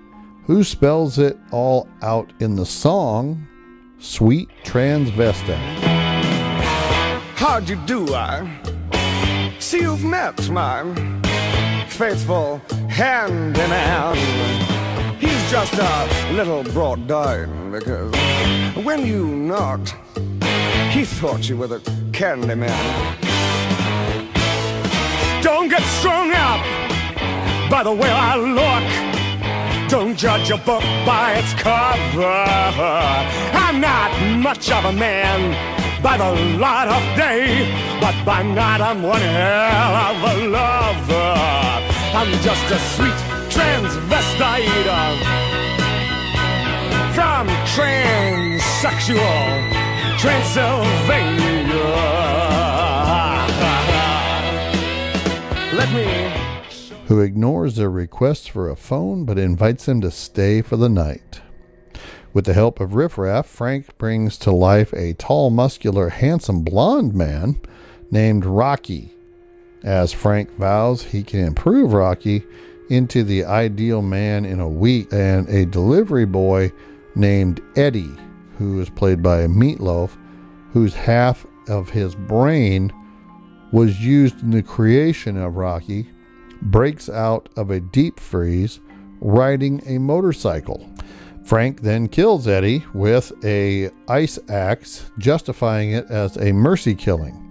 who 0.47 0.65
spells 0.65 1.19
it 1.19 1.37
all 1.51 1.87
out 2.01 2.33
in 2.41 2.57
the 2.57 2.65
song 2.65 3.47
Sweet 3.99 4.49
Transvestite. 4.65 5.59
How'd 7.35 7.69
you 7.69 7.77
do, 7.85 8.15
I 8.15 8.51
see 9.59 9.83
you've 9.83 10.05
met 10.05 10.49
my 10.49 10.83
faithful 11.89 12.63
handyman. 12.89 14.17
He's 15.19 15.51
just 15.51 15.75
a 15.75 16.33
little 16.33 16.63
brought 16.73 17.07
down 17.07 17.71
because 17.71 18.15
when 18.83 19.05
you 19.05 19.27
knocked, 19.27 19.95
he 20.91 21.05
thought 21.05 21.49
you 21.49 21.57
were 21.57 21.67
the 21.67 21.81
candy 22.13 22.55
man. 22.55 23.17
Don't 25.43 25.69
get 25.69 25.83
strung 25.83 26.31
up 26.33 26.61
by 27.71 27.83
the 27.83 27.93
way 27.93 28.11
I 28.11 28.37
look. 28.37 28.85
Don't 29.89 30.17
judge 30.17 30.51
a 30.51 30.59
book 30.59 30.83
by 31.07 31.37
its 31.39 31.55
cover. 31.55 32.45
I'm 33.65 33.81
not 33.81 34.13
much 34.39 34.71
of 34.71 34.85
a 34.85 34.93
man 34.93 35.57
by 36.03 36.17
the 36.17 36.31
light 36.59 36.89
of 36.89 37.03
day, 37.17 37.69
but 38.01 38.15
by 38.25 38.43
night 38.43 38.81
I'm 38.81 39.03
one 39.03 39.21
hell 39.21 39.97
of 40.09 40.23
a 40.33 40.35
lover. 40.49 41.35
I'm 42.19 42.33
just 42.43 42.71
a 42.71 42.79
sweet 42.95 43.19
transvestite 43.49 45.19
from 47.15 47.49
transsexual 47.75 49.88
Transylvania. 50.19 51.49
Who 57.07 57.21
ignores 57.21 57.77
their 57.77 57.89
requests 57.89 58.49
for 58.49 58.69
a 58.69 58.75
phone 58.77 59.25
but 59.25 59.39
invites 59.39 59.87
them 59.87 60.01
to 60.01 60.11
stay 60.11 60.61
for 60.61 60.77
the 60.77 60.89
night. 60.89 61.41
With 62.35 62.47
the 62.47 62.53
help 62.53 62.81
of 62.81 62.95
Riffraff, 62.95 63.47
Frank 63.47 63.97
brings 63.97 64.37
to 64.39 64.51
life 64.51 64.93
a 64.93 65.15
tall, 65.15 65.51
muscular, 65.51 66.09
handsome 66.09 66.63
blonde 66.65 67.15
man 67.15 67.61
named 68.11 68.45
Rocky. 68.45 69.15
As 69.85 70.13
Frank 70.13 70.51
vows 70.59 71.05
he 71.05 71.23
can 71.23 71.45
improve 71.45 71.93
Rocky 71.93 72.45
into 72.91 73.23
the 73.23 73.45
ideal 73.45 74.03
man 74.03 74.45
in 74.45 74.59
a 74.59 74.69
week, 74.69 75.13
and 75.13 75.49
a 75.49 75.65
delivery 75.65 76.27
boy 76.27 76.73
named 77.15 77.63
Eddie, 77.77 78.17
who 78.59 78.81
is 78.81 78.91
played 78.91 79.23
by 79.23 79.47
Meatloaf, 79.47 80.17
whose 80.73 80.95
half 80.95 81.47
of 81.69 81.89
his 81.89 82.15
brain 82.15 82.93
was 83.73 84.01
used 84.01 84.43
in 84.43 84.51
the 84.51 84.63
creation 84.63 85.37
of 85.37 85.57
Rocky, 85.57 86.09
breaks 86.63 87.09
out 87.09 87.49
of 87.57 87.71
a 87.71 87.81
deep 87.81 88.19
freeze 88.19 88.81
riding 89.21 89.83
a 89.87 89.99
motorcycle. 89.99 90.93
Frank 91.45 91.81
then 91.81 92.09
kills 92.09 92.47
Eddie 92.47 92.85
with 92.93 93.33
a 93.45 93.91
ice 94.09 94.39
axe, 94.49 95.11
justifying 95.19 95.93
it 95.93 96.11
as 96.11 96.37
a 96.37 96.53
mercy 96.53 96.95
killing. 96.95 97.45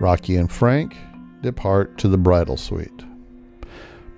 Rocky 0.00 0.36
and 0.36 0.50
Frank 0.50 0.96
depart 1.42 1.96
to 1.98 2.08
the 2.08 2.18
bridal 2.18 2.56
suite. 2.56 3.04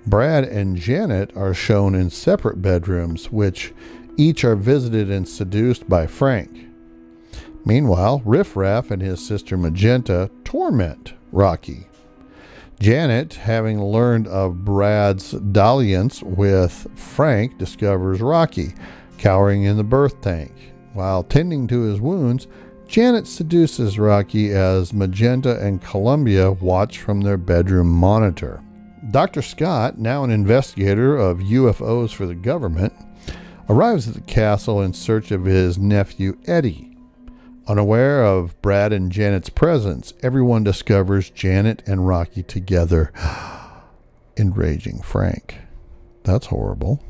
Brad 0.05 0.43
and 0.43 0.75
Janet 0.75 1.31
are 1.35 1.53
shown 1.53 1.95
in 1.95 2.09
separate 2.09 2.61
bedrooms, 2.61 3.31
which 3.31 3.73
each 4.17 4.43
are 4.43 4.55
visited 4.55 5.09
and 5.09 5.27
seduced 5.27 5.87
by 5.89 6.07
Frank. 6.07 6.67
Meanwhile, 7.65 8.21
Riff 8.25 8.55
Raff 8.55 8.91
and 8.91 9.01
his 9.01 9.25
sister 9.25 9.57
Magenta 9.57 10.29
torment 10.43 11.13
Rocky. 11.31 11.87
Janet, 12.79 13.35
having 13.35 13.81
learned 13.81 14.27
of 14.27 14.65
Brad's 14.65 15.31
dalliance 15.31 16.21
with 16.21 16.87
Frank, 16.95 17.57
discovers 17.57 18.19
Rocky 18.19 18.73
cowering 19.17 19.63
in 19.63 19.77
the 19.77 19.83
birth 19.83 20.19
tank. 20.21 20.51
While 20.93 21.23
tending 21.23 21.67
to 21.67 21.83
his 21.83 22.01
wounds, 22.01 22.47
Janet 22.87 23.25
seduces 23.25 23.97
Rocky 23.97 24.51
as 24.51 24.93
Magenta 24.93 25.59
and 25.65 25.81
Columbia 25.81 26.51
watch 26.51 26.99
from 26.99 27.21
their 27.21 27.37
bedroom 27.37 27.89
monitor. 27.89 28.61
Dr. 29.11 29.41
Scott, 29.41 29.97
now 29.97 30.23
an 30.23 30.31
investigator 30.31 31.17
of 31.17 31.39
UFOs 31.39 32.11
for 32.13 32.25
the 32.25 32.35
government, 32.35 32.93
arrives 33.69 34.07
at 34.07 34.13
the 34.13 34.21
castle 34.21 34.81
in 34.81 34.93
search 34.93 35.31
of 35.31 35.45
his 35.45 35.77
nephew 35.77 36.37
Eddie. 36.45 36.97
Unaware 37.67 38.25
of 38.25 38.61
Brad 38.61 38.91
and 38.91 39.11
Janet's 39.11 39.49
presence, 39.49 40.13
everyone 40.21 40.63
discovers 40.65 41.29
Janet 41.29 41.81
and 41.87 42.05
Rocky 42.05 42.43
together, 42.43 43.13
enraging 44.37 45.01
Frank. 45.01 45.59
That's 46.23 46.47
horrible. 46.47 47.01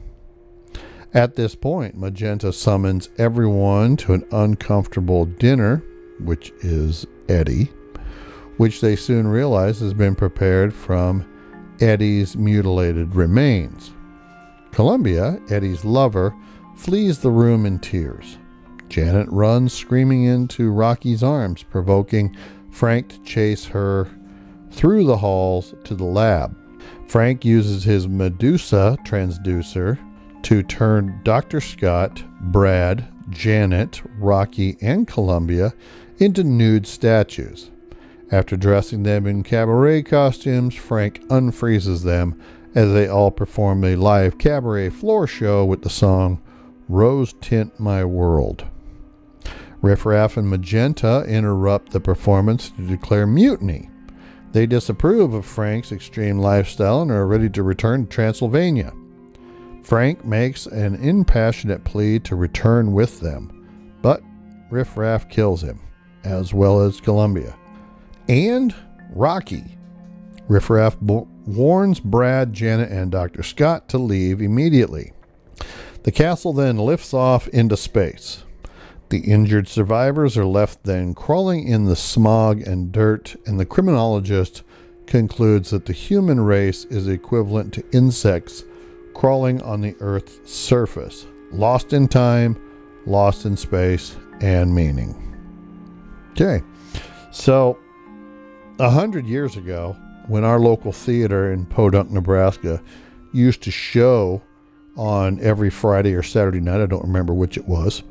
At 1.14 1.36
this 1.36 1.56
point, 1.56 1.96
Magenta 1.96 2.52
summons 2.52 3.10
everyone 3.18 3.98
to 3.98 4.14
an 4.14 4.26
uncomfortable 4.32 5.26
dinner, 5.26 5.84
which 6.20 6.52
is 6.62 7.06
Eddie, 7.30 7.72
which 8.58 8.82
they 8.82 8.96
soon 8.96 9.28
realize 9.28 9.80
has 9.80 9.94
been 9.94 10.16
prepared 10.16 10.74
from 10.74 11.26
Eddie's 11.80 12.36
mutilated 12.36 13.16
remains. 13.16 13.93
Columbia, 14.74 15.40
Eddie's 15.50 15.86
lover, 15.86 16.36
flees 16.76 17.20
the 17.20 17.32
room 17.32 17.66
in 17.66 17.80
tears. 17.80 18.38
Janet 18.90 19.28
runs 19.30 19.72
screaming 19.72 20.24
into 20.24 20.72
Rocky's 20.72 21.24
arms, 21.24 21.64
provoking 21.64 22.36
Frank 22.72 23.10
to 23.10 23.20
chase 23.22 23.66
her 23.66 24.10
through 24.72 25.06
the 25.06 25.18
halls 25.18 25.76
to 25.84 25.96
the 25.96 26.04
lab. 26.04 26.58
Frank 27.08 27.46
uses 27.46 27.84
his 27.84 28.08
Medusa 28.08 28.98
transducer 29.06 29.98
to 30.42 30.64
turn 30.64 31.20
Dr. 31.24 31.62
Scott, 31.62 32.24
Brad, 32.52 33.08
Janet, 33.30 34.02
Rocky, 34.18 34.78
and 34.82 35.08
Columbia 35.08 35.74
into 36.18 36.44
nude 36.44 36.88
statues. 36.88 37.70
After 38.32 38.58
dressing 38.58 39.04
them 39.04 39.28
in 39.28 39.44
cabaret 39.44 40.04
costumes, 40.04 40.74
Frank 40.74 41.22
unfreezes 41.30 42.04
them 42.04 42.40
as 42.76 42.92
they 42.94 43.08
all 43.08 43.32
perform 43.32 43.84
a 43.84 43.96
live 43.96 44.38
cabaret 44.38 44.90
floor 44.90 45.28
show 45.28 45.64
with 45.64 45.82
the 45.82 45.90
song 45.90 46.42
Rose 46.90 47.34
Tint 47.42 47.80
My 47.80 48.04
World. 48.04 48.66
Riff 49.82 50.06
Raff 50.06 50.38
and 50.38 50.50
Magenta 50.50 51.26
interrupt 51.28 51.92
the 51.92 52.00
performance 52.00 52.70
to 52.72 52.82
declare 52.84 53.28
mutiny. 53.28 53.90
They 54.54 54.66
disapprove 54.66 55.34
of 55.34 55.46
Frank's 55.46 55.92
extreme 55.92 56.40
lifestyle 56.40 57.02
and 57.02 57.12
are 57.12 57.28
ready 57.28 57.50
to 57.50 57.64
return 57.64 58.06
to 58.06 58.10
Transylvania. 58.10 58.94
Frank 59.84 60.24
makes 60.24 60.66
an 60.68 60.96
impassionate 60.96 61.84
plea 61.84 62.20
to 62.20 62.36
return 62.36 62.94
with 62.94 63.20
them, 63.20 63.98
but 64.02 64.22
Riff 64.70 64.96
Raff 64.96 65.28
kills 65.28 65.62
him, 65.62 65.82
as 66.24 66.54
well 66.54 66.80
as 66.80 67.02
Columbia. 67.02 67.56
And 68.30 68.74
Rocky. 69.10 69.78
Riff 70.48 70.70
Raff 70.70 70.98
warns 71.46 72.00
Brad, 72.00 72.54
Janet, 72.54 72.92
and 72.92 73.12
Dr. 73.12 73.44
Scott 73.44 73.88
to 73.90 73.98
leave 73.98 74.42
immediately. 74.42 75.14
The 76.04 76.12
castle 76.12 76.54
then 76.54 76.78
lifts 76.78 77.14
off 77.14 77.48
into 77.50 77.78
space. 77.78 78.44
The 79.10 79.20
injured 79.20 79.68
survivors 79.68 80.38
are 80.38 80.46
left 80.46 80.84
then 80.84 81.14
crawling 81.14 81.68
in 81.68 81.86
the 81.86 81.96
smog 81.96 82.62
and 82.62 82.92
dirt, 82.92 83.36
and 83.46 83.60
the 83.60 83.66
criminologist 83.66 84.64
concludes 85.06 85.70
that 85.70 85.86
the 85.86 85.94
human 85.94 86.42
race 86.42 86.86
is 86.86 87.08
equivalent 87.08 87.74
to 87.74 87.84
insects 87.92 88.64
crawling 89.14 89.62
on 89.62 89.82
the 89.82 89.96
Earth's 90.00 90.52
surface, 90.52 91.28
lost 91.52 91.94
in 91.94 92.08
time, 92.08 92.60
lost 93.06 93.46
in 93.46 93.56
space, 93.56 94.16
and 94.42 94.74
meaning. 94.74 95.16
Okay, 96.32 96.64
so 97.32 97.78
a 98.80 98.90
hundred 98.90 99.28
years 99.28 99.56
ago, 99.56 99.96
when 100.28 100.44
our 100.44 100.60
local 100.60 100.92
theater 100.92 101.52
in 101.52 101.66
Podunk, 101.66 102.12
Nebraska, 102.12 102.82
used 103.34 103.62
to 103.64 103.72
show 103.72 104.42
on 104.96 105.40
every 105.42 105.70
Friday 105.70 106.14
or 106.14 106.24
Saturday 106.24 106.60
night, 106.60 106.82
I 106.82 106.86
don't 106.86 107.04
remember 107.04 107.34
which 107.34 107.58
it 107.58 107.68
was, 107.68 108.04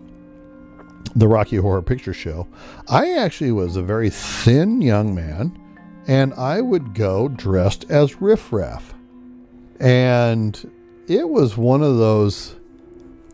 the 1.14 1.28
Rocky 1.28 1.56
Horror 1.56 1.82
Picture 1.82 2.14
Show, 2.14 2.46
I 2.88 3.12
actually 3.12 3.52
was 3.52 3.76
a 3.76 3.82
very 3.82 4.10
thin 4.10 4.80
young 4.82 5.14
man, 5.14 5.58
and 6.06 6.34
I 6.34 6.60
would 6.60 6.94
go 6.94 7.28
dressed 7.28 7.90
as 7.90 8.20
Riff 8.20 8.52
Raff. 8.52 8.94
And 9.78 10.70
it 11.08 11.28
was 11.28 11.56
one 11.56 11.82
of 11.82 11.98
those 11.98 12.56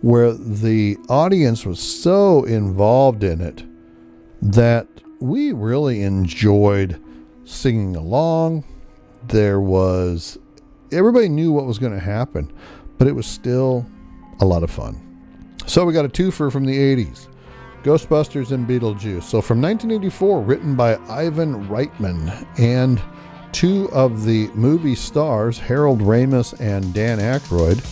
where 0.00 0.32
the 0.32 0.96
audience 1.08 1.66
was 1.66 1.80
so 1.80 2.44
involved 2.44 3.24
in 3.24 3.40
it 3.40 3.64
that 4.40 4.86
we 5.20 5.52
really 5.52 6.02
enjoyed 6.02 7.00
singing 7.48 7.96
along. 7.96 8.64
There 9.26 9.60
was, 9.60 10.38
everybody 10.92 11.28
knew 11.28 11.52
what 11.52 11.66
was 11.66 11.78
going 11.78 11.92
to 11.92 11.98
happen, 11.98 12.52
but 12.98 13.08
it 13.08 13.12
was 13.12 13.26
still 13.26 13.86
a 14.40 14.44
lot 14.44 14.62
of 14.62 14.70
fun. 14.70 15.04
So 15.66 15.84
we 15.84 15.92
got 15.92 16.04
a 16.04 16.08
twofer 16.08 16.50
from 16.50 16.64
the 16.64 16.76
80s 16.76 17.28
Ghostbusters 17.82 18.52
and 18.52 18.68
Beetlejuice. 18.68 19.22
So 19.22 19.40
from 19.40 19.60
1984, 19.62 20.42
written 20.42 20.76
by 20.76 20.96
Ivan 21.08 21.68
Reitman 21.68 22.46
and 22.58 23.00
two 23.52 23.88
of 23.92 24.24
the 24.24 24.48
movie 24.48 24.94
stars, 24.94 25.58
Harold 25.58 26.00
Ramis 26.00 26.58
and 26.60 26.92
Dan 26.92 27.18
Aykroyd, 27.18 27.84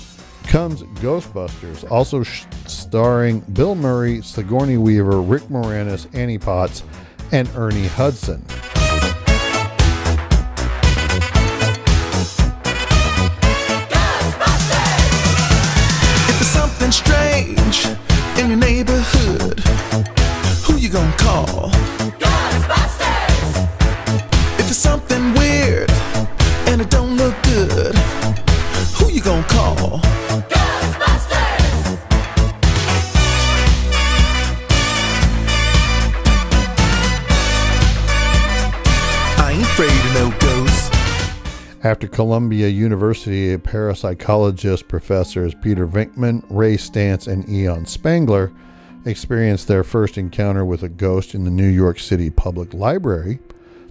comes 0.48 0.82
Ghostbusters, 1.00 1.90
also 1.90 2.22
starring 2.22 3.40
Bill 3.40 3.74
Murray, 3.74 4.22
Sigourney 4.22 4.76
Weaver, 4.76 5.20
Rick 5.20 5.42
Moranis, 5.44 6.12
Annie 6.14 6.38
Potts, 6.38 6.82
and 7.32 7.48
Ernie 7.56 7.88
Hudson. 7.88 8.44
Gonna 20.96 21.12
call? 21.18 21.68
Ghostbusters! 22.18 23.68
If 24.58 24.64
there's 24.64 24.78
something 24.78 25.34
weird 25.34 25.90
and 26.68 26.80
it 26.80 26.88
don't 26.88 27.18
look 27.18 27.34
good, 27.42 27.94
who 28.94 29.10
you 29.10 29.20
gonna 29.20 29.42
call? 29.42 30.00
Ghostbusters! 30.48 31.98
I 39.36 39.52
ain't 39.52 39.62
afraid 39.64 39.90
of 39.90 40.14
no 40.14 40.30
ghosts. 40.38 40.90
After 41.84 42.08
Columbia 42.08 42.68
University 42.68 43.54
parapsychologist 43.58 44.88
professors 44.88 45.54
Peter 45.60 45.86
Venkman, 45.86 46.42
Ray 46.48 46.78
Stantz, 46.78 47.28
and 47.28 47.46
Egon 47.50 47.84
Spengler 47.84 48.50
experienced 49.06 49.68
their 49.68 49.84
first 49.84 50.18
encounter 50.18 50.64
with 50.64 50.82
a 50.82 50.88
ghost 50.88 51.34
in 51.34 51.44
the 51.44 51.50
New 51.50 51.68
York 51.68 51.98
City 51.98 52.28
Public 52.28 52.74
Library, 52.74 53.38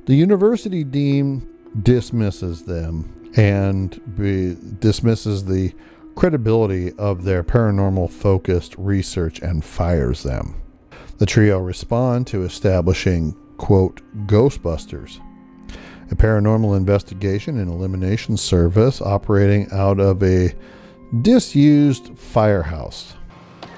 the 0.05 0.13
university 0.13 0.83
dean 0.83 1.47
dismisses 1.81 2.63
them 2.63 3.31
and 3.35 3.99
be, 4.17 4.55
dismisses 4.79 5.45
the 5.45 5.73
credibility 6.15 6.93
of 6.93 7.23
their 7.23 7.43
paranormal 7.43 8.09
focused 8.09 8.75
research 8.77 9.39
and 9.39 9.63
fires 9.63 10.23
them. 10.23 10.61
The 11.17 11.25
trio 11.25 11.59
respond 11.59 12.27
to 12.27 12.43
establishing, 12.43 13.33
quote, 13.57 14.01
Ghostbusters, 14.27 15.19
a 16.11 16.15
paranormal 16.15 16.77
investigation 16.77 17.57
and 17.57 17.69
elimination 17.69 18.37
service 18.37 19.01
operating 19.01 19.67
out 19.71 19.99
of 19.99 20.21
a 20.23 20.53
disused 21.21 22.17
firehouse. 22.17 23.15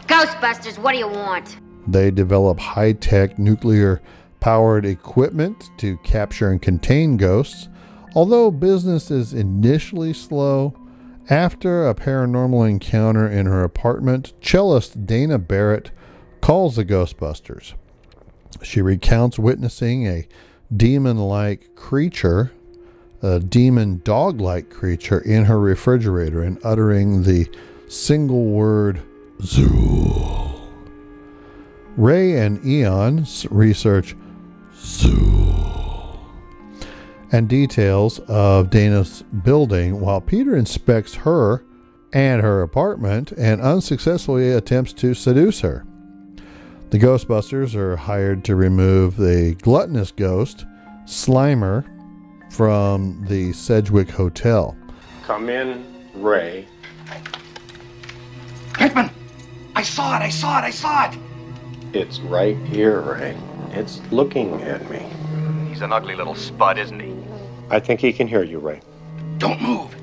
Ghostbusters, 0.07 0.77
what 0.77 0.93
do 0.93 0.97
you 0.99 1.07
want? 1.07 1.57
They 1.87 2.11
develop 2.11 2.59
high 2.59 2.93
tech 2.93 3.37
nuclear 3.37 4.01
powered 4.39 4.85
equipment 4.85 5.69
to 5.77 5.97
capture 5.97 6.49
and 6.49 6.61
contain 6.61 7.17
ghosts. 7.17 7.69
Although 8.15 8.51
business 8.51 9.11
is 9.11 9.33
initially 9.33 10.13
slow, 10.13 10.73
After 11.29 11.89
a 11.89 11.93
paranormal 11.93 12.69
encounter 12.69 13.27
in 13.27 13.47
her 13.47 13.63
apartment, 13.63 14.31
cellist 14.41 15.05
Dana 15.05 15.37
Barrett 15.37 15.91
calls 16.39 16.77
the 16.77 16.85
Ghostbusters. 16.85 17.73
She 18.63 18.81
recounts 18.81 19.37
witnessing 19.37 20.07
a 20.07 20.25
demon 20.75 21.17
like 21.17 21.75
creature, 21.75 22.53
a 23.21 23.41
demon 23.41 23.99
dog 24.05 24.39
like 24.39 24.69
creature 24.69 25.19
in 25.19 25.45
her 25.45 25.59
refrigerator 25.59 26.41
and 26.41 26.59
uttering 26.63 27.23
the 27.23 27.49
single 27.89 28.45
word 28.45 29.01
Zuul. 29.41 30.61
Ray 31.95 32.37
and 32.37 32.63
Egon 32.65 33.25
research 33.49 34.15
Zuul 34.73 36.19
and 37.31 37.49
details 37.49 38.19
of 38.27 38.69
Dana's 38.69 39.23
building 39.43 39.99
while 39.99 40.21
Peter 40.21 40.55
inspects 40.55 41.13
her 41.15 41.63
and 42.13 42.41
her 42.41 42.61
apartment 42.61 43.31
and 43.33 43.61
unsuccessfully 43.61 44.51
attempts 44.51 44.93
to 44.93 45.13
seduce 45.13 45.59
her. 45.61 45.85
The 46.89 46.99
Ghostbusters 46.99 47.75
are 47.75 47.97
hired 47.97 48.45
to 48.45 48.55
remove 48.55 49.17
the 49.17 49.55
gluttonous 49.61 50.11
ghost, 50.11 50.65
Slimer, 51.05 51.85
from 52.49 53.25
the 53.27 53.51
Sedgwick 53.51 54.09
Hotel. 54.09 54.77
Come 55.23 55.49
in, 55.49 55.85
Ray. 56.15 56.65
Venkman! 58.73 59.11
I 59.77 59.83
saw 59.83 60.15
it, 60.15 60.23
I 60.23 60.29
saw 60.29 60.57
it, 60.57 60.63
I 60.63 60.71
saw 60.71 61.07
it! 61.07 61.19
It's 61.93 62.19
right 62.21 62.57
here, 62.65 62.99
Ray. 62.99 63.37
It's 63.73 64.01
looking 64.11 64.59
at 64.63 64.89
me. 64.89 65.05
He's 65.69 65.81
an 65.81 65.93
ugly 65.93 66.15
little 66.15 66.33
spud, 66.33 66.79
isn't 66.79 66.99
he? 66.99 67.13
I 67.69 67.79
think 67.79 67.99
he 67.99 68.11
can 68.11 68.27
hear 68.27 68.41
you, 68.41 68.57
Ray. 68.57 68.81
Don't 69.37 69.61
move. 69.61 69.95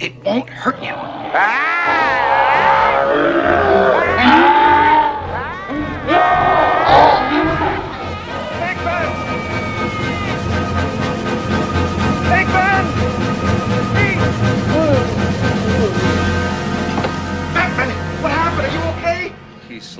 It 0.00 0.20
won't 0.24 0.50
hurt 0.50 0.80
him. 0.80 0.96
Venkman, 4.10 4.79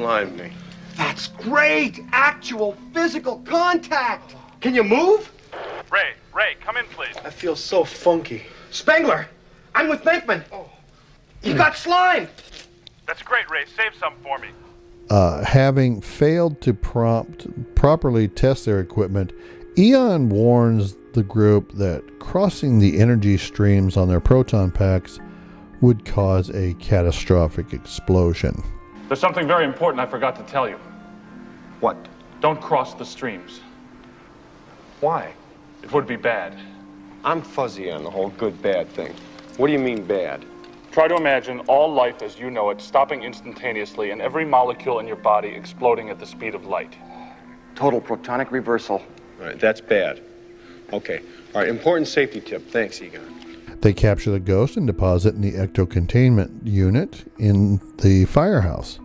slimed 0.00 0.38
me. 0.38 0.50
That's 0.96 1.28
great! 1.28 2.00
Actual 2.10 2.74
physical 2.94 3.40
contact! 3.40 4.34
Can 4.62 4.74
you 4.74 4.82
move? 4.82 5.30
Ray, 5.92 6.14
Ray, 6.34 6.56
come 6.58 6.78
in, 6.78 6.86
please. 6.86 7.14
I 7.22 7.28
feel 7.28 7.54
so 7.54 7.84
funky. 7.84 8.44
Spengler, 8.70 9.28
I'm 9.74 9.90
with 9.90 10.00
Venkman. 10.00 10.42
You 11.42 11.54
got 11.54 11.76
slime! 11.76 12.28
That's 13.06 13.20
great, 13.20 13.50
Ray. 13.50 13.66
Save 13.76 13.94
some 14.00 14.14
for 14.22 14.38
me. 14.38 14.48
Uh, 15.10 15.44
having 15.44 16.00
failed 16.00 16.62
to 16.62 16.72
prompt 16.72 17.74
properly 17.74 18.26
test 18.26 18.64
their 18.64 18.80
equipment, 18.80 19.32
Egon 19.76 20.30
warns 20.30 20.96
the 21.12 21.24
group 21.24 21.72
that 21.72 22.20
crossing 22.20 22.78
the 22.78 22.98
energy 23.00 23.36
streams 23.36 23.98
on 23.98 24.08
their 24.08 24.20
proton 24.20 24.70
packs 24.70 25.20
would 25.82 26.06
cause 26.06 26.48
a 26.50 26.72
catastrophic 26.74 27.74
explosion. 27.74 28.62
There's 29.10 29.18
something 29.18 29.48
very 29.48 29.64
important 29.64 29.98
I 30.00 30.06
forgot 30.06 30.36
to 30.36 30.44
tell 30.44 30.68
you. 30.68 30.78
What? 31.80 31.96
Don't 32.40 32.60
cross 32.62 32.94
the 32.94 33.04
streams. 33.04 33.60
Why? 35.00 35.34
It 35.82 35.90
would 35.92 36.06
be 36.06 36.14
bad. 36.14 36.56
I'm 37.24 37.42
fuzzy 37.42 37.90
on 37.90 38.04
the 38.04 38.10
whole 38.10 38.28
good 38.30 38.62
bad 38.62 38.88
thing. 38.90 39.12
What 39.56 39.66
do 39.66 39.72
you 39.72 39.80
mean 39.80 40.04
bad? 40.04 40.44
Try 40.92 41.08
to 41.08 41.16
imagine 41.16 41.58
all 41.66 41.92
life 41.92 42.22
as 42.22 42.38
you 42.38 42.52
know 42.52 42.70
it 42.70 42.80
stopping 42.80 43.24
instantaneously 43.24 44.12
and 44.12 44.22
every 44.22 44.44
molecule 44.44 45.00
in 45.00 45.08
your 45.08 45.16
body 45.16 45.48
exploding 45.48 46.08
at 46.10 46.20
the 46.20 46.26
speed 46.26 46.54
of 46.54 46.66
light. 46.66 46.96
Total 47.74 48.00
protonic 48.00 48.52
reversal. 48.52 49.02
All 49.40 49.46
right, 49.46 49.58
that's 49.58 49.80
bad. 49.80 50.20
Okay. 50.92 51.20
All 51.52 51.62
right, 51.62 51.68
important 51.68 52.06
safety 52.06 52.40
tip. 52.40 52.70
Thanks, 52.70 53.02
Egon. 53.02 53.39
They 53.80 53.92
capture 53.94 54.30
the 54.30 54.40
ghost 54.40 54.76
and 54.76 54.86
deposit 54.86 55.34
in 55.34 55.40
the 55.40 55.52
ecto 55.52 55.88
containment 55.88 56.66
unit 56.66 57.24
in 57.38 57.80
the 57.98 58.26
firehouse. 58.26 58.98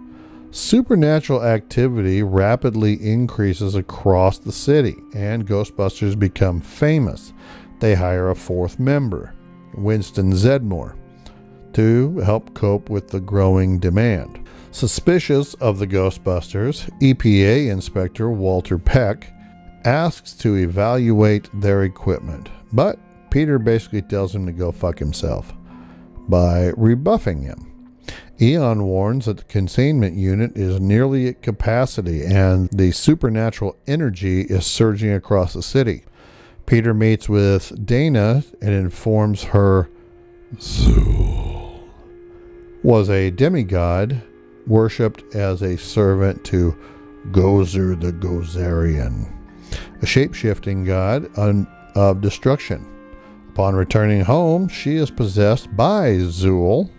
Supernatural 0.51 1.43
activity 1.43 2.23
rapidly 2.23 2.93
increases 2.93 3.75
across 3.75 4.37
the 4.37 4.51
city, 4.51 4.95
and 5.13 5.47
Ghostbusters 5.47 6.17
become 6.17 6.61
famous. 6.61 7.33
They 7.79 7.95
hire 7.95 8.29
a 8.29 8.35
fourth 8.35 8.79
member, 8.79 9.33
Winston 9.75 10.31
Zeddemore, 10.31 10.95
to 11.73 12.19
help 12.19 12.53
cope 12.53 12.89
with 12.89 13.09
the 13.09 13.19
growing 13.19 13.79
demand. 13.79 14.47
Suspicious 14.71 15.53
of 15.55 15.79
the 15.79 15.87
Ghostbusters, 15.87 16.89
EPA 17.01 17.69
Inspector 17.69 18.29
Walter 18.29 18.77
Peck 18.77 19.31
asks 19.85 20.33
to 20.33 20.55
evaluate 20.55 21.49
their 21.53 21.83
equipment, 21.83 22.49
but 22.73 22.97
Peter 23.35 23.59
basically 23.59 24.01
tells 24.01 24.33
him 24.33 24.45
to 24.45 24.53
go 24.53 24.71
fuck 24.71 24.97
himself 24.97 25.53
by 26.29 26.71
rebuffing 26.77 27.41
him. 27.41 27.69
Egon 28.39 28.85
warns 28.85 29.25
that 29.25 29.35
the 29.35 29.43
containment 29.43 30.15
unit 30.15 30.55
is 30.55 30.79
nearly 30.79 31.27
at 31.27 31.41
capacity 31.41 32.23
and 32.23 32.69
the 32.69 32.91
supernatural 32.91 33.75
energy 33.87 34.43
is 34.43 34.65
surging 34.65 35.11
across 35.11 35.51
the 35.51 35.61
city. 35.61 36.05
Peter 36.65 36.93
meets 36.93 37.27
with 37.27 37.85
Dana 37.85 38.41
and 38.61 38.69
informs 38.69 39.43
her 39.43 39.89
Zuul 40.55 41.89
was 42.83 43.09
a 43.09 43.31
demigod 43.31 44.21
worshipped 44.65 45.35
as 45.35 45.61
a 45.61 45.77
servant 45.77 46.45
to 46.45 46.73
Gozer 47.31 47.99
the 47.99 48.13
Gozerian, 48.13 49.29
a 50.01 50.05
shape 50.05 50.33
shifting 50.33 50.85
god 50.85 51.29
of 51.37 52.21
destruction. 52.21 52.94
Upon 53.55 53.73
returning 53.73 54.19
home, 54.19 54.67
she 54.67 54.97
is 54.97 55.09
possessed 55.09 55.73
by 55.77 56.17
Zuul. 56.17 56.89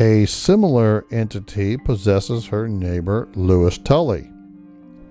A 0.00 0.24
similar 0.24 1.04
entity 1.10 1.76
possesses 1.76 2.46
her 2.46 2.66
neighbor, 2.66 3.28
Louis 3.34 3.76
Tully. 3.76 4.30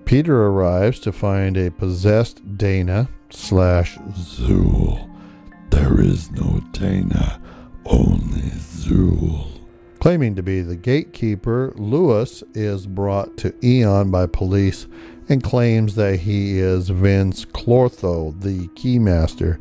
Peter 0.04 0.46
arrives 0.46 0.98
to 0.98 1.12
find 1.12 1.56
a 1.56 1.70
possessed 1.70 2.58
Dana 2.58 3.08
slash 3.30 3.98
Zuul. 3.98 5.08
There 5.70 6.00
is 6.00 6.32
no 6.32 6.60
Dana, 6.72 7.40
only 7.86 8.50
Zuul. 8.50 9.46
Claiming 10.00 10.34
to 10.34 10.42
be 10.42 10.62
the 10.62 10.74
gatekeeper, 10.74 11.72
Louis 11.76 12.42
is 12.54 12.88
brought 12.88 13.36
to 13.36 13.54
Egon 13.64 14.10
by 14.10 14.26
police 14.26 14.88
and 15.28 15.40
claims 15.40 15.94
that 15.94 16.18
he 16.18 16.58
is 16.58 16.90
Vinz 16.90 17.46
Clortho, 17.46 18.32
the 18.40 18.66
keymaster. 18.74 19.60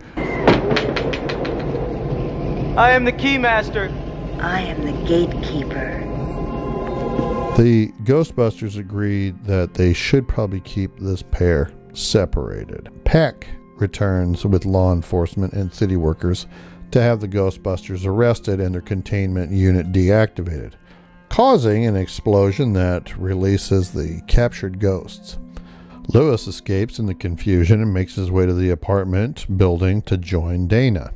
I 2.77 2.91
am 2.91 3.05
the 3.05 3.11
keymaster. 3.11 3.91
I 4.39 4.59
am 4.61 4.85
the 4.85 4.91
gatekeeper. 5.07 5.99
The 7.57 7.91
Ghostbusters 8.03 8.77
agreed 8.77 9.43
that 9.45 9.73
they 9.73 9.93
should 9.93 10.27
probably 10.27 10.59
keep 10.59 10.99
this 10.99 11.23
pair 11.23 11.71
separated. 11.93 12.91
Peck 13.03 13.47
returns 13.77 14.45
with 14.45 14.63
law 14.63 14.93
enforcement 14.93 15.53
and 15.53 15.73
city 15.73 15.95
workers 15.95 16.45
to 16.91 17.01
have 17.01 17.19
the 17.19 17.27
Ghostbusters 17.27 18.05
arrested 18.05 18.59
and 18.59 18.75
their 18.75 18.81
containment 18.81 19.51
unit 19.51 19.91
deactivated, 19.91 20.73
causing 21.29 21.87
an 21.87 21.95
explosion 21.95 22.73
that 22.73 23.17
releases 23.17 23.89
the 23.89 24.21
captured 24.27 24.79
ghosts. 24.79 25.39
Louis 26.09 26.45
escapes 26.45 26.99
in 26.99 27.07
the 27.07 27.15
confusion 27.15 27.81
and 27.81 27.91
makes 27.91 28.13
his 28.13 28.29
way 28.29 28.45
to 28.45 28.53
the 28.53 28.69
apartment 28.69 29.57
building 29.57 30.03
to 30.03 30.15
join 30.15 30.67
Dana. 30.67 31.15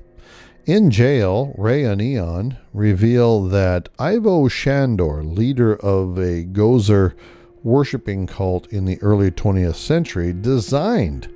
In 0.67 0.91
jail, 0.91 1.55
Ray 1.57 1.85
and 1.85 1.99
Egon 1.99 2.55
reveal 2.71 3.45
that 3.45 3.89
Ivo 3.97 4.47
Shandor, 4.47 5.23
leader 5.23 5.75
of 5.77 6.19
a 6.19 6.45
Gozer 6.45 7.15
worshipping 7.63 8.27
cult 8.27 8.67
in 8.67 8.85
the 8.85 9.01
early 9.01 9.31
20th 9.31 9.75
century, 9.75 10.33
designed 10.33 11.33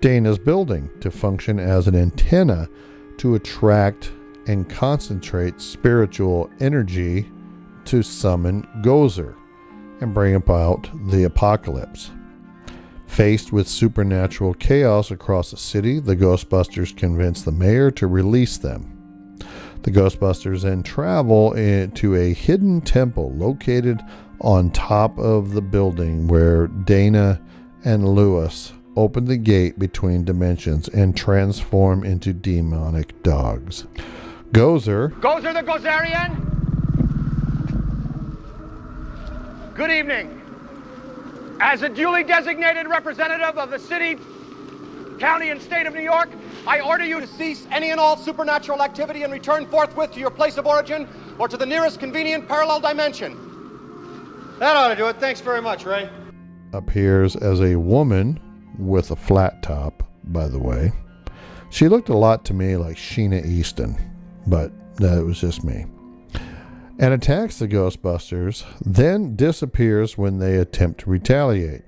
Dana's 0.00 0.38
building 0.38 0.90
to 1.00 1.10
function 1.12 1.60
as 1.60 1.86
an 1.86 1.94
antenna 1.94 2.68
to 3.18 3.36
attract 3.36 4.10
and 4.48 4.68
concentrate 4.68 5.60
spiritual 5.60 6.50
energy 6.58 7.30
to 7.84 8.02
summon 8.02 8.66
Gozer 8.82 9.36
and 10.00 10.12
bring 10.12 10.34
about 10.34 10.90
the 11.10 11.24
apocalypse. 11.24 12.10
Faced 13.08 13.52
with 13.52 13.66
supernatural 13.66 14.54
chaos 14.54 15.10
across 15.10 15.50
the 15.50 15.56
city, 15.56 15.98
the 15.98 16.14
Ghostbusters 16.14 16.96
convince 16.96 17.42
the 17.42 17.50
mayor 17.50 17.90
to 17.90 18.06
release 18.06 18.58
them. 18.58 18.94
The 19.82 19.90
Ghostbusters 19.90 20.62
then 20.62 20.84
travel 20.84 21.52
to 21.52 22.14
a 22.14 22.32
hidden 22.32 22.80
temple 22.80 23.32
located 23.32 24.00
on 24.40 24.70
top 24.70 25.18
of 25.18 25.52
the 25.52 25.62
building 25.62 26.28
where 26.28 26.68
Dana 26.68 27.40
and 27.84 28.08
Louis 28.08 28.72
open 28.94 29.24
the 29.24 29.36
gate 29.36 29.78
between 29.78 30.24
dimensions 30.24 30.88
and 30.88 31.16
transform 31.16 32.04
into 32.04 32.32
demonic 32.32 33.20
dogs. 33.22 33.86
Gozer, 34.52 35.10
Gozer 35.20 35.54
the 35.54 35.62
Gozerian? 35.62 36.44
Good 39.74 39.90
evening. 39.90 40.37
As 41.60 41.82
a 41.82 41.88
duly 41.88 42.22
designated 42.22 42.86
representative 42.86 43.58
of 43.58 43.70
the 43.70 43.78
city, 43.78 44.16
county, 45.18 45.50
and 45.50 45.60
state 45.60 45.86
of 45.86 45.94
New 45.94 46.02
York, 46.02 46.28
I 46.66 46.80
order 46.80 47.04
you 47.04 47.20
to 47.20 47.26
cease 47.26 47.66
any 47.70 47.90
and 47.90 47.98
all 47.98 48.16
supernatural 48.16 48.80
activity 48.80 49.24
and 49.24 49.32
return 49.32 49.66
forthwith 49.66 50.12
to 50.12 50.20
your 50.20 50.30
place 50.30 50.56
of 50.56 50.66
origin 50.66 51.08
or 51.38 51.48
to 51.48 51.56
the 51.56 51.66
nearest 51.66 51.98
convenient 51.98 52.46
parallel 52.46 52.80
dimension. 52.80 54.56
That 54.60 54.76
ought 54.76 54.88
to 54.88 54.96
do 54.96 55.06
it. 55.08 55.16
Thanks 55.18 55.40
very 55.40 55.60
much, 55.60 55.84
Ray. 55.84 56.08
appears 56.72 57.34
as 57.34 57.60
a 57.60 57.76
woman 57.76 58.38
with 58.78 59.10
a 59.10 59.16
flat 59.16 59.62
top, 59.62 60.04
by 60.24 60.46
the 60.46 60.58
way. 60.58 60.92
She 61.70 61.88
looked 61.88 62.08
a 62.08 62.16
lot 62.16 62.44
to 62.46 62.54
me 62.54 62.76
like 62.76 62.96
Sheena 62.96 63.44
Easton, 63.44 63.96
but 64.46 64.70
that 64.96 65.24
was 65.24 65.40
just 65.40 65.64
me. 65.64 65.86
And 66.98 67.14
attacks 67.14 67.58
the 67.58 67.68
Ghostbusters, 67.68 68.64
then 68.84 69.36
disappears 69.36 70.18
when 70.18 70.38
they 70.38 70.56
attempt 70.56 71.00
to 71.00 71.10
retaliate. 71.10 71.82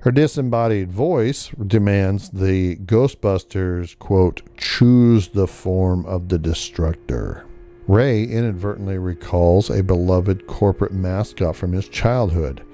Her 0.00 0.12
disembodied 0.12 0.92
voice 0.92 1.50
demands 1.66 2.30
the 2.30 2.76
Ghostbusters, 2.76 3.98
quote, 3.98 4.42
choose 4.56 5.28
the 5.28 5.46
form 5.46 6.06
of 6.06 6.28
the 6.28 6.38
destructor. 6.38 7.44
Ray 7.88 8.24
inadvertently 8.24 8.98
recalls 8.98 9.70
a 9.70 9.82
beloved 9.82 10.46
corporate 10.46 10.92
mascot 10.92 11.56
from 11.56 11.72
his 11.72 11.88
childhood, 11.88 12.64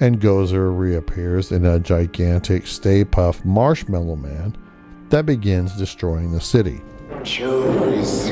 and 0.00 0.20
Gozer 0.20 0.78
reappears 0.78 1.52
in 1.52 1.64
a 1.64 1.80
gigantic 1.80 2.66
Stay 2.66 3.04
Puft 3.04 3.44
Marshmallow 3.46 4.16
Man 4.16 4.56
that 5.08 5.24
begins 5.24 5.76
destroying 5.76 6.32
the 6.32 6.40
city. 6.40 6.80
Choose. 7.28 8.30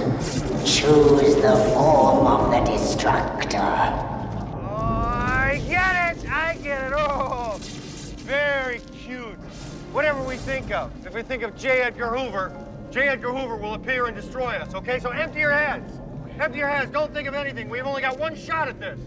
Choose 0.65 1.35
the 1.37 1.55
form 1.75 2.27
of 2.27 2.51
the 2.51 2.61
destructor. 2.73 3.59
Oh, 3.59 4.73
I 4.75 5.63
get 5.69 6.17
it. 6.17 6.31
I 6.33 6.55
get 6.63 6.87
it. 6.87 6.95
Oh, 6.97 7.59
very 7.61 8.81
cute. 8.97 9.37
Whatever 9.93 10.23
we 10.25 10.37
think 10.37 10.73
of. 10.73 10.91
If 11.07 11.13
we 11.13 11.23
think 11.23 11.43
of 11.43 11.55
J. 11.59 11.83
Edgar 11.83 12.17
Hoover, 12.17 12.51
J. 12.91 13.09
Edgar 13.09 13.33
Hoover 13.33 13.57
will 13.57 13.75
appear 13.75 14.07
and 14.07 14.17
destroy 14.17 14.55
us, 14.55 14.75
okay? 14.75 14.99
So 14.99 15.11
empty 15.11 15.41
your 15.41 15.53
heads. 15.53 15.93
Empty 16.41 16.59
your 16.59 16.69
heads. 16.69 16.91
Don't 16.91 17.13
think 17.13 17.29
of 17.29 17.35
anything. 17.35 17.69
We've 17.69 17.87
only 17.87 18.01
got 18.01 18.19
one 18.19 18.35
shot 18.35 18.67
at 18.67 18.81
this. 18.81 18.99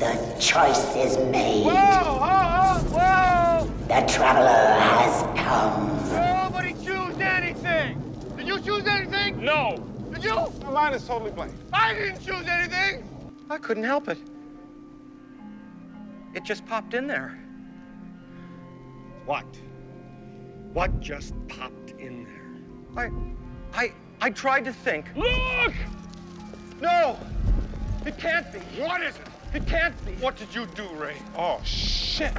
The 0.00 0.36
choice 0.40 0.96
is 0.96 1.18
made. 1.30 1.64
Whoa! 1.64 1.72
Whoa! 1.72 2.80
Whoa! 2.98 3.70
The 3.86 4.12
traveler 4.12 4.80
has 4.80 5.22
come. 5.38 6.02
Nobody 6.10 6.72
choose 6.84 7.18
anything. 7.20 8.02
Did 8.36 8.48
you 8.48 8.60
choose 8.60 8.86
anything? 8.86 9.05
No. 9.36 9.86
Did 10.12 10.24
you? 10.24 10.34
My 10.62 10.70
mind 10.70 10.94
is 10.94 11.06
totally 11.06 11.30
blank. 11.30 11.52
I 11.72 11.94
didn't 11.94 12.20
choose 12.20 12.46
anything. 12.48 13.08
I 13.50 13.58
couldn't 13.58 13.84
help 13.84 14.08
it. 14.08 14.18
It 16.34 16.44
just 16.44 16.66
popped 16.66 16.94
in 16.94 17.06
there. 17.06 17.38
What? 19.24 19.46
What 20.72 21.00
just 21.00 21.34
popped 21.48 21.90
in 21.98 22.24
there? 22.24 23.04
I, 23.04 23.10
I, 23.72 23.92
I 24.20 24.30
tried 24.30 24.64
to 24.66 24.72
think. 24.72 25.06
Look! 25.16 25.74
No, 26.80 27.18
it 28.04 28.18
can't 28.18 28.50
be. 28.52 28.58
What 28.80 29.02
is 29.02 29.16
it? 29.16 29.22
It 29.54 29.66
can't 29.66 29.94
be. 30.04 30.12
What 30.22 30.36
did 30.36 30.54
you 30.54 30.66
do, 30.66 30.86
Ray? 30.88 31.16
Oh, 31.36 31.60
shit. 31.64 32.32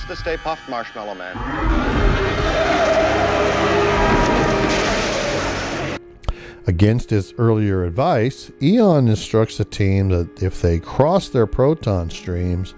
It's 0.00 0.08
the 0.08 0.16
Stay 0.16 0.36
Puft 0.38 0.66
Marshmallow 0.70 1.14
Man. 1.14 1.36
Against 6.66 7.10
his 7.10 7.34
earlier 7.36 7.84
advice, 7.84 8.50
Egon 8.60 9.08
instructs 9.08 9.58
the 9.58 9.66
team 9.66 10.08
that 10.08 10.42
if 10.42 10.62
they 10.62 10.78
cross 10.78 11.28
their 11.28 11.46
proton 11.46 12.08
streams, 12.08 12.74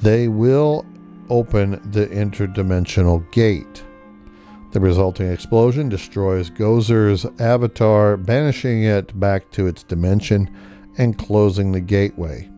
they 0.00 0.28
will 0.28 0.86
open 1.28 1.80
the 1.90 2.06
interdimensional 2.06 3.28
gate. 3.32 3.82
The 4.70 4.78
resulting 4.80 5.32
explosion 5.32 5.88
destroys 5.88 6.50
Gozer's 6.50 7.26
avatar, 7.40 8.16
banishing 8.16 8.84
it 8.84 9.18
back 9.18 9.50
to 9.52 9.66
its 9.66 9.82
dimension 9.82 10.56
and 10.98 11.18
closing 11.18 11.72
the 11.72 11.80
gateway. 11.80 12.48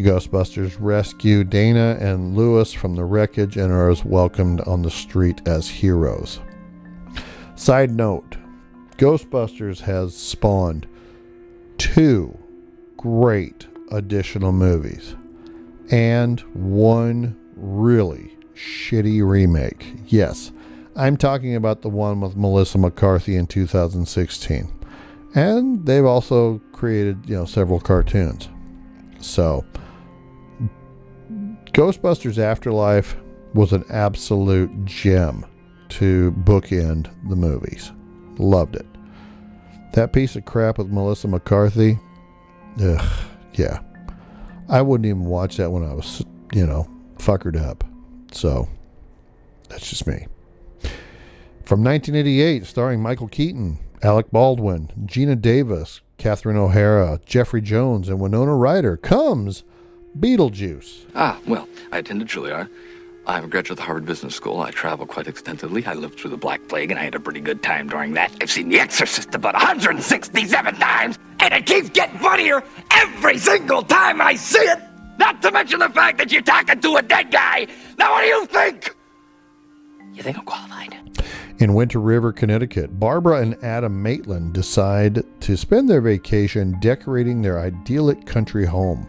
The 0.00 0.08
Ghostbusters 0.08 0.78
rescue 0.80 1.44
Dana 1.44 1.98
and 2.00 2.34
Louis 2.34 2.72
from 2.72 2.96
the 2.96 3.04
wreckage 3.04 3.58
and 3.58 3.70
are 3.70 3.90
as 3.90 4.02
welcomed 4.02 4.62
on 4.62 4.80
the 4.80 4.90
street 4.90 5.42
as 5.46 5.68
heroes. 5.68 6.40
Side 7.54 7.90
note 7.90 8.38
Ghostbusters 8.96 9.80
has 9.80 10.16
spawned 10.16 10.86
two 11.76 12.34
great 12.96 13.66
additional 13.92 14.52
movies 14.52 15.16
and 15.90 16.40
one 16.54 17.36
really 17.54 18.38
shitty 18.54 19.22
remake. 19.22 19.96
Yes, 20.06 20.50
I'm 20.96 21.18
talking 21.18 21.56
about 21.56 21.82
the 21.82 21.90
one 21.90 22.22
with 22.22 22.38
Melissa 22.38 22.78
McCarthy 22.78 23.36
in 23.36 23.46
2016. 23.46 24.72
And 25.34 25.84
they've 25.84 26.06
also 26.06 26.58
created, 26.72 27.28
you 27.28 27.36
know, 27.36 27.44
several 27.44 27.80
cartoons. 27.80 28.48
So, 29.20 29.66
Ghostbusters 31.72 32.38
Afterlife 32.38 33.16
was 33.54 33.72
an 33.72 33.84
absolute 33.90 34.84
gem 34.84 35.46
to 35.90 36.32
bookend 36.44 37.10
the 37.28 37.36
movies. 37.36 37.92
Loved 38.38 38.76
it. 38.76 38.86
That 39.92 40.12
piece 40.12 40.36
of 40.36 40.44
crap 40.44 40.78
with 40.78 40.88
Melissa 40.88 41.28
McCarthy, 41.28 41.98
ugh, 42.82 43.12
yeah. 43.54 43.80
I 44.68 44.82
wouldn't 44.82 45.06
even 45.06 45.24
watch 45.24 45.56
that 45.56 45.70
when 45.70 45.82
I 45.82 45.94
was, 45.94 46.24
you 46.52 46.66
know, 46.66 46.88
fuckered 47.18 47.60
up. 47.60 47.84
So, 48.32 48.68
that's 49.68 49.88
just 49.88 50.06
me. 50.06 50.26
From 51.64 51.82
1988, 51.84 52.66
starring 52.66 53.00
Michael 53.00 53.28
Keaton, 53.28 53.78
Alec 54.02 54.30
Baldwin, 54.30 54.90
Geena 55.06 55.40
Davis, 55.40 56.00
Catherine 56.18 56.56
O'Hara, 56.56 57.20
Jeffrey 57.26 57.60
Jones, 57.60 58.08
and 58.08 58.20
Winona 58.20 58.54
Ryder, 58.54 58.96
comes 58.96 59.64
Beetlejuice. 60.18 61.04
Ah, 61.14 61.38
well, 61.46 61.68
I 61.92 61.98
attended 61.98 62.28
Juilliard. 62.28 62.68
I'm 63.26 63.44
a 63.44 63.48
graduate 63.48 63.72
of 63.72 63.76
the 63.76 63.82
Harvard 63.82 64.06
Business 64.06 64.34
School. 64.34 64.60
I 64.60 64.70
travel 64.70 65.06
quite 65.06 65.28
extensively. 65.28 65.84
I 65.86 65.94
lived 65.94 66.18
through 66.18 66.30
the 66.30 66.36
Black 66.36 66.66
Plague, 66.68 66.90
and 66.90 66.98
I 66.98 67.04
had 67.04 67.14
a 67.14 67.20
pretty 67.20 67.40
good 67.40 67.62
time 67.62 67.88
during 67.88 68.14
that. 68.14 68.32
I've 68.40 68.50
seen 68.50 68.68
The 68.70 68.80
Exorcist 68.80 69.34
about 69.34 69.54
167 69.54 70.74
times, 70.76 71.18
and 71.38 71.54
it 71.54 71.66
keeps 71.66 71.90
getting 71.90 72.18
funnier 72.18 72.64
every 72.90 73.38
single 73.38 73.82
time 73.82 74.20
I 74.20 74.34
see 74.34 74.58
it. 74.58 74.80
Not 75.18 75.42
to 75.42 75.52
mention 75.52 75.80
the 75.80 75.90
fact 75.90 76.18
that 76.18 76.32
you're 76.32 76.42
talking 76.42 76.80
to 76.80 76.96
a 76.96 77.02
dead 77.02 77.30
guy. 77.30 77.66
Now, 77.98 78.12
what 78.12 78.22
do 78.22 78.26
you 78.26 78.46
think? 78.46 78.96
You 80.14 80.22
think 80.22 80.38
I'm 80.38 80.44
qualified? 80.44 80.96
In 81.58 81.74
Winter 81.74 82.00
River, 82.00 82.32
Connecticut, 82.32 82.98
Barbara 82.98 83.42
and 83.42 83.54
Adam 83.62 84.02
Maitland 84.02 84.54
decide 84.54 85.22
to 85.42 85.56
spend 85.58 85.90
their 85.90 86.00
vacation 86.00 86.80
decorating 86.80 87.42
their 87.42 87.60
idyllic 87.60 88.24
country 88.24 88.64
home. 88.64 89.06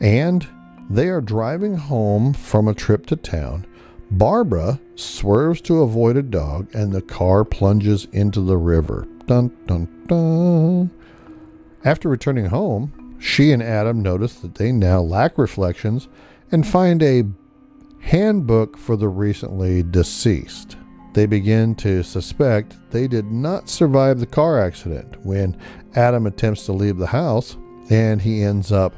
And 0.00 0.46
they 0.88 1.08
are 1.08 1.20
driving 1.20 1.76
home 1.76 2.32
from 2.32 2.68
a 2.68 2.74
trip 2.74 3.06
to 3.06 3.16
town. 3.16 3.66
Barbara 4.10 4.80
swerves 4.94 5.60
to 5.62 5.82
avoid 5.82 6.16
a 6.16 6.22
dog, 6.22 6.68
and 6.72 6.92
the 6.92 7.02
car 7.02 7.44
plunges 7.44 8.06
into 8.12 8.40
the 8.40 8.56
river. 8.56 9.06
Dun 9.26 9.50
dun 9.66 9.88
dun. 10.06 10.90
After 11.84 12.08
returning 12.08 12.46
home, 12.46 13.16
she 13.18 13.50
and 13.52 13.62
Adam 13.62 14.02
notice 14.02 14.34
that 14.36 14.54
they 14.54 14.70
now 14.70 15.00
lack 15.00 15.38
reflections 15.38 16.08
and 16.52 16.66
find 16.66 17.02
a 17.02 17.24
handbook 18.00 18.76
for 18.76 18.96
the 18.96 19.08
recently 19.08 19.82
deceased. 19.82 20.76
They 21.14 21.26
begin 21.26 21.74
to 21.76 22.02
suspect 22.02 22.76
they 22.90 23.08
did 23.08 23.32
not 23.32 23.68
survive 23.68 24.20
the 24.20 24.26
car 24.26 24.60
accident 24.60 25.24
when 25.24 25.56
Adam 25.94 26.26
attempts 26.26 26.66
to 26.66 26.72
leave 26.72 26.98
the 26.98 27.06
house 27.06 27.56
and 27.88 28.20
he 28.20 28.42
ends 28.42 28.70
up 28.70 28.94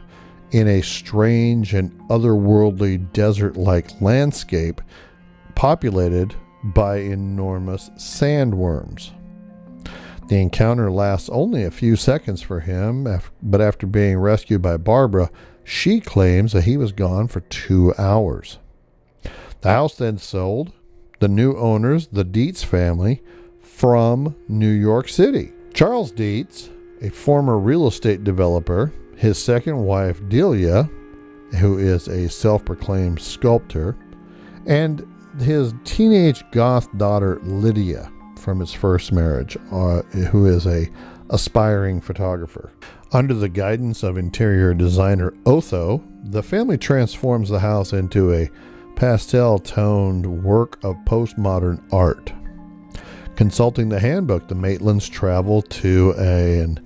in 0.51 0.69
a 0.69 0.83
strange 0.83 1.75
and 1.75 1.93
otherworldly 2.09 3.13
desert 3.13 3.57
like 3.57 4.01
landscape 4.01 4.81
populated 5.55 6.35
by 6.63 6.99
enormous 6.99 7.91
sandworms. 7.91 9.11
The 10.29 10.41
encounter 10.41 10.91
lasts 10.91 11.29
only 11.31 11.65
a 11.65 11.71
few 11.71 11.97
seconds 11.97 12.43
for 12.43 12.61
him, 12.61 13.07
but 13.43 13.61
after 13.61 13.87
being 13.87 14.19
rescued 14.19 14.61
by 14.61 14.77
Barbara, 14.77 15.31
she 15.65 16.01
claims 16.01 16.53
that 16.53 16.65
he 16.65 16.77
was 16.77 16.93
gone 16.93 17.29
for 17.29 17.41
two 17.41 17.95
hours. 17.99 18.59
The 19.61 19.71
house 19.71 19.97
then 19.97 20.19
sold. 20.19 20.73
The 21.21 21.29
new 21.29 21.57
owners, 21.57 22.07
the 22.09 22.25
Deetz 22.25 22.65
family, 22.65 23.23
from 23.61 24.37
New 24.49 24.71
York 24.71 25.09
City. 25.09 25.53
Charles 25.75 26.13
Deetz, 26.13 26.71
a 27.03 27.11
former 27.11 27.59
real 27.59 27.87
estate 27.87 28.23
developer, 28.23 28.93
his 29.19 29.37
second 29.37 29.77
wife, 29.85 30.21
Delia, 30.29 30.89
who 31.59 31.77
is 31.77 32.07
a 32.07 32.29
self 32.29 32.65
proclaimed 32.65 33.21
sculptor, 33.21 33.97
and 34.67 35.05
his 35.41 35.75
teenage 35.85 36.45
goth 36.53 36.89
daughter, 36.97 37.41
Lydia, 37.43 38.11
from 38.39 38.61
his 38.61 38.73
first 38.73 39.11
marriage, 39.13 39.57
uh, 39.73 40.03
who 40.31 40.47
is 40.47 40.67
a 40.67 40.89
aspiring 41.31 42.01
photographer. 42.01 42.71
Under 43.13 43.35
the 43.35 43.49
guidance 43.49 44.05
of 44.05 44.19
interior 44.19 44.73
designer 44.73 45.35
Otho, 45.47 46.03
the 46.23 46.43
family 46.43 46.79
transforms 46.79 47.49
the 47.49 47.59
house 47.59 47.93
into 47.93 48.33
a 48.33 48.49
pastel 48.95 49.59
toned 49.59 50.45
work 50.45 50.79
of 50.85 50.97
postmodern 51.07 51.83
art. 51.93 52.33
Consulting 53.35 53.89
the 53.89 54.01
handbook, 54.01 54.47
the 54.47 54.55
Maitlands 54.55 55.11
travel 55.11 55.63
to 55.63 56.15
a- 56.19 56.61
an 56.61 56.81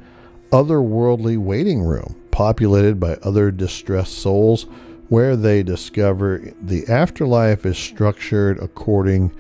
otherworldly 0.51 1.37
waiting 1.37 1.83
room 1.83 2.15
populated 2.33 2.99
by 2.99 3.15
other 3.23 3.53
distressed 3.53 4.19
souls 4.19 4.67
where 5.09 5.37
they 5.37 5.63
discover 5.63 6.43
the 6.61 6.85
afterlife 6.89 7.65
is 7.65 7.79
structured 7.79 8.59
according 8.59 9.33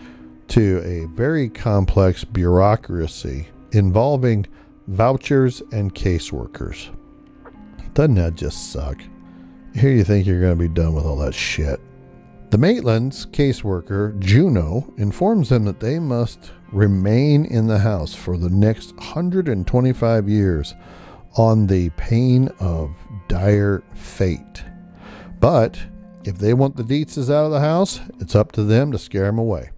to 0.46 0.82
a 0.84 1.06
very 1.16 1.48
complex 1.48 2.24
bureaucracy 2.24 3.48
involving 3.72 4.46
vouchers 4.86 5.62
and 5.72 5.94
caseworkers. 5.94 6.90
Doesn't 7.94 8.16
that 8.16 8.34
just 8.34 8.70
suck? 8.70 9.00
Here 9.74 9.90
you 9.90 10.04
think 10.04 10.26
you're 10.26 10.40
going 10.40 10.58
to 10.58 10.68
be 10.68 10.72
done 10.72 10.94
with 10.94 11.06
all 11.06 11.16
that 11.16 11.34
shit. 11.34 11.80
The 12.50 12.58
Maitlands 12.58 13.26
caseworker, 13.28 14.18
Juno, 14.18 14.92
informs 14.98 15.48
them 15.48 15.64
that 15.64 15.80
they 15.80 15.98
must 15.98 16.52
remain 16.70 17.46
in 17.46 17.66
the 17.66 17.78
house 17.78 18.14
for 18.14 18.36
the 18.36 18.50
next 18.50 18.94
125 18.96 20.28
years 20.28 20.74
on 21.34 21.66
the 21.66 21.90
pain 21.90 22.48
of 22.60 22.94
dire 23.28 23.82
fate. 23.94 24.64
But 25.40 25.78
if 26.24 26.38
they 26.38 26.54
want 26.54 26.76
the 26.76 26.82
Deetzes 26.84 27.32
out 27.32 27.46
of 27.46 27.50
the 27.52 27.60
house, 27.60 28.00
it's 28.20 28.34
up 28.34 28.52
to 28.52 28.64
them 28.64 28.92
to 28.92 28.98
scare 28.98 29.26
them 29.26 29.38
away. 29.38 29.70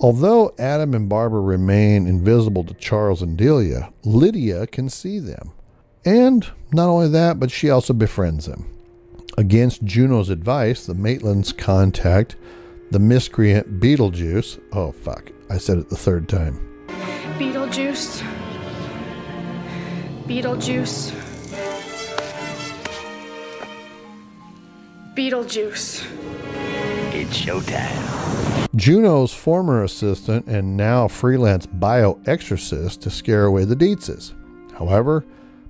Although 0.00 0.54
Adam 0.58 0.94
and 0.94 1.08
Barbara 1.08 1.40
remain 1.40 2.06
invisible 2.06 2.64
to 2.64 2.74
Charles 2.74 3.22
and 3.22 3.36
Delia, 3.36 3.92
Lydia 4.02 4.66
can 4.66 4.88
see 4.88 5.18
them. 5.18 5.52
And 6.04 6.50
not 6.72 6.88
only 6.88 7.08
that, 7.08 7.38
but 7.38 7.52
she 7.52 7.70
also 7.70 7.92
befriends 7.92 8.46
them. 8.46 8.68
Against 9.38 9.84
Juno's 9.84 10.28
advice, 10.28 10.86
the 10.86 10.94
Maitlands 10.94 11.56
contact 11.56 12.36
the 12.90 12.98
miscreant 12.98 13.80
Beetlejuice. 13.80 14.60
Oh, 14.72 14.92
fuck. 14.92 15.30
I 15.48 15.58
said 15.58 15.78
it 15.78 15.88
the 15.88 15.96
third 15.96 16.28
time. 16.28 16.86
Beetlejuice. 17.38 18.41
Beetlejuice. 20.32 21.12
Beetlejuice. 25.14 26.06
It's 27.12 27.38
showtime. 27.38 28.66
Juno's 28.74 29.34
former 29.34 29.84
assistant 29.84 30.46
and 30.46 30.74
now 30.74 31.06
freelance 31.06 31.66
bioexorcist 31.66 33.02
to 33.02 33.10
scare 33.10 33.44
away 33.44 33.66
the 33.66 33.76
Deetzes. 33.76 34.32
However, 34.72 35.22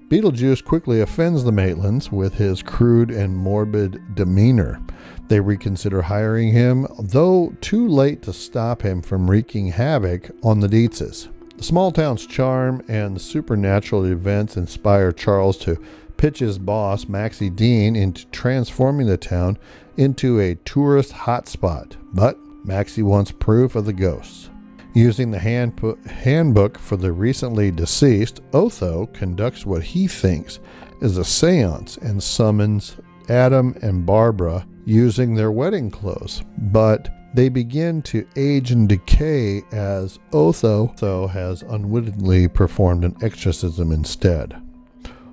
Beetlejuice 0.09 0.63
quickly 0.63 1.01
offends 1.01 1.43
the 1.43 1.51
Maitlands 1.51 2.13
with 2.13 2.35
his 2.35 2.63
crude 2.63 3.11
and 3.11 3.37
morbid 3.37 4.15
demeanor. 4.15 4.81
They 5.27 5.41
reconsider 5.41 6.03
hiring 6.03 6.53
him, 6.53 6.87
though 7.01 7.53
too 7.61 7.89
late 7.89 8.23
to 8.23 8.33
stop 8.33 8.83
him 8.83 9.03
from 9.03 9.29
wreaking 9.29 9.73
havoc 9.73 10.31
on 10.45 10.61
the 10.61 10.69
Deetzes. 10.69 11.32
The 11.63 11.69
small 11.69 11.93
town's 11.93 12.27
charm 12.27 12.83
and 12.89 13.21
supernatural 13.21 14.05
events 14.07 14.57
inspire 14.57 15.13
Charles 15.13 15.57
to 15.59 15.81
pitch 16.17 16.41
his 16.41 16.59
boss, 16.59 17.07
Maxie 17.07 17.51
Dean, 17.51 17.95
into 17.95 18.27
transforming 18.33 19.07
the 19.07 19.17
town 19.17 19.59
into 19.97 20.41
a 20.41 20.57
tourist 20.57 21.13
hotspot. 21.13 21.93
But 22.13 22.37
Maxie 22.65 23.05
wants 23.05 23.31
proof 23.31 23.77
of 23.77 23.85
the 23.85 23.93
ghosts. 23.93 24.51
Using 24.93 25.31
the 25.31 25.39
handpo- 25.39 26.05
handbook 26.05 26.79
for 26.79 26.97
the 26.97 27.13
recently 27.13 27.71
deceased, 27.71 28.41
Otho 28.53 29.07
conducts 29.13 29.65
what 29.65 29.85
he 29.85 30.09
thinks 30.09 30.59
is 31.01 31.17
a 31.17 31.25
seance 31.25 31.97
and 31.97 32.21
summons 32.21 32.97
Adam 33.29 33.77
and 33.83 34.05
Barbara 34.05 34.67
using 34.85 35.37
their 35.37 35.53
wedding 35.53 35.93
clothes. 35.93 36.43
But 36.59 37.09
they 37.35 37.49
begin 37.49 38.03
to 38.03 38.27
age 38.37 38.71
and 38.71 38.89
decay 38.89 39.63
as 39.73 40.19
Otho, 40.33 40.89
Otho 40.89 41.27
has 41.29 41.63
unwittingly 41.63 42.49
performed 42.49 43.05
an 43.05 43.17
exorcism 43.23 43.91
instead. 43.91 44.61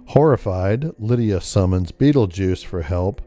Horrified, 0.08 0.92
Lydia 0.98 1.42
summons 1.42 1.92
Beetlejuice 1.92 2.66
for 2.66 2.82
help, 2.82 3.22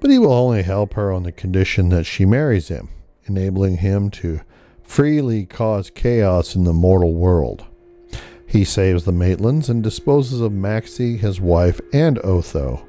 but 0.00 0.10
he 0.10 0.18
will 0.18 0.32
only 0.32 0.62
help 0.62 0.94
her 0.94 1.10
on 1.10 1.24
the 1.24 1.32
condition 1.32 1.88
that 1.88 2.04
she 2.04 2.24
marries 2.24 2.68
him, 2.68 2.88
enabling 3.24 3.78
him 3.78 4.10
to 4.10 4.40
freely 4.82 5.44
cause 5.44 5.90
chaos 5.90 6.54
in 6.54 6.64
the 6.64 6.72
mortal 6.72 7.14
world. 7.14 7.64
He 8.46 8.64
saves 8.64 9.04
the 9.04 9.12
Maitlands 9.12 9.68
and 9.68 9.82
disposes 9.82 10.40
of 10.40 10.52
Maxie, 10.52 11.16
his 11.16 11.40
wife, 11.40 11.80
and 11.92 12.18
Otho, 12.20 12.86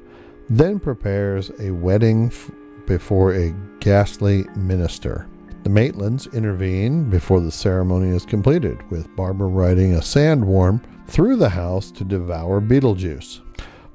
then 0.48 0.80
prepares 0.80 1.50
a 1.60 1.70
wedding 1.70 2.26
f- 2.26 2.50
before 2.86 3.34
a 3.34 3.54
ghastly 3.78 4.44
minister. 4.56 5.29
The 5.62 5.68
Maitlands 5.68 6.32
intervene 6.32 7.10
before 7.10 7.40
the 7.40 7.50
ceremony 7.50 8.08
is 8.16 8.24
completed, 8.24 8.78
with 8.90 9.14
Barbara 9.14 9.48
riding 9.48 9.94
a 9.94 9.98
sandworm 9.98 10.80
through 11.06 11.36
the 11.36 11.50
house 11.50 11.90
to 11.92 12.04
devour 12.04 12.62
Beetlejuice. 12.62 13.40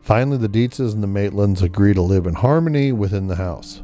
Finally, 0.02 0.38
the 0.38 0.48
Deetzes 0.48 0.94
and 0.94 1.02
the 1.02 1.08
Maitlands 1.08 1.64
agree 1.64 1.96
to 1.96 2.04
live 2.04 2.28
in 2.28 2.36
harmony 2.36 2.92
within 2.92 3.26
the 3.26 3.36
house. 3.36 3.82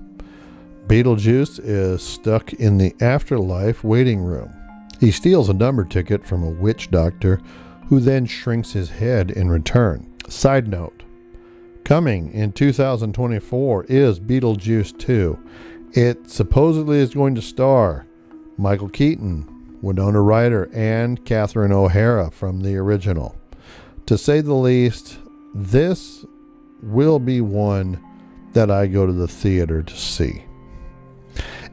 Beetlejuice 0.86 1.60
is 1.64 2.04
stuck 2.04 2.54
in 2.54 2.78
the 2.78 2.94
afterlife 3.02 3.84
waiting 3.84 4.20
room. 4.20 4.54
He 5.00 5.10
steals 5.10 5.50
a 5.50 5.54
number 5.54 5.84
ticket 5.84 6.24
from 6.24 6.44
a 6.44 6.52
witch 6.52 6.92
doctor 6.92 7.42
who 7.88 8.00
then 8.00 8.28
shrinks 8.28 8.74
his 8.74 8.92
head 8.92 9.32
in 9.32 9.50
return. 9.50 10.06
Side 10.28 10.68
note 10.68 11.02
Coming 11.84 12.32
in 12.32 12.52
2024 12.52 13.86
is 13.86 14.20
Beetlejuice 14.20 14.98
2. 15.00 15.40
It 15.94 16.30
supposedly 16.30 17.00
is 17.00 17.14
going 17.14 17.36
to 17.36 17.42
star 17.42 18.06
Michael 18.58 18.90
Keaton, 18.90 19.78
Winona 19.82 20.22
Ryder, 20.22 20.70
and 20.74 21.24
Catherine 21.26 21.74
O'Hara 21.74 22.32
from 22.32 22.62
the 22.62 22.78
original. 22.78 23.36
To 24.06 24.18
say 24.18 24.42
the 24.42 24.54
least, 24.54 25.20
this 25.54 26.26
will 26.82 27.20
be 27.20 27.42
one 27.42 28.02
that 28.54 28.72
I 28.72 28.88
go 28.88 29.06
to 29.06 29.14
the 29.14 29.28
theater 29.28 29.82
to 29.82 29.96
see. 29.96 30.44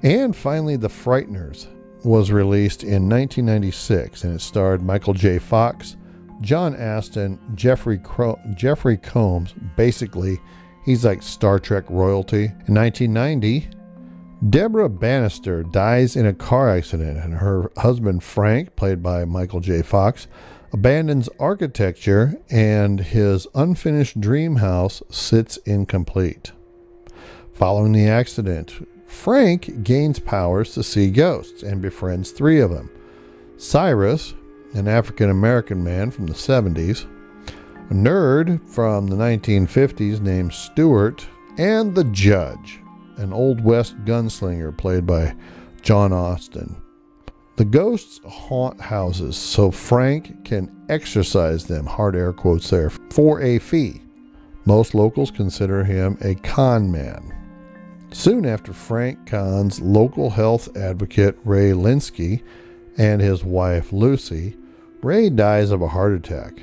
And 0.03 0.35
finally, 0.35 0.77
The 0.77 0.89
Frighteners 0.89 1.67
was 2.05 2.31
released 2.31 2.83
in 2.83 3.09
1996 3.09 4.25
and 4.25 4.35
it 4.35 4.41
starred 4.41 4.83
Michael 4.83 5.15
J. 5.15 5.39
Fox, 5.39 5.97
John 6.41 6.75
Astin, 6.77 7.39
Jeffrey 7.55 7.99
Cro- 7.99 8.39
Jeffrey 8.55 8.97
Combs. 8.97 9.53
Basically, 9.77 10.41
he's 10.85 11.05
like 11.05 11.23
Star 11.23 11.59
Trek 11.59 11.85
royalty. 11.89 12.45
In 12.67 12.75
1990, 12.75 13.69
Deborah 14.47 14.89
Bannister 14.89 15.65
dies 15.65 16.15
in 16.15 16.25
a 16.25 16.33
car 16.33 16.71
accident, 16.71 17.19
and 17.19 17.35
her 17.35 17.73
husband 17.77 18.23
Frank, 18.23 18.77
played 18.77 19.03
by 19.03 19.25
Michael 19.25 19.59
J. 19.59 19.83
Fox, 19.83 20.29
abandons 20.73 21.29
architecture, 21.41 22.41
and 22.49 23.01
his 23.01 23.49
unfinished 23.57 24.21
dream 24.21 24.57
house 24.57 25.03
sits 25.11 25.57
incomplete. 25.59 26.53
Following 27.53 27.91
the 27.91 28.07
accident, 28.07 28.87
Frank 29.07 29.83
gains 29.83 30.21
powers 30.21 30.73
to 30.75 30.85
see 30.85 31.11
ghosts 31.11 31.65
and 31.65 31.83
befriends 31.83 32.31
three 32.31 32.61
of 32.61 32.71
them 32.71 32.91
Cyrus, 33.57 34.35
an 34.75 34.87
African 34.87 35.31
American 35.31 35.83
man 35.83 36.13
from 36.13 36.27
the 36.27 36.35
70s, 36.35 37.07
a 37.91 37.95
nerd 37.95 38.65
from 38.69 39.09
the 39.09 39.17
1950s 39.17 40.21
named 40.21 40.53
Stewart, 40.53 41.27
and 41.57 41.97
the 41.97 42.05
Judge, 42.05 42.81
an 43.19 43.33
Old 43.33 43.63
West 43.63 43.97
gunslinger 44.05 44.77
played 44.77 45.07
by 45.07 45.35
John 45.83 46.13
Astin. 46.13 46.77
The 47.57 47.65
ghosts 47.65 48.21
haunt 48.25 48.81
houses 48.81 49.37
so 49.37 49.71
Frank 49.71 50.45
can 50.45 50.71
exorcise 50.89 51.67
them, 51.67 51.87
hard 51.87 52.15
air 52.15 52.33
quotes 52.33 52.71
there, 52.71 52.91
for 52.91 53.41
a 53.41 53.59
fee. 53.59 54.03
Most 54.65 54.95
locals 54.95 55.31
consider 55.31 55.83
him 55.83 56.17
a 56.21 56.37
con 56.37 56.91
man. 56.93 57.35
Soon 58.13 58.47
after 58.47 58.73
Frank 58.73 59.27
cons 59.27 59.81
local 59.81 60.31
health 60.31 60.77
advocate 60.77 61.37
Ray 61.45 61.73
Lynskey 61.73 62.43
and 62.97 63.21
his 63.21 63.45
wife 63.45 63.93
Lucy, 63.93 64.57
Ray 65.03 65.29
dies 65.29 65.71
of 65.71 65.83
a 65.83 65.89
heart 65.89 66.13
attack. 66.13 66.63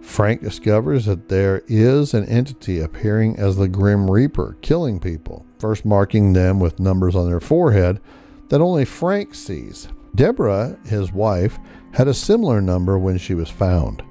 Frank 0.00 0.42
discovers 0.42 1.06
that 1.06 1.28
there 1.28 1.62
is 1.68 2.14
an 2.14 2.24
entity 2.24 2.80
appearing 2.80 3.36
as 3.38 3.56
the 3.56 3.68
Grim 3.68 4.10
Reaper, 4.10 4.56
killing 4.60 4.98
people, 4.98 5.46
first 5.60 5.84
marking 5.84 6.32
them 6.32 6.58
with 6.58 6.80
numbers 6.80 7.14
on 7.14 7.28
their 7.28 7.40
forehead 7.40 8.00
that 8.48 8.60
only 8.60 8.84
Frank 8.84 9.34
sees. 9.34 9.88
Deborah, 10.14 10.76
his 10.84 11.12
wife, 11.12 11.58
had 11.92 12.08
a 12.08 12.14
similar 12.14 12.60
number 12.60 12.98
when 12.98 13.18
she 13.18 13.34
was 13.34 13.48
found. 13.48 14.02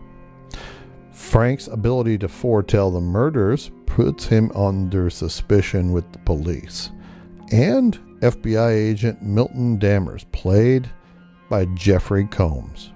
Frank's 1.11 1.67
ability 1.67 2.17
to 2.17 2.27
foretell 2.27 2.91
the 2.91 3.01
murders 3.01 3.71
puts 3.85 4.25
him 4.25 4.51
under 4.55 5.09
suspicion 5.09 5.91
with 5.91 6.09
the 6.11 6.19
police. 6.19 6.91
And 7.51 7.99
FBI 8.21 8.71
agent 8.71 9.21
Milton 9.21 9.77
Dammers, 9.77 10.25
played 10.31 10.89
by 11.49 11.65
Jeffrey 11.65 12.25
Combs, 12.25 12.91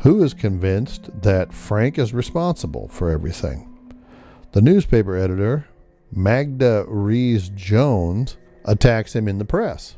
who 0.00 0.22
is 0.22 0.34
convinced 0.34 1.10
that 1.22 1.52
Frank 1.52 1.98
is 1.98 2.12
responsible 2.12 2.88
for 2.88 3.10
everything. 3.10 3.70
The 4.52 4.62
newspaper 4.62 5.16
editor, 5.16 5.66
Magda 6.16 6.84
Rees 6.86 7.48
Jones, 7.48 8.36
attacks 8.64 9.14
him 9.14 9.28
in 9.28 9.38
the 9.38 9.44
press. 9.44 9.96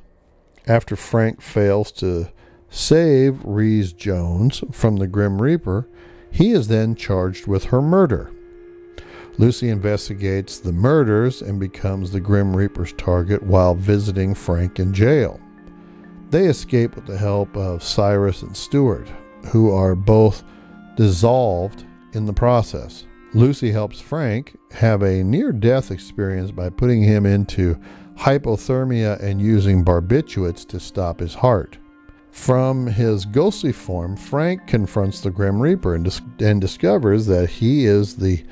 After 0.66 0.96
Frank 0.96 1.40
fails 1.40 1.92
to 1.92 2.28
save 2.70 3.44
Rees 3.44 3.92
Jones 3.92 4.64
from 4.72 4.96
the 4.96 5.06
Grim 5.06 5.40
Reaper, 5.40 5.86
he 6.30 6.50
is 6.50 6.68
then 6.68 6.94
charged 6.94 7.46
with 7.46 7.66
her 7.66 7.80
murder. 7.80 8.32
Lucy 9.38 9.68
investigates 9.68 10.58
the 10.58 10.72
murders 10.72 11.42
and 11.42 11.60
becomes 11.60 12.10
the 12.10 12.20
Grim 12.20 12.56
Reaper's 12.56 12.92
target 12.94 13.42
while 13.42 13.74
visiting 13.74 14.34
Frank 14.34 14.80
in 14.80 14.94
jail. 14.94 15.38
They 16.30 16.46
escape 16.46 16.96
with 16.96 17.06
the 17.06 17.18
help 17.18 17.54
of 17.56 17.82
Cyrus 17.82 18.42
and 18.42 18.56
Stewart, 18.56 19.08
who 19.52 19.70
are 19.70 19.94
both 19.94 20.42
dissolved 20.96 21.84
in 22.14 22.24
the 22.24 22.32
process. 22.32 23.04
Lucy 23.36 23.70
helps 23.70 24.00
Frank 24.00 24.56
have 24.70 25.02
a 25.02 25.22
near 25.22 25.52
death 25.52 25.90
experience 25.90 26.50
by 26.50 26.70
putting 26.70 27.02
him 27.02 27.26
into 27.26 27.78
hypothermia 28.16 29.22
and 29.22 29.42
using 29.42 29.84
barbiturates 29.84 30.66
to 30.66 30.80
stop 30.80 31.20
his 31.20 31.34
heart. 31.34 31.76
From 32.30 32.86
his 32.86 33.26
ghostly 33.26 33.72
form, 33.72 34.16
Frank 34.16 34.66
confronts 34.66 35.20
the 35.20 35.30
Grim 35.30 35.60
Reaper 35.60 35.94
and, 35.94 36.04
dis- 36.04 36.22
and 36.40 36.62
discovers 36.62 37.26
that 37.26 37.50
he 37.50 37.84
is 37.84 38.16
the 38.16 38.42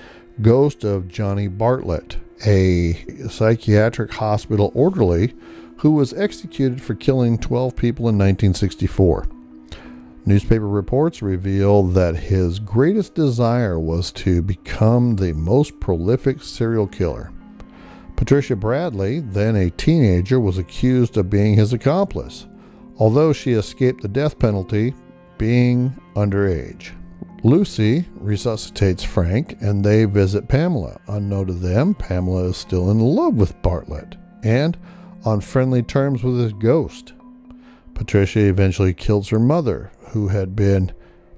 ghost 0.42 0.84
of 0.84 1.08
Johnny 1.08 1.48
Bartlett, 1.48 2.18
a 2.44 2.92
psychiatric 3.30 4.12
hospital 4.12 4.70
orderly 4.74 5.32
who 5.78 5.92
was 5.92 6.12
executed 6.12 6.82
for 6.82 6.94
killing 6.94 7.38
12 7.38 7.74
people 7.74 8.02
in 8.02 8.18
1964. 8.18 9.28
Newspaper 10.26 10.66
reports 10.66 11.20
reveal 11.20 11.82
that 11.82 12.16
his 12.16 12.58
greatest 12.58 13.14
desire 13.14 13.78
was 13.78 14.10
to 14.12 14.40
become 14.40 15.16
the 15.16 15.34
most 15.34 15.78
prolific 15.80 16.42
serial 16.42 16.86
killer. 16.86 17.30
Patricia 18.16 18.56
Bradley, 18.56 19.20
then 19.20 19.54
a 19.54 19.70
teenager, 19.70 20.40
was 20.40 20.56
accused 20.56 21.16
of 21.18 21.28
being 21.28 21.54
his 21.54 21.74
accomplice, 21.74 22.46
although 22.98 23.32
she 23.32 23.52
escaped 23.52 24.00
the 24.00 24.08
death 24.08 24.38
penalty 24.38 24.94
being 25.36 25.94
underage. 26.14 26.92
Lucy 27.42 28.06
resuscitates 28.14 29.04
Frank 29.04 29.58
and 29.60 29.84
they 29.84 30.06
visit 30.06 30.48
Pamela. 30.48 30.98
Unknown 31.08 31.48
to 31.48 31.52
them, 31.52 31.94
Pamela 31.94 32.44
is 32.44 32.56
still 32.56 32.90
in 32.90 32.98
love 32.98 33.34
with 33.34 33.60
Bartlett 33.60 34.16
and 34.42 34.78
on 35.26 35.42
friendly 35.42 35.82
terms 35.82 36.22
with 36.22 36.38
his 36.38 36.54
ghost. 36.54 37.12
Patricia 37.92 38.40
eventually 38.40 38.94
kills 38.94 39.28
her 39.28 39.38
mother, 39.38 39.90
who 40.14 40.28
had 40.28 40.56
been 40.56 40.92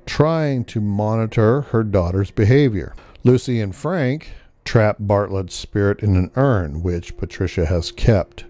trying 0.05 0.64
to 0.66 0.81
monitor 0.81 1.62
her 1.62 1.83
daughter's 1.83 2.31
behavior. 2.31 2.95
Lucy 3.24 3.61
and 3.61 3.74
Frank 3.74 4.29
trap 4.64 4.97
Bartlett's 5.01 5.55
spirit 5.55 6.01
in 6.01 6.14
an 6.14 6.31
urn, 6.37 6.83
which 6.83 7.16
Patricia 7.16 7.64
has 7.66 7.91
kept. 7.91 8.45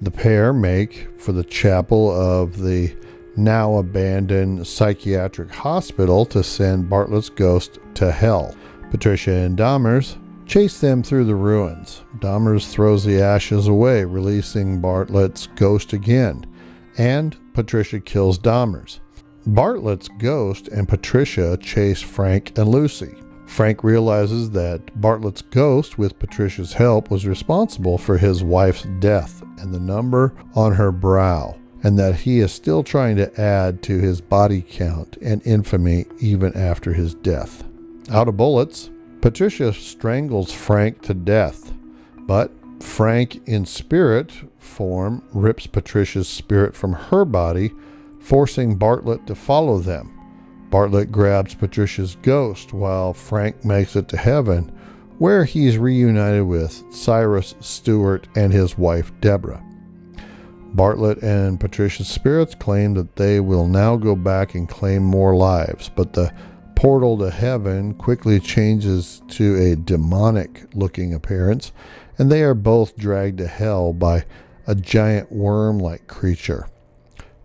The 0.00 0.10
pair 0.10 0.52
make 0.52 1.08
for 1.20 1.32
the 1.32 1.44
chapel 1.44 2.10
of 2.10 2.58
the 2.58 2.96
now 3.36 3.74
abandoned 3.74 4.66
psychiatric 4.66 5.50
hospital 5.50 6.24
to 6.26 6.44
send 6.44 6.88
Bartlett's 6.88 7.28
ghost 7.28 7.78
to 7.94 8.12
hell. 8.12 8.54
Patricia 8.90 9.32
and 9.32 9.56
Dammers 9.56 10.16
chase 10.46 10.80
them 10.80 11.02
through 11.02 11.24
the 11.24 11.34
ruins. 11.34 12.02
Dammers 12.20 12.68
throws 12.68 13.04
the 13.04 13.20
ashes 13.20 13.66
away, 13.66 14.04
releasing 14.04 14.80
Bartlett's 14.80 15.48
ghost 15.56 15.92
again, 15.92 16.46
and 16.96 17.36
Patricia 17.52 17.98
kills 17.98 18.38
Dammers. 18.38 19.00
Bartlett's 19.46 20.08
ghost 20.18 20.68
and 20.68 20.88
Patricia 20.88 21.56
chase 21.58 22.02
Frank 22.02 22.58
and 22.58 22.68
Lucy. 22.68 23.14
Frank 23.46 23.84
realizes 23.84 24.50
that 24.50 25.00
Bartlett's 25.00 25.42
ghost, 25.42 25.98
with 25.98 26.18
Patricia's 26.18 26.72
help, 26.72 27.10
was 27.10 27.26
responsible 27.26 27.96
for 27.96 28.18
his 28.18 28.42
wife's 28.42 28.82
death 28.98 29.42
and 29.58 29.72
the 29.72 29.78
number 29.78 30.34
on 30.56 30.72
her 30.74 30.90
brow, 30.90 31.56
and 31.84 31.96
that 31.96 32.16
he 32.16 32.40
is 32.40 32.52
still 32.52 32.82
trying 32.82 33.16
to 33.16 33.40
add 33.40 33.82
to 33.84 34.00
his 34.00 34.20
body 34.20 34.62
count 34.62 35.16
and 35.22 35.46
infamy 35.46 36.06
even 36.18 36.52
after 36.56 36.92
his 36.92 37.14
death. 37.14 37.62
Out 38.10 38.28
of 38.28 38.36
bullets, 38.36 38.90
Patricia 39.20 39.72
strangles 39.72 40.52
Frank 40.52 41.02
to 41.02 41.14
death, 41.14 41.72
but 42.18 42.50
Frank, 42.80 43.46
in 43.46 43.64
spirit 43.64 44.32
form, 44.58 45.22
rips 45.32 45.66
Patricia's 45.66 46.28
spirit 46.28 46.74
from 46.74 46.92
her 46.92 47.24
body, 47.24 47.72
forcing 48.26 48.74
Bartlett 48.74 49.24
to 49.28 49.36
follow 49.36 49.78
them. 49.78 50.12
Bartlett 50.68 51.12
grabs 51.12 51.54
Patricia's 51.54 52.16
ghost 52.22 52.72
while 52.72 53.12
Frank 53.12 53.64
makes 53.64 53.94
it 53.94 54.08
to 54.08 54.16
heaven, 54.16 54.76
where 55.18 55.44
he's 55.44 55.78
reunited 55.78 56.42
with 56.42 56.82
Cyrus 56.90 57.54
Stewart 57.60 58.26
and 58.34 58.52
his 58.52 58.76
wife 58.76 59.12
Deborah. 59.20 59.64
Bartlett 60.74 61.22
and 61.22 61.60
Patricia's 61.60 62.08
spirits 62.08 62.56
claim 62.56 62.94
that 62.94 63.14
they 63.14 63.38
will 63.38 63.68
now 63.68 63.94
go 63.94 64.16
back 64.16 64.56
and 64.56 64.68
claim 64.68 65.04
more 65.04 65.36
lives, 65.36 65.88
but 65.94 66.12
the 66.12 66.34
portal 66.74 67.16
to 67.18 67.30
heaven 67.30 67.94
quickly 67.94 68.40
changes 68.40 69.22
to 69.28 69.54
a 69.54 69.76
demonic 69.76 70.66
looking 70.74 71.14
appearance, 71.14 71.70
and 72.18 72.30
they 72.30 72.42
are 72.42 72.54
both 72.54 72.96
dragged 72.96 73.38
to 73.38 73.46
hell 73.46 73.92
by 73.92 74.24
a 74.66 74.74
giant 74.74 75.30
worm 75.30 75.78
like 75.78 76.08
creature. 76.08 76.66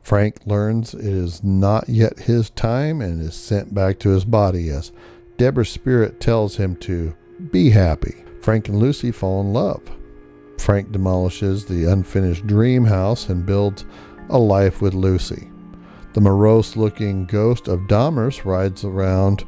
Frank 0.01 0.37
learns 0.45 0.93
it 0.93 1.05
is 1.05 1.43
not 1.43 1.87
yet 1.87 2.19
his 2.19 2.49
time 2.49 3.01
and 3.01 3.21
is 3.21 3.35
sent 3.35 3.73
back 3.73 3.99
to 3.99 4.09
his 4.09 4.25
body 4.25 4.69
as 4.69 4.91
Deborah's 5.37 5.69
spirit 5.69 6.19
tells 6.19 6.55
him 6.55 6.75
to 6.77 7.15
be 7.51 7.69
happy. 7.69 8.23
Frank 8.41 8.67
and 8.67 8.79
Lucy 8.79 9.11
fall 9.11 9.41
in 9.41 9.53
love. 9.53 9.81
Frank 10.57 10.91
demolishes 10.91 11.65
the 11.65 11.85
unfinished 11.85 12.45
dream 12.45 12.85
house 12.85 13.29
and 13.29 13.45
builds 13.45 13.85
a 14.29 14.37
life 14.37 14.81
with 14.81 14.93
Lucy. 14.93 15.49
The 16.13 16.21
morose 16.21 16.75
looking 16.75 17.25
ghost 17.25 17.67
of 17.67 17.87
Dammers 17.87 18.43
rides 18.45 18.83
around 18.83 19.43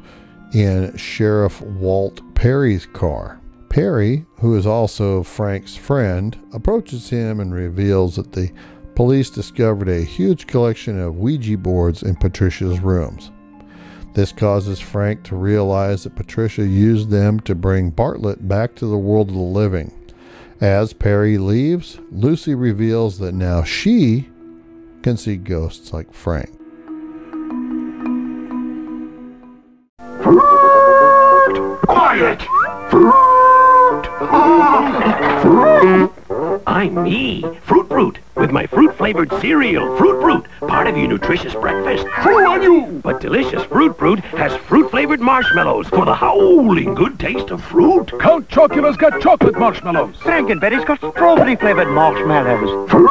in 0.54 0.96
Sheriff 0.96 1.60
Walt 1.60 2.20
Perry's 2.34 2.86
car. 2.86 3.40
Perry, 3.68 4.24
who 4.38 4.56
is 4.56 4.66
also 4.66 5.22
Frank's 5.22 5.76
friend, 5.76 6.38
approaches 6.52 7.10
him 7.10 7.40
and 7.40 7.52
reveals 7.52 8.16
that 8.16 8.32
the 8.32 8.52
police 8.94 9.30
discovered 9.30 9.88
a 9.88 10.04
huge 10.04 10.46
collection 10.46 11.00
of 11.00 11.16
Ouija 11.16 11.58
boards 11.58 12.02
in 12.02 12.16
Patricia's 12.16 12.80
rooms. 12.80 13.30
This 14.14 14.30
causes 14.30 14.78
Frank 14.78 15.24
to 15.24 15.36
realize 15.36 16.04
that 16.04 16.14
Patricia 16.14 16.66
used 16.66 17.10
them 17.10 17.40
to 17.40 17.54
bring 17.54 17.90
Bartlett 17.90 18.46
back 18.46 18.76
to 18.76 18.86
the 18.86 18.96
world 18.96 19.28
of 19.28 19.34
the 19.34 19.40
living. 19.40 19.92
As 20.60 20.92
Perry 20.92 21.36
leaves, 21.36 21.98
Lucy 22.12 22.54
reveals 22.54 23.18
that 23.18 23.34
now 23.34 23.64
she 23.64 24.28
can 25.02 25.16
see 25.16 25.36
ghosts 25.36 25.92
like 25.92 26.12
Frank. 26.12 26.50
Quiet! 31.86 32.40
I'm 36.66 37.02
me, 37.02 37.42
Fruit 37.62 37.88
Brute, 37.88 38.18
with 38.36 38.50
my 38.50 38.66
fruit-flavored 38.66 39.30
cereal, 39.40 39.96
Fruit 39.98 40.20
Brute, 40.20 40.46
part 40.66 40.86
of 40.86 40.96
your 40.96 41.08
nutritious 41.08 41.52
breakfast. 41.52 42.06
True 42.22 42.46
on 42.46 42.62
you! 42.62 43.00
But 43.02 43.20
delicious 43.20 43.62
Fruit 43.64 43.98
Brute 43.98 44.20
has 44.20 44.56
fruit-flavored 44.62 45.20
marshmallows 45.20 45.88
for 45.88 46.06
the 46.06 46.14
howling 46.14 46.94
good 46.94 47.20
taste 47.20 47.50
of 47.50 47.62
fruit. 47.62 48.18
Count 48.18 48.48
Chocula's 48.48 48.96
got 48.96 49.20
chocolate 49.20 49.58
marshmallows. 49.58 50.16
Frankenberry's 50.16 50.84
got 50.86 50.98
strawberry-flavored 50.98 51.88
marshmallows. 51.88 52.90
Fruit 52.90 53.10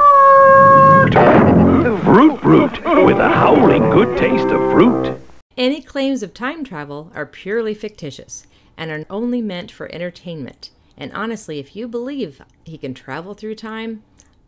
Fruit 2.03 2.41
Brute, 2.41 3.05
with 3.05 3.19
a 3.19 3.29
howling 3.29 3.89
good 3.91 4.17
taste 4.17 4.47
of 4.47 4.59
fruit. 4.71 5.19
Any 5.57 5.81
claims 5.81 6.23
of 6.23 6.33
time 6.33 6.63
travel 6.63 7.11
are 7.13 7.27
purely 7.27 7.75
fictitious 7.75 8.47
and 8.77 8.89
are 8.89 9.05
only 9.11 9.41
meant 9.41 9.71
for 9.71 9.93
entertainment. 9.93 10.71
And 10.97 11.11
honestly, 11.13 11.59
if 11.59 11.75
you 11.75 11.87
believe 11.87 12.41
he 12.63 12.77
can 12.77 12.93
travel 12.93 13.33
through 13.33 13.55
time, 13.55 14.03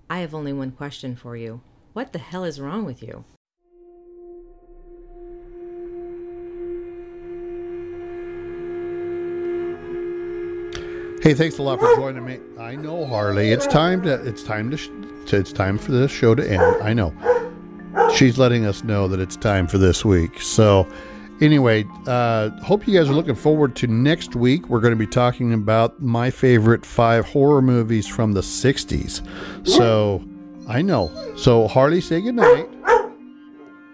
I 0.09 0.19
have 0.19 0.35
only 0.35 0.53
one 0.53 0.71
question 0.71 1.15
for 1.15 1.35
you. 1.35 1.61
What 1.93 2.13
the 2.13 2.19
hell 2.19 2.43
is 2.43 2.59
wrong 2.59 2.85
with 2.85 3.01
you? 3.01 3.25
Hey, 11.25 11.33
thanks 11.33 11.57
a 11.57 11.63
lot 11.63 11.79
for 11.79 11.95
joining 11.95 12.23
me. 12.23 12.37
I 12.59 12.75
know 12.75 13.03
Harley. 13.03 13.49
It's 13.49 13.65
time 13.65 14.03
to. 14.03 14.13
It's 14.27 14.43
time 14.43 14.69
to. 14.69 14.77
Sh- 14.77 14.89
it's 15.33 15.51
time 15.51 15.79
for 15.79 15.91
this 15.91 16.11
show 16.11 16.35
to 16.35 16.47
end. 16.47 16.83
I 16.83 16.93
know. 16.93 17.11
She's 18.15 18.37
letting 18.37 18.67
us 18.67 18.83
know 18.83 19.07
that 19.07 19.19
it's 19.19 19.35
time 19.35 19.65
for 19.65 19.79
this 19.79 20.05
week. 20.05 20.39
So, 20.39 20.87
Anyway, 21.41 21.85
uh, 22.07 22.49
hope 22.61 22.87
you 22.87 22.97
guys 22.97 23.09
are 23.09 23.13
looking 23.13 23.35
forward 23.35 23.75
to 23.77 23.87
next 23.87 24.35
week. 24.35 24.69
We're 24.69 24.79
going 24.79 24.93
to 24.93 24.97
be 24.97 25.07
talking 25.07 25.53
about 25.53 26.01
my 26.01 26.29
favorite 26.29 26.85
five 26.85 27.25
horror 27.25 27.61
movies 27.61 28.07
from 28.07 28.31
the 28.33 28.41
60s. 28.41 29.21
So, 29.67 30.23
I 30.67 30.81
know. 30.81 31.11
So, 31.35 31.67
Harley, 31.67 31.99
say 31.99 32.21
goodnight. 32.21 32.69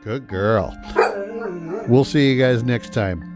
Good 0.03 0.27
girl. 0.27 0.77
We'll 1.87 2.05
see 2.05 2.31
you 2.31 2.39
guys 2.39 2.63
next 2.63 2.93
time. 2.93 3.30